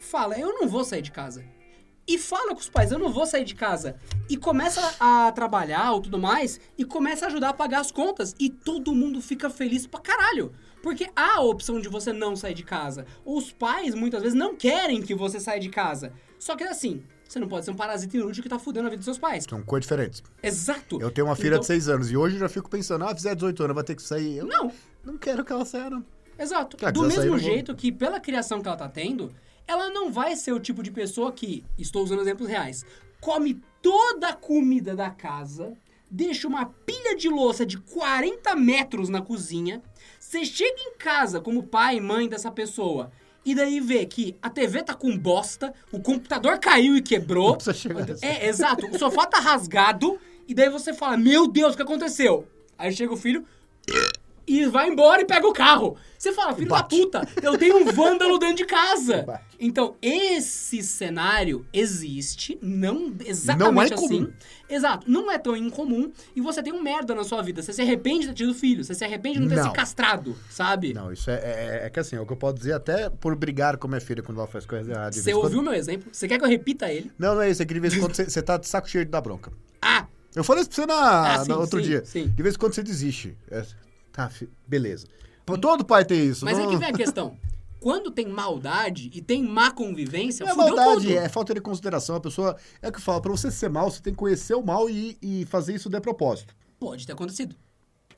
fala, 0.00 0.38
eu 0.38 0.52
não 0.54 0.68
vou 0.68 0.84
sair 0.84 1.02
de 1.02 1.10
casa. 1.10 1.42
E 2.08 2.18
fala 2.18 2.54
com 2.54 2.60
os 2.60 2.68
pais, 2.68 2.92
eu 2.92 2.98
não 2.98 3.12
vou 3.12 3.26
sair 3.26 3.44
de 3.44 3.54
casa. 3.54 3.96
E 4.30 4.36
começa 4.36 4.94
a 5.00 5.32
trabalhar 5.32 5.90
ou 5.92 6.00
tudo 6.00 6.18
mais, 6.18 6.60
e 6.78 6.84
começa 6.84 7.24
a 7.24 7.28
ajudar 7.28 7.48
a 7.48 7.52
pagar 7.52 7.80
as 7.80 7.90
contas. 7.90 8.34
E 8.38 8.48
todo 8.48 8.94
mundo 8.94 9.20
fica 9.20 9.50
feliz 9.50 9.86
pra 9.86 9.98
caralho. 9.98 10.52
Porque 10.82 11.08
há 11.16 11.36
a 11.36 11.40
opção 11.42 11.80
de 11.80 11.88
você 11.88 12.12
não 12.12 12.36
sair 12.36 12.54
de 12.54 12.62
casa. 12.62 13.06
Os 13.24 13.50
pais, 13.52 13.94
muitas 13.94 14.22
vezes, 14.22 14.38
não 14.38 14.54
querem 14.54 15.02
que 15.02 15.14
você 15.14 15.40
saia 15.40 15.58
de 15.58 15.68
casa. 15.68 16.12
Só 16.38 16.54
que 16.54 16.62
assim, 16.62 17.02
você 17.26 17.38
não 17.40 17.48
pode 17.48 17.64
ser 17.64 17.72
um 17.72 17.74
parasita 17.76 18.16
inútil 18.16 18.42
que 18.42 18.48
tá 18.48 18.58
fudendo 18.58 18.86
a 18.86 18.90
vida 18.90 18.98
dos 18.98 19.04
seus 19.04 19.18
pais. 19.18 19.44
São 19.48 19.62
coisas 19.62 19.84
diferentes. 19.88 20.22
Exato. 20.42 21.00
Eu 21.00 21.10
tenho 21.10 21.26
uma 21.26 21.34
filha 21.36 21.48
Então- 21.48 21.60
de 21.60 21.66
6 21.66 21.88
anos 21.88 22.10
e 22.10 22.16
hoje 22.16 22.36
eu 22.36 22.40
já 22.40 22.48
fico 22.48 22.70
pensando, 22.70 23.04
ah, 23.04 23.14
fizer 23.14 23.34
18 23.34 23.62
anos, 23.64 23.74
vai 23.74 23.84
ter 23.84 23.96
que 23.96 24.02
sair. 24.02 24.36
Eu 24.36 24.46
Não, 24.46 24.70
não 25.04 25.16
quero 25.18 25.44
que 25.44 25.52
ela 25.52 25.64
saia, 25.64 25.90
não. 25.90 26.04
Exato. 26.38 26.76
Do 26.92 27.02
mesmo 27.04 27.38
jeito 27.38 27.74
que, 27.74 27.90
pela 27.90 28.20
criação 28.20 28.60
que 28.60 28.68
ela 28.68 28.76
tá 28.76 28.88
tendo, 28.88 29.32
ela 29.66 29.88
não 29.90 30.12
vai 30.12 30.36
ser 30.36 30.52
o 30.52 30.60
tipo 30.60 30.82
de 30.82 30.90
pessoa 30.92 31.32
que, 31.32 31.64
estou 31.78 32.04
usando 32.04 32.20
exemplos 32.20 32.48
reais, 32.48 32.84
come 33.20 33.60
toda 33.82 34.28
a 34.28 34.34
comida 34.34 34.94
da 34.94 35.10
casa, 35.10 35.72
deixa 36.10 36.46
uma 36.46 36.66
pilha 36.66 37.16
de 37.16 37.28
louça 37.28 37.64
de 37.66 37.78
40 37.78 38.54
metros 38.54 39.08
na 39.08 39.22
cozinha, 39.22 39.82
você 40.26 40.44
chega 40.44 40.80
em 40.80 40.96
casa 40.98 41.40
como 41.40 41.62
pai 41.62 41.98
e 41.98 42.00
mãe 42.00 42.28
dessa 42.28 42.50
pessoa. 42.50 43.12
E 43.44 43.54
daí 43.54 43.78
vê 43.78 44.04
que 44.04 44.36
a 44.42 44.50
TV 44.50 44.82
tá 44.82 44.92
com 44.92 45.16
bosta, 45.16 45.72
o 45.92 46.00
computador 46.00 46.58
caiu 46.58 46.96
e 46.96 47.00
quebrou. 47.00 47.50
Não 47.50 47.54
precisa 47.54 47.74
chegar 47.74 48.04
nessa. 48.04 48.26
É, 48.26 48.48
exato. 48.48 48.88
O 48.88 48.98
sofá 48.98 49.24
tá 49.24 49.38
rasgado 49.38 50.18
E 50.48 50.52
daí 50.52 50.68
você 50.68 50.92
fala, 50.92 51.16
meu 51.16 51.46
Deus, 51.46 51.74
o 51.74 51.76
que 51.76 51.82
aconteceu? 51.82 52.44
Aí 52.76 52.92
chega 52.92 53.12
o 53.12 53.16
filho 53.16 53.46
e 54.46 54.66
vai 54.66 54.88
embora 54.88 55.22
e 55.22 55.24
pega 55.24 55.46
o 55.46 55.52
carro. 55.52 55.96
Você 56.18 56.32
fala, 56.32 56.54
filho 56.54 56.68
da 56.68 56.82
puta, 56.82 57.26
eu 57.42 57.58
tenho 57.58 57.76
um 57.78 57.84
vândalo 57.92 58.38
dentro 58.38 58.56
de 58.56 58.64
casa. 58.66 59.24
Então, 59.58 59.96
esse 60.02 60.82
cenário 60.82 61.64
existe, 61.72 62.58
não 62.60 62.94
Não 63.08 63.16
é 63.24 63.28
exatamente 63.30 63.94
assim. 63.94 64.04
incomum. 64.16 64.32
Exato, 64.68 65.10
não 65.10 65.32
é 65.32 65.38
tão 65.38 65.56
incomum 65.56 66.12
e 66.34 66.42
você 66.42 66.62
tem 66.62 66.74
um 66.74 66.82
merda 66.82 67.14
na 67.14 67.24
sua 67.24 67.40
vida. 67.40 67.62
Você 67.62 67.72
se 67.72 67.80
arrepende 67.80 68.20
de 68.20 68.26
ter 68.28 68.34
tido 68.34 68.52
filho, 68.52 68.84
você 68.84 68.94
se 68.94 69.02
arrepende 69.02 69.36
de 69.38 69.40
não 69.40 69.48
ter 69.48 69.56
Não. 69.56 69.64
se 69.64 69.72
castrado, 69.72 70.36
sabe? 70.50 70.92
Não, 70.92 71.10
isso 71.10 71.30
é, 71.30 71.36
é, 71.36 71.80
é 71.86 71.88
que 71.90 71.98
assim, 71.98 72.16
é 72.16 72.20
o 72.20 72.26
que 72.26 72.34
eu 72.34 72.36
posso 72.36 72.56
dizer 72.56 72.74
até 72.74 73.08
por 73.08 73.34
brigar 73.34 73.78
com 73.78 73.88
minha 73.88 73.98
filha 73.98 74.22
quando 74.22 74.36
ela 74.36 74.46
faz 74.46 74.66
coisas 74.66 74.90
erradas. 74.90 75.16
Você 75.16 75.30
em 75.30 75.34
ouviu 75.34 75.60
quando- 75.60 75.64
meu 75.70 75.72
exemplo? 75.72 76.10
Você 76.12 76.28
quer 76.28 76.38
que 76.38 76.44
eu 76.44 76.48
repita 76.50 76.92
ele? 76.92 77.10
Não, 77.18 77.34
não 77.34 77.40
é 77.40 77.48
isso, 77.50 77.62
é 77.62 77.64
que 77.64 77.72
de 77.72 77.80
vez 77.80 77.94
em 77.94 78.00
quando 78.00 78.14
você, 78.14 78.24
você 78.28 78.42
tá 78.42 78.58
de 78.58 78.68
saco 78.68 78.90
cheio 78.90 79.06
de 79.06 79.10
dar 79.10 79.22
bronca. 79.22 79.50
Ah, 79.80 80.06
Eu 80.34 80.44
falei 80.44 80.60
isso 80.60 80.68
pra 80.70 80.76
você 80.76 80.86
na, 80.86 81.32
Ah, 81.34 81.38
na 81.38 81.44
sim, 81.46 81.52
outro 81.52 81.80
sim, 81.80 81.86
dia. 81.86 82.04
sim. 82.04 82.28
De 82.28 82.42
vez 82.42 82.56
em 82.56 82.58
quando 82.58 82.74
você 82.74 82.82
desiste. 82.82 83.34
É, 83.50 83.64
tá, 84.16 84.30
beleza. 84.66 85.06
Pô, 85.44 85.56
Todo 85.56 85.84
pai 85.84 86.04
tem 86.04 86.26
isso. 86.26 86.44
mas 86.44 86.58
não, 86.58 86.64
é 86.64 86.68
que 86.70 86.76
vem 86.76 86.88
a 86.88 86.92
questão. 86.96 87.36
Quando 87.78 88.10
tem 88.10 88.26
maldade 88.26 89.10
e 89.14 89.20
tem 89.20 89.44
má 89.44 89.70
convivência, 89.70 90.44
Não 90.44 90.52
é 90.52 90.56
maldade, 90.56 91.02
tudo. 91.06 91.12
é 91.18 91.28
falta 91.28 91.54
de 91.54 91.60
consideração. 91.60 92.16
A 92.16 92.20
pessoa. 92.20 92.56
É 92.82 92.88
o 92.88 92.92
que 92.92 92.98
eu 92.98 93.02
falo, 93.02 93.20
pra 93.20 93.30
você 93.30 93.50
ser 93.50 93.68
mal, 93.68 93.88
você 93.90 94.00
tem 94.00 94.12
que 94.12 94.18
conhecer 94.18 94.54
o 94.54 94.62
mal 94.64 94.90
e, 94.90 95.16
e 95.22 95.44
fazer 95.46 95.74
isso 95.74 95.88
de 95.88 96.00
propósito. 96.00 96.56
Pode 96.80 97.06
ter 97.06 97.12
acontecido. 97.12 97.54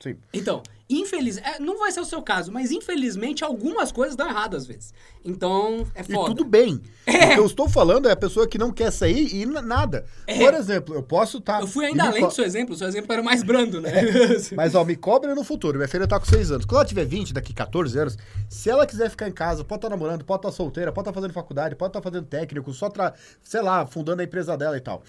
Sim. 0.00 0.16
Então, 0.32 0.62
infeliz... 0.88 1.38
é, 1.38 1.58
não 1.58 1.78
vai 1.78 1.90
ser 1.90 2.00
o 2.00 2.04
seu 2.04 2.22
caso, 2.22 2.52
mas 2.52 2.70
infelizmente 2.70 3.42
algumas 3.44 3.90
coisas 3.90 4.14
dão 4.14 4.28
errado 4.28 4.56
às 4.56 4.66
vezes. 4.66 4.94
Então, 5.24 5.86
é 5.94 6.02
E 6.02 6.04
foda. 6.14 6.28
tudo 6.28 6.44
bem. 6.44 6.80
O 7.06 7.34
que 7.34 7.40
eu 7.40 7.46
estou 7.46 7.68
falando 7.68 8.08
é 8.08 8.12
a 8.12 8.16
pessoa 8.16 8.46
que 8.46 8.56
não 8.56 8.70
quer 8.72 8.90
sair 8.90 9.34
e 9.34 9.44
nada. 9.44 10.06
É. 10.26 10.38
Por 10.38 10.54
exemplo, 10.54 10.94
eu 10.94 11.02
posso 11.02 11.38
estar. 11.38 11.60
Eu 11.60 11.66
fui 11.66 11.84
ainda 11.86 12.04
além 12.04 12.24
do 12.24 12.30
seu 12.30 12.44
exemplo, 12.44 12.74
o 12.74 12.78
seu 12.78 12.86
exemplo 12.86 13.12
era 13.12 13.22
mais 13.22 13.42
brando, 13.42 13.80
né? 13.80 13.90
Mas, 14.54 14.74
ó, 14.74 14.84
me 14.84 14.94
cobre 14.96 15.34
no 15.34 15.42
futuro. 15.42 15.76
Minha 15.76 15.88
filha 15.88 16.06
tá 16.06 16.18
com 16.18 16.26
6 16.26 16.52
anos. 16.52 16.64
Quando 16.64 16.76
ela 16.76 16.84
tiver 16.88 17.04
20, 17.04 17.34
daqui 17.34 17.52
14 17.52 17.98
anos, 17.98 18.16
se 18.48 18.70
ela 18.70 18.86
quiser 18.86 19.10
ficar 19.10 19.28
em 19.28 19.32
casa, 19.32 19.64
pode 19.64 19.78
estar 19.78 19.90
namorando, 19.90 20.24
pode 20.24 20.38
estar 20.38 20.52
solteira, 20.52 20.92
pode 20.92 21.08
estar 21.08 21.12
fazendo 21.20 21.32
faculdade, 21.32 21.74
pode 21.74 21.90
estar 21.90 22.00
fazendo 22.00 22.26
técnico, 22.26 22.72
só, 22.72 22.88
tra... 22.88 23.12
sei 23.42 23.60
lá, 23.60 23.84
fundando 23.84 24.22
a 24.22 24.24
empresa 24.24 24.56
dela 24.56 24.76
e 24.76 24.80
tal. 24.80 25.02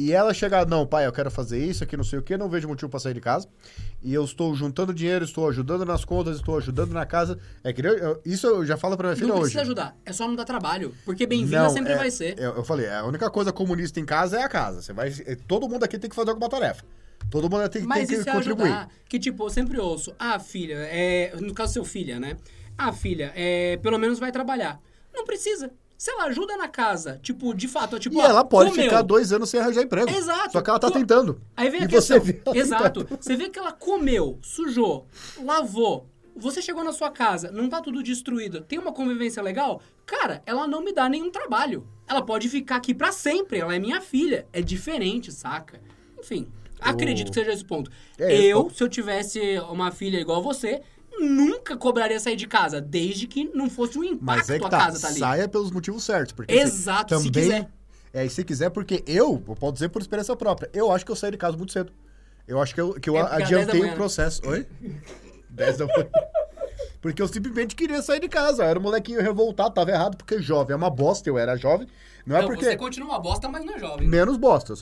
E 0.00 0.12
ela 0.12 0.32
chegar, 0.32 0.64
não, 0.64 0.86
pai, 0.86 1.06
eu 1.08 1.12
quero 1.12 1.28
fazer 1.28 1.58
isso 1.58 1.82
aqui, 1.82 1.96
não 1.96 2.04
sei 2.04 2.20
o 2.20 2.22
quê, 2.22 2.36
não 2.36 2.48
vejo 2.48 2.68
motivo 2.68 2.88
pra 2.88 3.00
sair 3.00 3.14
de 3.14 3.20
casa. 3.20 3.48
E 4.00 4.14
eu 4.14 4.22
estou 4.24 4.54
juntando 4.54 4.94
dinheiro, 4.94 5.24
estou 5.24 5.48
ajudando 5.48 5.84
nas 5.84 6.04
contas, 6.04 6.36
estou 6.36 6.56
ajudando 6.56 6.92
na 6.92 7.04
casa. 7.04 7.36
É 7.64 7.72
que 7.72 7.84
eu- 7.84 8.20
isso 8.24 8.46
eu 8.46 8.64
já 8.64 8.76
falo 8.76 8.96
pra 8.96 9.08
minha 9.08 9.16
filha 9.16 9.26
não 9.26 9.34
hoje. 9.34 9.42
precisa 9.46 9.62
ajudar, 9.62 9.96
é 10.06 10.12
só 10.12 10.28
não 10.28 10.36
dar 10.36 10.44
trabalho. 10.44 10.94
Porque 11.04 11.26
bem-vinda 11.26 11.64
Não, 11.64 11.70
sempre 11.70 11.94
é- 11.94 11.96
vai 11.96 12.12
ser. 12.12 12.38
Eu, 12.38 12.54
eu 12.58 12.64
falei, 12.64 12.88
a 12.88 13.04
única 13.04 13.28
coisa 13.28 13.52
comunista 13.52 13.98
em 13.98 14.04
casa 14.06 14.38
é 14.38 14.44
a 14.44 14.48
casa. 14.48 14.82
Você 14.82 14.92
vai, 14.92 15.12
é, 15.26 15.34
todo 15.34 15.68
mundo 15.68 15.82
aqui 15.82 15.98
tem 15.98 16.08
que 16.08 16.14
fazer 16.14 16.30
alguma 16.30 16.48
tarefa. 16.48 16.84
Todo 17.28 17.50
mundo 17.50 17.68
tem, 17.68 17.80
tem 17.80 17.88
Mas 17.88 18.08
que 18.08 18.14
isso 18.14 18.28
é 18.28 18.32
contribuir. 18.32 18.66
ajudar. 18.68 18.88
Que, 19.08 19.18
tipo, 19.18 19.44
eu 19.46 19.50
sempre 19.50 19.80
ouço, 19.80 20.14
ah, 20.16 20.38
filha, 20.38 20.74
é... 20.74 21.34
no 21.40 21.52
caso, 21.52 21.72
seu 21.72 21.84
filha, 21.84 22.20
né? 22.20 22.36
Ah, 22.78 22.92
filha, 22.92 23.32
é... 23.34 23.76
pelo 23.78 23.98
menos 23.98 24.20
vai 24.20 24.30
trabalhar. 24.30 24.80
Não 25.12 25.24
precisa. 25.24 25.72
Se 25.98 26.12
ela 26.12 26.26
ajuda 26.26 26.56
na 26.56 26.68
casa, 26.68 27.18
tipo, 27.22 27.52
de 27.52 27.66
fato, 27.66 27.98
tipo, 27.98 28.16
E 28.16 28.20
ó, 28.20 28.24
ela 28.24 28.44
pode 28.44 28.70
comeu. 28.70 28.84
ficar 28.84 29.02
dois 29.02 29.32
anos 29.32 29.50
sem 29.50 29.58
arranjar 29.58 29.82
emprego. 29.82 30.08
Exato. 30.08 30.52
Só 30.52 30.62
que 30.62 30.70
ela 30.70 30.78
tá 30.78 30.90
tentando. 30.92 31.42
Aí 31.56 31.68
vem 31.68 31.80
a 31.82 31.84
e 31.84 31.88
questão. 31.88 32.20
você 32.20 32.32
vê 32.32 32.40
Exato. 32.54 33.00
tentando. 33.04 33.20
Você 33.20 33.34
vê 33.36 33.48
que 33.50 33.58
ela 33.58 33.72
comeu, 33.72 34.38
sujou, 34.40 35.08
lavou. 35.42 36.06
Você 36.36 36.62
chegou 36.62 36.84
na 36.84 36.92
sua 36.92 37.10
casa, 37.10 37.50
não 37.50 37.68
tá 37.68 37.80
tudo 37.80 38.00
destruído, 38.00 38.60
tem 38.60 38.78
uma 38.78 38.92
convivência 38.92 39.42
legal? 39.42 39.82
Cara, 40.06 40.40
ela 40.46 40.68
não 40.68 40.80
me 40.84 40.92
dá 40.92 41.08
nenhum 41.08 41.32
trabalho. 41.32 41.84
Ela 42.06 42.22
pode 42.22 42.48
ficar 42.48 42.76
aqui 42.76 42.94
pra 42.94 43.10
sempre, 43.10 43.58
ela 43.58 43.74
é 43.74 43.78
minha 43.80 44.00
filha. 44.00 44.46
É 44.52 44.62
diferente, 44.62 45.32
saca? 45.32 45.80
Enfim, 46.16 46.46
acredito 46.80 47.28
que 47.30 47.34
seja 47.34 47.52
esse 47.52 47.64
ponto. 47.64 47.90
É 48.16 48.32
esse 48.32 48.44
eu, 48.44 48.62
ponto. 48.62 48.76
se 48.76 48.84
eu 48.84 48.88
tivesse 48.88 49.58
uma 49.68 49.90
filha 49.90 50.20
igual 50.20 50.40
você, 50.40 50.80
nunca 51.20 51.76
cobraria 51.76 52.18
sair 52.20 52.36
de 52.36 52.46
casa, 52.46 52.80
desde 52.80 53.26
que 53.26 53.44
não 53.54 53.68
fosse 53.68 53.98
um 53.98 54.04
impacto 54.04 54.24
Mas 54.24 54.50
é 54.50 54.58
que 54.58 54.64
a 54.64 54.68
tá, 54.68 54.78
casa 54.78 55.00
tá 55.00 55.08
ali. 55.08 55.18
saia 55.18 55.48
pelos 55.48 55.70
motivos 55.70 56.04
certos. 56.04 56.32
Porque, 56.32 56.54
Exato, 56.54 57.18
se 57.18 57.30
também, 57.30 57.42
quiser. 57.44 57.70
É, 58.12 58.24
e 58.24 58.30
se 58.30 58.44
quiser, 58.44 58.70
porque 58.70 59.02
eu, 59.06 59.42
eu 59.46 59.54
posso 59.56 59.74
dizer 59.74 59.88
por 59.88 60.00
experiência 60.00 60.34
própria, 60.36 60.70
eu 60.72 60.90
acho 60.90 61.04
que 61.04 61.12
eu 61.12 61.16
saí 61.16 61.30
de 61.30 61.36
casa 61.36 61.56
muito 61.56 61.72
cedo. 61.72 61.92
Eu 62.46 62.60
acho 62.60 62.74
que 62.74 62.80
eu, 62.80 62.94
que 62.94 63.10
eu 63.10 63.16
É 63.16 63.20
porque 63.20 63.34
era 63.36 63.46
10 63.46 63.50
da 63.50 63.72
adiantei 63.72 63.90
o 63.90 63.94
processo. 63.94 64.40
Oi? 64.48 64.66
10 65.50 65.76
da 65.78 65.86
manhã. 65.86 66.08
Porque 67.00 67.22
eu 67.22 67.28
simplesmente 67.28 67.76
queria 67.76 68.02
sair 68.02 68.20
de 68.20 68.28
casa. 68.28 68.62
Eu 68.62 68.68
era 68.68 68.78
um 68.78 68.82
molequinho 68.82 69.20
revoltado, 69.20 69.74
tava 69.74 69.90
errado, 69.90 70.16
porque 70.16 70.40
jovem 70.40 70.72
é 70.72 70.76
uma 70.76 70.90
bosta, 70.90 71.28
eu 71.28 71.38
era 71.38 71.56
jovem. 71.56 71.86
Não 72.28 72.36
é 72.36 72.40
Não, 72.42 72.48
porque. 72.48 72.64
você 72.66 72.76
continua 72.76 73.08
uma 73.08 73.18
bosta, 73.18 73.48
mas 73.48 73.64
não 73.64 73.74
é 73.74 73.78
jovem. 73.78 74.06
Menos 74.06 74.36
bosta. 74.36 74.74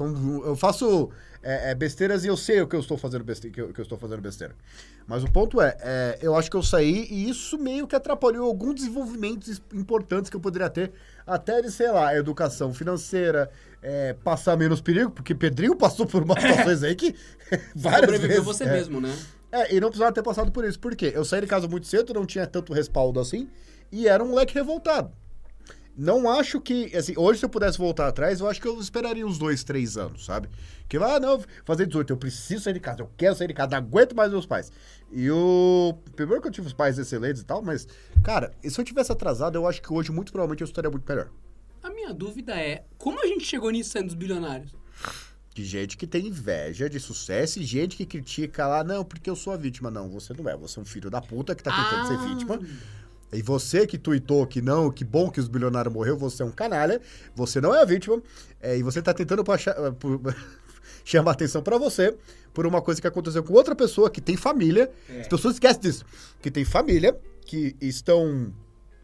Eu, 0.44 0.57
faço 0.57 1.11
é, 1.40 1.70
é, 1.70 1.74
besteiras 1.76 2.24
e 2.24 2.26
eu 2.26 2.36
sei 2.36 2.61
o 2.61 2.66
que 2.66 2.74
eu 2.74 2.80
estou 2.80 2.99
fazendo 2.99 3.22
besteira. 3.22 3.55
Que 3.55 3.61
eu, 3.61 3.72
que 3.72 3.80
eu 3.80 3.84
estou 3.84 3.97
fazendo 3.97 4.20
besteira. 4.20 4.53
Mas 5.07 5.22
o 5.22 5.30
ponto 5.30 5.61
é, 5.61 5.76
é, 5.80 6.18
eu 6.20 6.34
acho 6.34 6.51
que 6.51 6.57
eu 6.57 6.62
saí 6.62 7.07
e 7.09 7.30
isso 7.30 7.57
meio 7.57 7.86
que 7.86 7.94
atrapalhou 7.94 8.44
alguns 8.47 8.74
desenvolvimentos 8.74 9.47
es- 9.47 9.62
importantes 9.72 10.28
que 10.28 10.36
eu 10.36 10.40
poderia 10.40 10.68
ter. 10.68 10.92
Até 11.24 11.62
de, 11.62 11.70
sei 11.70 11.88
lá, 11.92 12.16
educação 12.16 12.74
financeira, 12.74 13.49
é, 13.80 14.12
passar 14.24 14.57
menos 14.57 14.80
perigo, 14.80 15.12
porque 15.12 15.32
Pedrinho 15.32 15.76
passou 15.78 16.05
por 16.05 16.24
umas 16.24 16.42
situações 16.42 16.82
aí 16.82 16.97
que 16.97 17.14
várias 17.76 18.01
Sobreviveu 18.01 18.28
vezes. 18.28 18.44
você 18.44 18.64
é. 18.64 18.72
mesmo, 18.72 19.01
né? 19.01 19.16
É, 19.53 19.72
e 19.72 19.80
não 19.80 19.88
precisava 19.88 20.12
ter 20.12 20.24
passado 20.24 20.51
por 20.51 20.64
isso. 20.64 20.80
Por 20.80 20.97
quê? 20.97 21.12
Eu 21.14 21.24
saí 21.24 21.40
de 21.42 21.47
casa 21.47 21.68
muito 21.68 21.86
cedo, 21.86 22.12
não 22.12 22.26
tinha 22.26 22.44
tanto 22.44 22.72
respaldo 22.72 23.20
assim, 23.20 23.49
e 23.92 24.09
era 24.09 24.22
um 24.24 24.30
moleque 24.30 24.53
revoltado. 24.53 25.12
Não 25.97 26.28
acho 26.30 26.61
que, 26.61 26.94
assim, 26.94 27.14
hoje 27.16 27.38
se 27.40 27.44
eu 27.47 27.49
pudesse 27.49 27.78
voltar 27.78 28.07
atrás, 28.07 28.40
eu 28.40 28.47
acho 28.49 28.61
que 28.61 28.68
eu 28.68 28.78
esperaria 28.78 29.26
uns 29.26 29.38
dois, 29.38 29.64
três 29.64 29.97
anos, 29.97 30.26
sabe? 30.26 30.49
Que, 30.88 30.99
ah, 30.99 31.18
não, 31.18 31.42
fazer 31.64 31.86
18, 31.86 32.12
eu 32.12 32.16
preciso 32.18 32.62
sair 32.64 32.74
de 32.74 32.80
casa, 32.80 33.01
eu 33.01 33.11
quero 33.16 33.34
sair 33.34 33.49
de 33.49 33.55
casa, 33.55 33.70
não 33.70 33.78
aguento 33.78 34.14
mais 34.14 34.30
meus 34.30 34.44
pais. 34.44 34.70
E 35.11 35.30
o... 35.30 35.97
Primeiro 36.14 36.42
que 36.42 36.49
eu 36.49 36.53
tive 36.53 36.66
os 36.66 36.74
pais 36.74 36.99
excelentes 36.99 37.40
e 37.40 37.44
tal, 37.47 37.62
mas, 37.62 37.88
cara, 38.22 38.53
se 38.62 38.78
eu 38.78 38.84
tivesse 38.84 39.11
atrasado, 39.11 39.57
eu 39.57 39.66
acho 39.66 39.80
que 39.80 39.90
hoje, 39.90 40.12
muito 40.12 40.30
provavelmente, 40.32 40.61
eu 40.61 40.66
estaria 40.66 40.90
muito 40.90 41.09
melhor. 41.09 41.30
A 41.82 41.88
minha 41.88 42.12
dúvida 42.12 42.55
é, 42.55 42.84
como 42.99 43.18
a 43.22 43.26
gente 43.26 43.44
chegou 43.47 43.70
nisso 43.70 43.90
sendo 43.90 44.09
os 44.09 44.14
bilionários? 44.14 44.74
De 45.55 45.64
gente 45.64 45.97
que 45.97 46.07
tem 46.07 46.26
inveja 46.26 46.90
de 46.90 47.01
sucesso 47.01 47.59
e 47.59 47.64
gente 47.64 47.97
que 47.97 48.05
critica 48.05 48.66
lá, 48.66 48.84
não, 48.84 49.03
porque 49.03 49.30
eu 49.30 49.36
sou 49.36 49.55
a 49.55 49.57
vítima. 49.57 49.90
Não, 49.90 50.11
você 50.11 50.34
não 50.34 50.47
é, 50.51 50.55
você 50.55 50.78
é 50.78 50.82
um 50.82 50.84
filho 50.84 51.09
da 51.09 51.22
puta 51.22 51.55
que 51.55 51.62
tá 51.62 51.70
tentando 51.70 52.03
Ah. 52.03 52.07
ser 52.07 52.28
vítima. 52.28 52.61
E 53.33 53.43
você 53.43 53.87
que 53.87 53.99
tuitou 53.99 54.47
que 54.47 54.62
não, 54.62 54.91
que 54.91 55.05
bom 55.05 55.31
que 55.31 55.41
os 55.41 55.49
bilionários 55.49 55.93
morreu, 55.93 56.16
você 56.16 56.43
é 56.43 56.47
um 56.47 56.51
canalha, 56.51 57.01
você 57.35 57.61
não 57.61 57.74
é 57.74 57.83
a 57.83 57.85
vítima, 57.85 58.22
é, 58.61 58.79
e 58.79 58.83
você 58.83 59.03
tá 59.03 59.12
tentando 59.12 59.43
passar- 59.45 59.74
por- 59.99 60.20
chamar 61.05 61.33
atenção 61.33 61.62
pra 61.62 61.77
você 61.79 62.16
por 62.55 62.66
uma 62.66 62.81
coisa 62.81 63.01
que 63.01 63.07
aconteceu 63.07 63.43
com 63.43 63.53
outra 63.53 63.74
pessoa 63.74 64.09
que 64.11 64.20
tem 64.20 64.37
família. 64.37 64.91
É. 65.09 65.20
As 65.20 65.29
pessoas 65.29 65.55
esquecem 65.55 65.81
disso, 65.81 66.05
que 66.41 66.51
tem 66.51 66.64
família, 66.64 67.18
que 67.45 67.77
estão. 67.81 68.53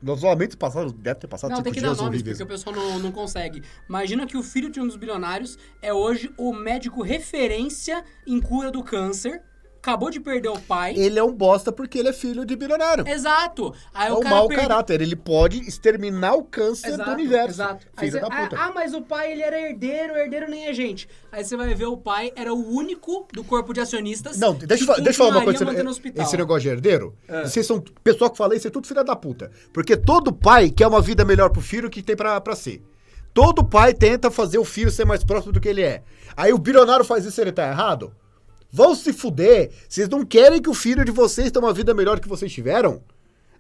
Normalmente 0.01 0.57
passaram, 0.57 0.91
deve 0.91 1.21
ter 1.21 1.29
passado 1.29 1.51
Não, 1.51 1.59
tipo 1.59 1.65
tem 1.65 1.73
que 1.75 1.81
dar 1.81 1.89
dias 1.89 1.99
nomes, 1.99 2.15
horríveis. 2.15 2.39
porque 2.39 2.53
o 2.53 2.57
pessoal 2.57 2.75
não, 2.75 2.99
não 2.99 3.13
consegue. 3.13 3.63
Imagina 3.89 4.27
que 4.27 4.37
o 4.37 4.43
filho 4.43 4.69
de 4.69 4.81
um 4.81 4.87
dos 4.87 4.97
bilionários 4.97 5.57
é 5.81 5.95
hoje 5.95 6.33
o 6.37 6.53
médico 6.53 7.03
referência 7.03 8.03
em 8.27 8.41
cura 8.41 8.73
do 8.73 8.83
câncer, 8.83 9.41
acabou 9.83 10.11
de 10.11 10.21
perder 10.21 10.49
o 10.49 10.61
pai. 10.61 10.95
Ele 10.97 11.19
é 11.19 11.25
um 11.25 11.33
bosta 11.35 11.73
porque 11.73 11.99
ele 11.99 12.09
é 12.09 12.13
filho 12.13 12.47
de 12.47 12.55
bilionário. 12.55 13.07
Exato. 13.07 13.75
Aí 13.93 14.09
É 14.09 14.13
o 14.13 14.19
um 14.19 14.21
cara 14.21 14.35
mau 14.37 14.47
perde- 14.49 14.63
caráter. 14.63 15.01
Ele 15.03 15.17
pode 15.17 15.59
exterminar 15.69 16.35
o 16.35 16.45
câncer 16.45 16.89
Exato, 16.91 17.11
do 17.11 17.15
universo. 17.15 17.51
Exato. 17.61 17.87
Filho 17.99 18.13
você- 18.13 18.21
da 18.21 18.31
puta. 18.31 18.57
ah, 18.57 18.67
ah, 18.67 18.73
mas 18.73 18.95
o 18.95 19.03
pai 19.03 19.33
ele 19.33 19.43
era 19.43 19.61
herdeiro, 19.61 20.15
herdeiro 20.17 20.49
nem 20.49 20.67
é 20.69 20.73
gente. 20.73 21.09
Aí 21.33 21.45
você 21.45 21.57
vai 21.57 21.75
ver 21.75 21.87
o 21.87 21.97
pai 21.97 22.33
era 22.37 22.55
o 22.55 22.73
único 22.75 23.27
do 23.33 23.43
corpo 23.43 23.73
de 23.75 23.81
acionistas. 23.81 24.39
Não, 24.39 24.55
deixa 24.55 24.85
eu, 24.85 25.03
deixa 25.03 25.11
eu 25.11 25.27
falar 25.27 25.39
uma 25.39 25.45
coisa. 25.45 25.65
mantendo 25.65 25.91
o 25.91 26.23
Esse, 26.23 26.37
negócio 26.37 26.63
de 26.63 26.69
herdeiro, 26.69 27.15
É. 27.27 27.43
vocês 27.43 27.67
são. 27.67 27.83
Pessoal 28.05 28.31
que 28.31 28.39
fala 28.39 28.55
isso 28.55 28.69
é 28.69 28.71
tudo 28.71 28.87
filha 28.87 29.03
da 29.03 29.17
puta. 29.17 29.51
Porque 29.73 29.97
todo 29.97 30.33
pai 30.33 30.71
quer 30.71 30.87
uma 30.87 31.01
vida 31.01 31.25
melhor 31.25 31.51
pro 31.51 31.61
filho 31.61 31.91
que 31.91 32.03
tem 32.03 32.15
pra, 32.15 32.41
pra 32.41 32.55
si. 32.55 32.81
Todo 33.35 33.65
pai 33.65 33.95
tenta 33.95 34.31
fazer 34.31 34.59
o 34.59 34.65
filho 34.65 34.91
ser 34.91 35.07
mais 35.07 35.25
próximo 35.25 35.53
do 35.53 35.61
que 35.61 35.69
ele 35.69 35.83
é. 35.83 36.03
Aí 36.37 36.53
o 36.53 36.59
bilionário 36.59 37.05
faz 37.05 37.25
isso 37.25 37.41
e 37.41 37.43
ele 37.43 37.53
tá 37.53 37.67
errado? 37.67 38.13
Vão 38.73 38.95
se 38.95 39.13
fuder. 39.13 39.71
Vocês 39.87 40.09
não 40.09 40.25
querem 40.25 40.63
que 40.63 40.71
o 40.71 40.75
filho 40.75 41.05
de 41.05 41.11
vocês 41.11 41.51
tenha 41.51 41.63
uma 41.63 41.75
vida 41.75 41.93
melhor 41.93 42.19
que 42.19 42.29
vocês 42.29 42.51
tiveram? 42.51 43.03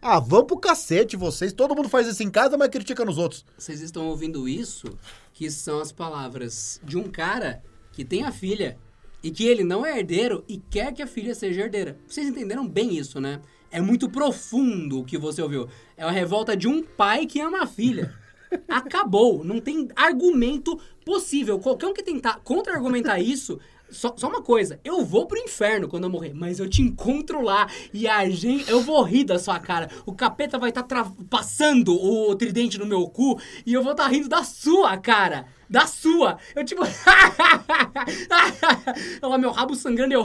Ah, 0.01 0.19
vão 0.19 0.47
pro 0.47 0.57
cacete 0.57 1.19
vocês. 1.19 1.53
Todo 1.53 1.77
mundo 1.77 1.91
faz 1.91 2.07
isso 2.09 2.23
em 2.23 2.31
casa, 2.31 2.57
mas 2.57 2.71
critica 2.71 3.05
nos 3.05 3.19
outros. 3.19 3.45
Vocês 3.59 3.83
estão 3.83 4.09
ouvindo 4.09 4.49
isso? 4.49 4.99
Que 5.35 5.51
são 5.51 5.81
as 5.81 5.93
palavras 5.93 6.81
de 6.83 6.97
um 6.97 7.05
cara 7.05 7.63
que 7.93 8.07
tem 8.07 8.25
a 8.25 8.33
filha 8.33 8.79
e 9.23 9.31
que 9.31 9.47
ele 9.47 9.63
não 9.63 9.85
é 9.85 9.99
herdeiro 9.99 10.43
e 10.49 10.57
quer 10.57 10.95
que 10.95 11.03
a 11.03 11.07
filha 11.07 11.35
seja 11.35 11.61
herdeira. 11.61 11.99
Vocês 12.09 12.27
entenderam 12.27 12.67
bem 12.67 12.97
isso, 12.97 13.21
né? 13.21 13.43
É 13.71 13.83
muito 13.83 14.09
profundo 14.09 15.01
o 15.01 15.05
que 15.05 15.19
você 15.19 15.43
ouviu. 15.43 15.69
É 15.95 16.07
uma 16.07 16.13
revolta 16.13 16.57
de 16.57 16.67
um 16.67 16.83
pai 16.83 17.27
que 17.27 17.39
ama 17.39 17.63
a 17.63 17.67
filha. 17.67 18.15
Acabou. 18.67 19.45
Não 19.45 19.61
tem 19.61 19.89
argumento 19.95 20.81
possível. 21.05 21.59
Qualquer 21.59 21.87
um 21.87 21.95
que 21.95 22.03
tentar 22.03 22.41
contra-argumentar 22.43 23.21
isso 23.21 23.61
Só, 23.93 24.15
só 24.17 24.29
uma 24.29 24.43
coisa, 24.43 24.81
eu 24.83 25.05
vou 25.05 25.27
pro 25.27 25.39
inferno 25.39 25.87
quando 25.87 26.05
eu 26.05 26.11
morrer, 26.11 26.33
mas 26.35 26.59
eu 26.59 26.69
te 26.69 26.83
encontro 26.83 27.43
lá 27.43 27.69
e 27.93 28.09
a 28.09 28.29
gente. 28.29 28.69
Eu 28.71 28.81
vou 28.81 29.03
rir 29.03 29.25
da 29.25 29.39
sua 29.39 29.59
cara. 29.61 29.89
O 30.07 30.15
capeta 30.15 30.59
vai 30.59 30.71
estar 30.71 30.83
tá 30.83 31.13
passando 31.29 31.95
o 31.95 32.35
tridente 32.35 32.79
no 32.79 32.87
meu 32.87 33.07
cu 33.09 33.39
e 33.67 33.73
eu 33.73 33.83
vou 33.83 33.93
estar 33.93 34.05
tá 34.05 34.11
rindo 34.11 34.29
da 34.29 34.43
sua 34.43 34.97
cara. 34.97 35.47
Da 35.69 35.87
sua! 35.87 36.39
Eu 36.55 36.65
tipo. 36.65 36.83
Olha 39.23 39.39
meu 39.39 39.51
rabo 39.51 39.75
sangrando 39.75 40.13
e 40.13 40.17
eu. 40.17 40.25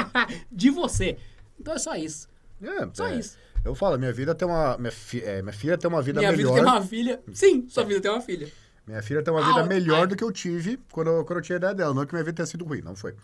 de 0.50 0.70
você. 0.70 1.16
Então 1.58 1.74
é 1.74 1.78
só 1.78 1.96
isso. 1.96 2.28
É, 2.62 2.88
Só 2.92 3.08
é. 3.08 3.18
isso. 3.18 3.36
Eu 3.64 3.74
falo, 3.74 3.98
minha 3.98 4.12
vida 4.12 4.34
tem 4.34 4.46
uma. 4.46 4.76
Minha, 4.78 4.92
fi- 4.92 5.22
é, 5.22 5.40
minha 5.40 5.52
filha 5.52 5.78
tem 5.78 5.88
uma 5.88 6.02
vida 6.02 6.20
Minha 6.20 6.32
melhor. 6.32 6.54
vida 6.54 6.64
tem 6.64 6.72
uma 6.72 6.82
filha. 6.82 7.22
Sim, 7.32 7.66
sua 7.68 7.84
vida 7.84 8.00
tem 8.00 8.10
uma 8.10 8.20
filha. 8.20 8.48
Minha 8.86 9.02
filha 9.02 9.22
tem 9.22 9.32
uma 9.32 9.40
vida 9.46 9.60
Au, 9.60 9.66
melhor 9.66 10.06
do 10.06 10.14
que 10.14 10.22
eu 10.22 10.30
tive 10.30 10.78
quando, 10.92 11.08
eu- 11.10 11.24
quando 11.24 11.38
eu 11.38 11.42
tinha 11.42 11.56
a 11.56 11.58
ideia 11.58 11.74
dela. 11.74 11.94
Não 11.94 12.04
que 12.04 12.12
minha 12.12 12.24
vida 12.24 12.36
tenha 12.36 12.46
sido 12.46 12.64
ruim, 12.64 12.82
não 12.82 12.94
foi. 12.94 13.14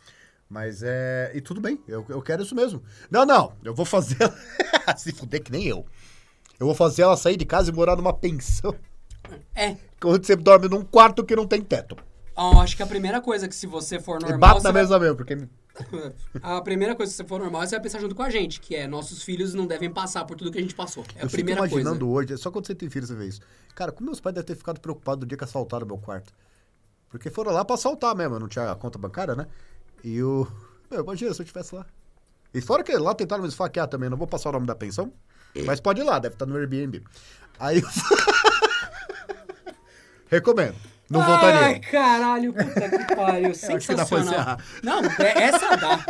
Mas 0.49 0.83
é. 0.83 1.31
E 1.35 1.41
tudo 1.41 1.61
bem, 1.61 1.79
eu, 1.87 2.05
eu 2.09 2.21
quero 2.23 2.43
isso 2.43 2.55
mesmo. 2.55 2.83
Não, 3.11 3.25
não, 3.27 3.53
eu 3.63 3.75
vou 3.75 3.85
fazer 3.87 4.17
ela. 4.21 4.35
Se 4.97 5.13
fuder 5.13 5.43
que 5.43 5.53
nem 5.53 5.67
eu. 5.67 5.85
Eu 6.59 6.67
vou 6.67 6.75
fazer 6.75 7.03
ela 7.03 7.17
sair 7.17 7.37
de 7.37 7.45
casa 7.45 7.71
e 7.71 7.75
morar 7.75 7.95
numa 7.97 8.13
pensão. 8.13 8.75
É. 9.55 9.77
Onde 10.05 10.27
você 10.27 10.35
dorme 10.35 10.69
num 10.69 10.83
quarto 10.83 11.25
que 11.25 11.37
não 11.37 11.47
tem 11.47 11.61
teto. 11.63 11.97
Ó, 12.35 12.61
acho 12.61 12.77
que 12.77 12.83
a 12.83 12.87
primeira 12.87 13.21
coisa 13.21 13.47
que 13.47 13.55
se 13.55 13.67
você 13.67 14.01
for 14.01 14.19
E 14.19 14.23
normal. 14.23 14.39
bate 14.41 14.61
você 14.63 14.69
na 14.69 14.73
vai- 14.73 14.83
mesa 14.83 14.99
mesmo, 14.99 15.17
porque. 15.17 15.37
A 16.43 16.61
primeira 16.61 16.95
coisa 16.95 17.11
que 17.11 17.17
você 17.17 17.25
for 17.25 17.41
normal, 17.41 17.63
você 17.63 17.71
vai 17.71 17.81
pensar 17.81 17.99
junto 17.99 18.15
com 18.15 18.23
a 18.23 18.31
gente, 18.31 18.61
que 18.61 18.75
é 18.75 18.87
nossos 18.87 19.23
filhos 19.23 19.55
não 19.55 19.67
devem 19.67 19.91
passar 19.91 20.25
por 20.25 20.37
tudo 20.37 20.51
que 20.51 20.59
a 20.59 20.63
gente 20.63 20.75
passou. 20.75 21.05
É 21.17 21.23
a 21.23 21.25
eu 21.25 21.31
primeira 21.31 21.61
coisa. 21.61 21.75
imaginando 21.75 22.09
hoje, 22.09 22.37
só 22.37 22.51
quando 22.51 22.67
você 22.67 22.75
tem 22.75 22.91
filho 22.91 23.07
você 23.07 23.15
vê 23.15 23.27
isso. 23.27 23.41
Cara, 23.75 23.93
como 23.93 24.07
meus 24.07 24.21
pais 24.21 24.35
devem 24.35 24.47
ter 24.47 24.57
ficado 24.57 24.81
preocupados 24.81 25.21
do 25.21 25.27
dia 25.27 25.37
que 25.37 25.45
assaltaram 25.45 25.87
meu 25.87 25.99
quarto. 25.99 26.33
Porque 27.09 27.31
foram 27.31 27.53
lá 27.53 27.65
pra 27.65 27.75
assaltar 27.75 28.15
mesmo, 28.15 28.39
não 28.39 28.49
tinha 28.49 28.75
conta 28.77 28.99
bancária, 28.99 29.35
né? 29.35 29.47
E 30.05 30.23
o. 30.23 30.47
Meu, 30.91 31.03
imagina 31.03 31.33
se 31.35 31.41
eu 31.41 31.45
estivesse 31.45 31.75
lá. 31.75 31.87
E 32.53 32.61
fora 32.61 32.83
que 32.83 32.97
lá 32.97 33.15
tentaram 33.15 33.43
me 33.43 33.49
esfaquear 33.49 33.89
também, 33.89 34.09
não 34.09 34.17
vou 34.17 34.27
passar 34.27 34.51
o 34.51 34.53
nome 34.53 34.67
da 34.67 34.75
pensão. 34.75 35.13
Mas 35.65 35.81
pode 35.81 36.01
ir 36.01 36.05
lá, 36.05 36.19
deve 36.19 36.35
estar 36.35 36.47
no 36.47 36.57
Airbnb. 36.57 37.03
Aí. 37.59 37.83
Recomendo. 40.31 40.77
Não 41.11 41.21
voltaria. 41.23 41.61
Ai, 41.67 41.81
caralho, 41.81 42.53
puta 42.53 42.89
que 42.89 43.15
pariu. 43.17 43.51
que 43.55 43.57
Sensacional. 43.57 44.25
encerrar. 44.25 44.65
Não, 44.83 45.01
é- 45.05 45.43
essa 45.43 45.77
dá. 45.77 46.05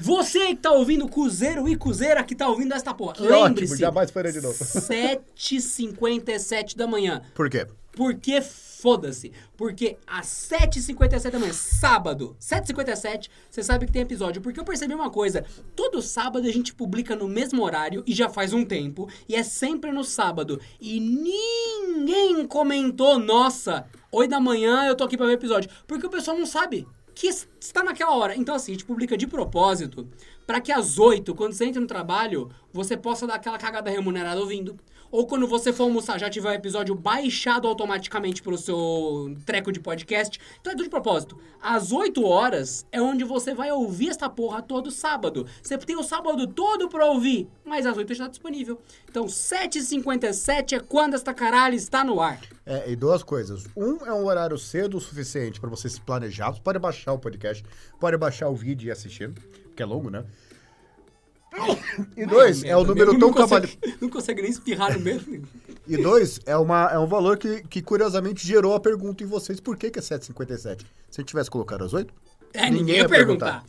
Você 0.00 0.38
que 0.48 0.56
tá 0.56 0.72
ouvindo 0.72 1.06
Cruzeiro 1.06 1.68
e 1.68 1.76
Cruzeira 1.76 2.24
que 2.24 2.34
tá 2.34 2.48
ouvindo 2.48 2.72
esta 2.72 2.94
porra. 2.94 3.12
Que 3.12 3.22
Lembre-se. 3.22 3.76
jamais 3.76 4.10
faria 4.10 4.32
de 4.32 4.40
novo. 4.40 4.56
7h57 4.64 6.74
da 6.76 6.86
manhã. 6.86 7.20
Por 7.34 7.50
quê? 7.50 7.66
Porque 7.92 8.40
foda-se. 8.40 9.32
Porque 9.56 9.96
às 10.06 10.26
7h57 10.26 11.30
da 11.30 11.38
manhã, 11.38 11.52
sábado, 11.52 12.36
7h57, 12.40 13.28
você 13.50 13.62
sabe 13.62 13.86
que 13.86 13.92
tem 13.92 14.02
episódio. 14.02 14.40
Porque 14.40 14.60
eu 14.60 14.64
percebi 14.64 14.94
uma 14.94 15.10
coisa: 15.10 15.44
todo 15.74 16.00
sábado 16.00 16.46
a 16.46 16.52
gente 16.52 16.72
publica 16.74 17.16
no 17.16 17.26
mesmo 17.28 17.62
horário 17.64 18.04
e 18.06 18.14
já 18.14 18.28
faz 18.28 18.52
um 18.52 18.64
tempo. 18.64 19.08
E 19.28 19.34
é 19.34 19.42
sempre 19.42 19.90
no 19.90 20.04
sábado. 20.04 20.60
E 20.80 21.00
ninguém 21.00 22.46
comentou, 22.46 23.18
nossa, 23.18 23.84
8 24.10 24.30
da 24.30 24.40
manhã 24.40 24.86
eu 24.86 24.94
tô 24.94 25.04
aqui 25.04 25.16
pra 25.16 25.26
ver 25.26 25.32
episódio. 25.34 25.70
Porque 25.86 26.06
o 26.06 26.10
pessoal 26.10 26.36
não 26.38 26.46
sabe 26.46 26.86
que 27.14 27.26
es- 27.26 27.48
está 27.60 27.82
naquela 27.82 28.14
hora. 28.14 28.36
Então, 28.36 28.54
assim, 28.54 28.72
a 28.72 28.74
gente 28.74 28.84
publica 28.84 29.16
de 29.16 29.26
propósito 29.26 30.08
para 30.46 30.60
que 30.60 30.70
às 30.72 30.98
8, 30.98 31.34
quando 31.34 31.52
você 31.52 31.64
entra 31.66 31.80
no 31.80 31.86
trabalho, 31.86 32.48
você 32.72 32.96
possa 32.96 33.26
dar 33.26 33.34
aquela 33.34 33.58
cagada 33.58 33.90
remunerada 33.90 34.40
ouvindo. 34.40 34.78
Ou 35.10 35.26
quando 35.26 35.46
você 35.46 35.72
for 35.72 35.84
almoçar, 35.84 36.18
já 36.18 36.28
tiver 36.28 36.50
o 36.50 36.52
episódio 36.52 36.94
baixado 36.94 37.66
automaticamente 37.66 38.42
pro 38.42 38.58
seu 38.58 39.34
treco 39.46 39.72
de 39.72 39.80
podcast. 39.80 40.38
Então 40.60 40.72
é 40.72 40.76
tudo 40.76 40.84
de 40.84 40.90
propósito. 40.90 41.38
Às 41.60 41.92
8 41.92 42.24
horas 42.24 42.86
é 42.92 43.00
onde 43.00 43.24
você 43.24 43.54
vai 43.54 43.70
ouvir 43.72 44.10
esta 44.10 44.28
porra 44.28 44.60
todo 44.60 44.90
sábado. 44.90 45.46
Você 45.62 45.78
tem 45.78 45.96
o 45.96 46.02
sábado 46.02 46.46
todo 46.46 46.88
pra 46.88 47.06
ouvir, 47.06 47.48
mas 47.64 47.86
às 47.86 47.96
8 47.96 48.08
já 48.08 48.24
está 48.24 48.28
disponível. 48.28 48.80
Então 49.08 49.26
7h57 49.26 50.72
é 50.72 50.80
quando 50.80 51.14
esta 51.14 51.32
caralho 51.32 51.74
está 51.74 52.04
no 52.04 52.20
ar. 52.20 52.40
É, 52.66 52.90
e 52.90 52.94
duas 52.94 53.22
coisas. 53.22 53.64
Um 53.76 54.04
é 54.04 54.12
um 54.12 54.26
horário 54.26 54.58
cedo 54.58 54.98
o 54.98 55.00
suficiente 55.00 55.58
pra 55.58 55.70
você 55.70 55.88
se 55.88 56.00
planejar. 56.00 56.52
Você 56.52 56.60
pode 56.60 56.78
baixar 56.78 57.12
o 57.12 57.18
podcast, 57.18 57.64
pode 57.98 58.16
baixar 58.18 58.48
o 58.48 58.54
vídeo 58.54 58.86
e 58.86 58.88
ir 58.88 58.92
assistindo, 58.92 59.40
que 59.74 59.82
é 59.82 59.86
longo, 59.86 60.10
né? 60.10 60.24
E 62.16 62.26
dois, 62.26 62.62
é 62.62 62.76
o 62.76 62.84
número 62.84 63.18
tão 63.18 63.32
consegue-. 63.32 63.78
Não 64.00 64.08
consegue 64.08 64.42
nem 64.42 64.50
espirrar 64.50 64.92
no 64.92 65.00
meio. 65.00 65.42
E 65.86 65.96
dois, 65.96 66.40
é, 66.44 66.56
uma, 66.56 66.90
é 66.92 66.98
um 66.98 67.06
valor 67.06 67.38
que, 67.38 67.62
que 67.62 67.80
curiosamente 67.80 68.46
gerou 68.46 68.74
a 68.74 68.80
pergunta 68.80 69.24
em 69.24 69.26
vocês: 69.26 69.58
por 69.58 69.76
que, 69.76 69.90
que 69.90 69.98
é 69.98 70.02
7,57? 70.02 70.58
Se 70.58 70.68
a 70.68 70.74
gente 71.20 71.28
tivesse 71.28 71.50
colocado 71.50 71.84
as 71.84 71.94
8, 71.94 72.12
É, 72.52 72.70
ninguém, 72.70 72.96
ia 72.96 73.08
perguntar. 73.08 73.64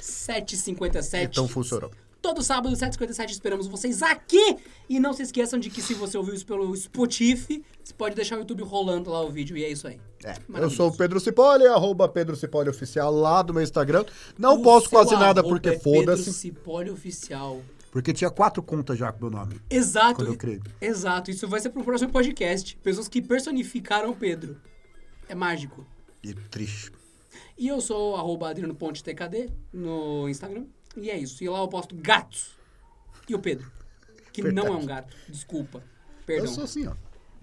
7h57. 0.00 1.24
então 1.24 1.48
funcionou. 1.48 1.90
Todo 2.22 2.42
sábado, 2.42 2.74
7h57, 2.74 3.30
esperamos 3.30 3.66
vocês 3.66 4.02
aqui. 4.02 4.56
E 4.88 4.98
não 4.98 5.12
se 5.12 5.22
esqueçam 5.22 5.58
de 5.58 5.68
que 5.68 5.82
se 5.82 5.92
você 5.92 6.16
ouviu 6.16 6.34
isso 6.34 6.46
pelo 6.46 6.74
Spotify, 6.74 7.62
você 7.84 7.92
pode 7.92 8.16
deixar 8.16 8.36
o 8.36 8.38
YouTube 8.38 8.62
rolando 8.62 9.10
lá 9.10 9.20
o 9.20 9.30
vídeo. 9.30 9.56
E 9.58 9.64
é 9.64 9.68
isso 9.70 9.86
aí. 9.86 10.00
É, 10.24 10.34
eu 10.54 10.70
sou 10.70 10.88
o 10.88 10.96
Pedro 10.96 11.20
Cipolli, 11.20 11.66
arroba 11.66 12.08
Pedro 12.08 12.34
Cipolli 12.34 12.70
Oficial 12.70 13.12
lá 13.12 13.42
do 13.42 13.52
meu 13.52 13.62
Instagram. 13.62 14.06
Não 14.38 14.54
O 14.54 14.62
posto 14.62 14.88
seu 14.88 14.98
quase 14.98 15.14
nada 15.16 15.42
porque 15.42 15.68
é 15.68 15.72
Pedro 15.72 15.84
foda-se. 15.84 16.32
Cipolli 16.32 16.90
Oficial. 16.90 17.62
Porque 17.92 18.14
tinha 18.14 18.30
quatro 18.30 18.62
contas 18.62 18.98
já 18.98 19.12
com 19.12 19.20
meu 19.20 19.30
nome. 19.30 19.60
Exato. 19.68 20.16
Quando 20.16 20.28
eu 20.28 20.36
criei. 20.36 20.60
Exato. 20.80 21.30
Isso 21.30 21.46
vai 21.46 21.60
ser 21.60 21.68
pro 21.68 21.84
próximo 21.84 22.10
podcast. 22.10 22.74
Pessoas 22.78 23.06
que 23.06 23.20
personificaram 23.20 24.10
o 24.10 24.16
Pedro. 24.16 24.56
É 25.28 25.34
mágico. 25.34 25.86
E 26.22 26.32
triste. 26.32 26.90
E 27.56 27.68
eu 27.68 27.82
sou 27.82 28.16
arroba 28.16 28.48
Adriano 28.48 28.74
Ponte 28.74 29.04
TKD 29.04 29.50
no 29.72 30.26
Instagram. 30.28 30.64
E 30.96 31.10
é 31.10 31.18
isso. 31.18 31.44
E 31.44 31.48
lá 31.48 31.60
eu 31.60 31.68
posto 31.68 31.94
gatos. 31.94 32.56
E 33.28 33.34
o 33.34 33.38
Pedro. 33.38 33.70
Que 34.32 34.42
não 34.42 34.66
é 34.68 34.70
um 34.70 34.86
gato. 34.86 35.14
Desculpa. 35.28 35.82
Perdão. 36.24 36.46
Eu 36.46 36.50
sou 36.50 36.64
assim, 36.64 36.86
ó. 36.86 36.94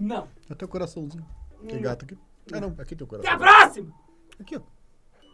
Não. 0.01 0.27
Eu 0.49 0.55
tenho 0.55 0.67
coraçãozinho. 0.69 1.25
Tem 1.69 1.79
gato 1.79 2.05
aqui. 2.05 2.17
Ah, 2.51 2.59
não. 2.59 2.69
Aqui 2.79 2.95
tem 2.95 3.05
o 3.07 3.15
Até 3.15 3.21
coração. 3.27 3.33
a 3.33 3.37
próxima! 3.37 3.93
Aqui, 4.39 4.55
ó. 4.57 4.61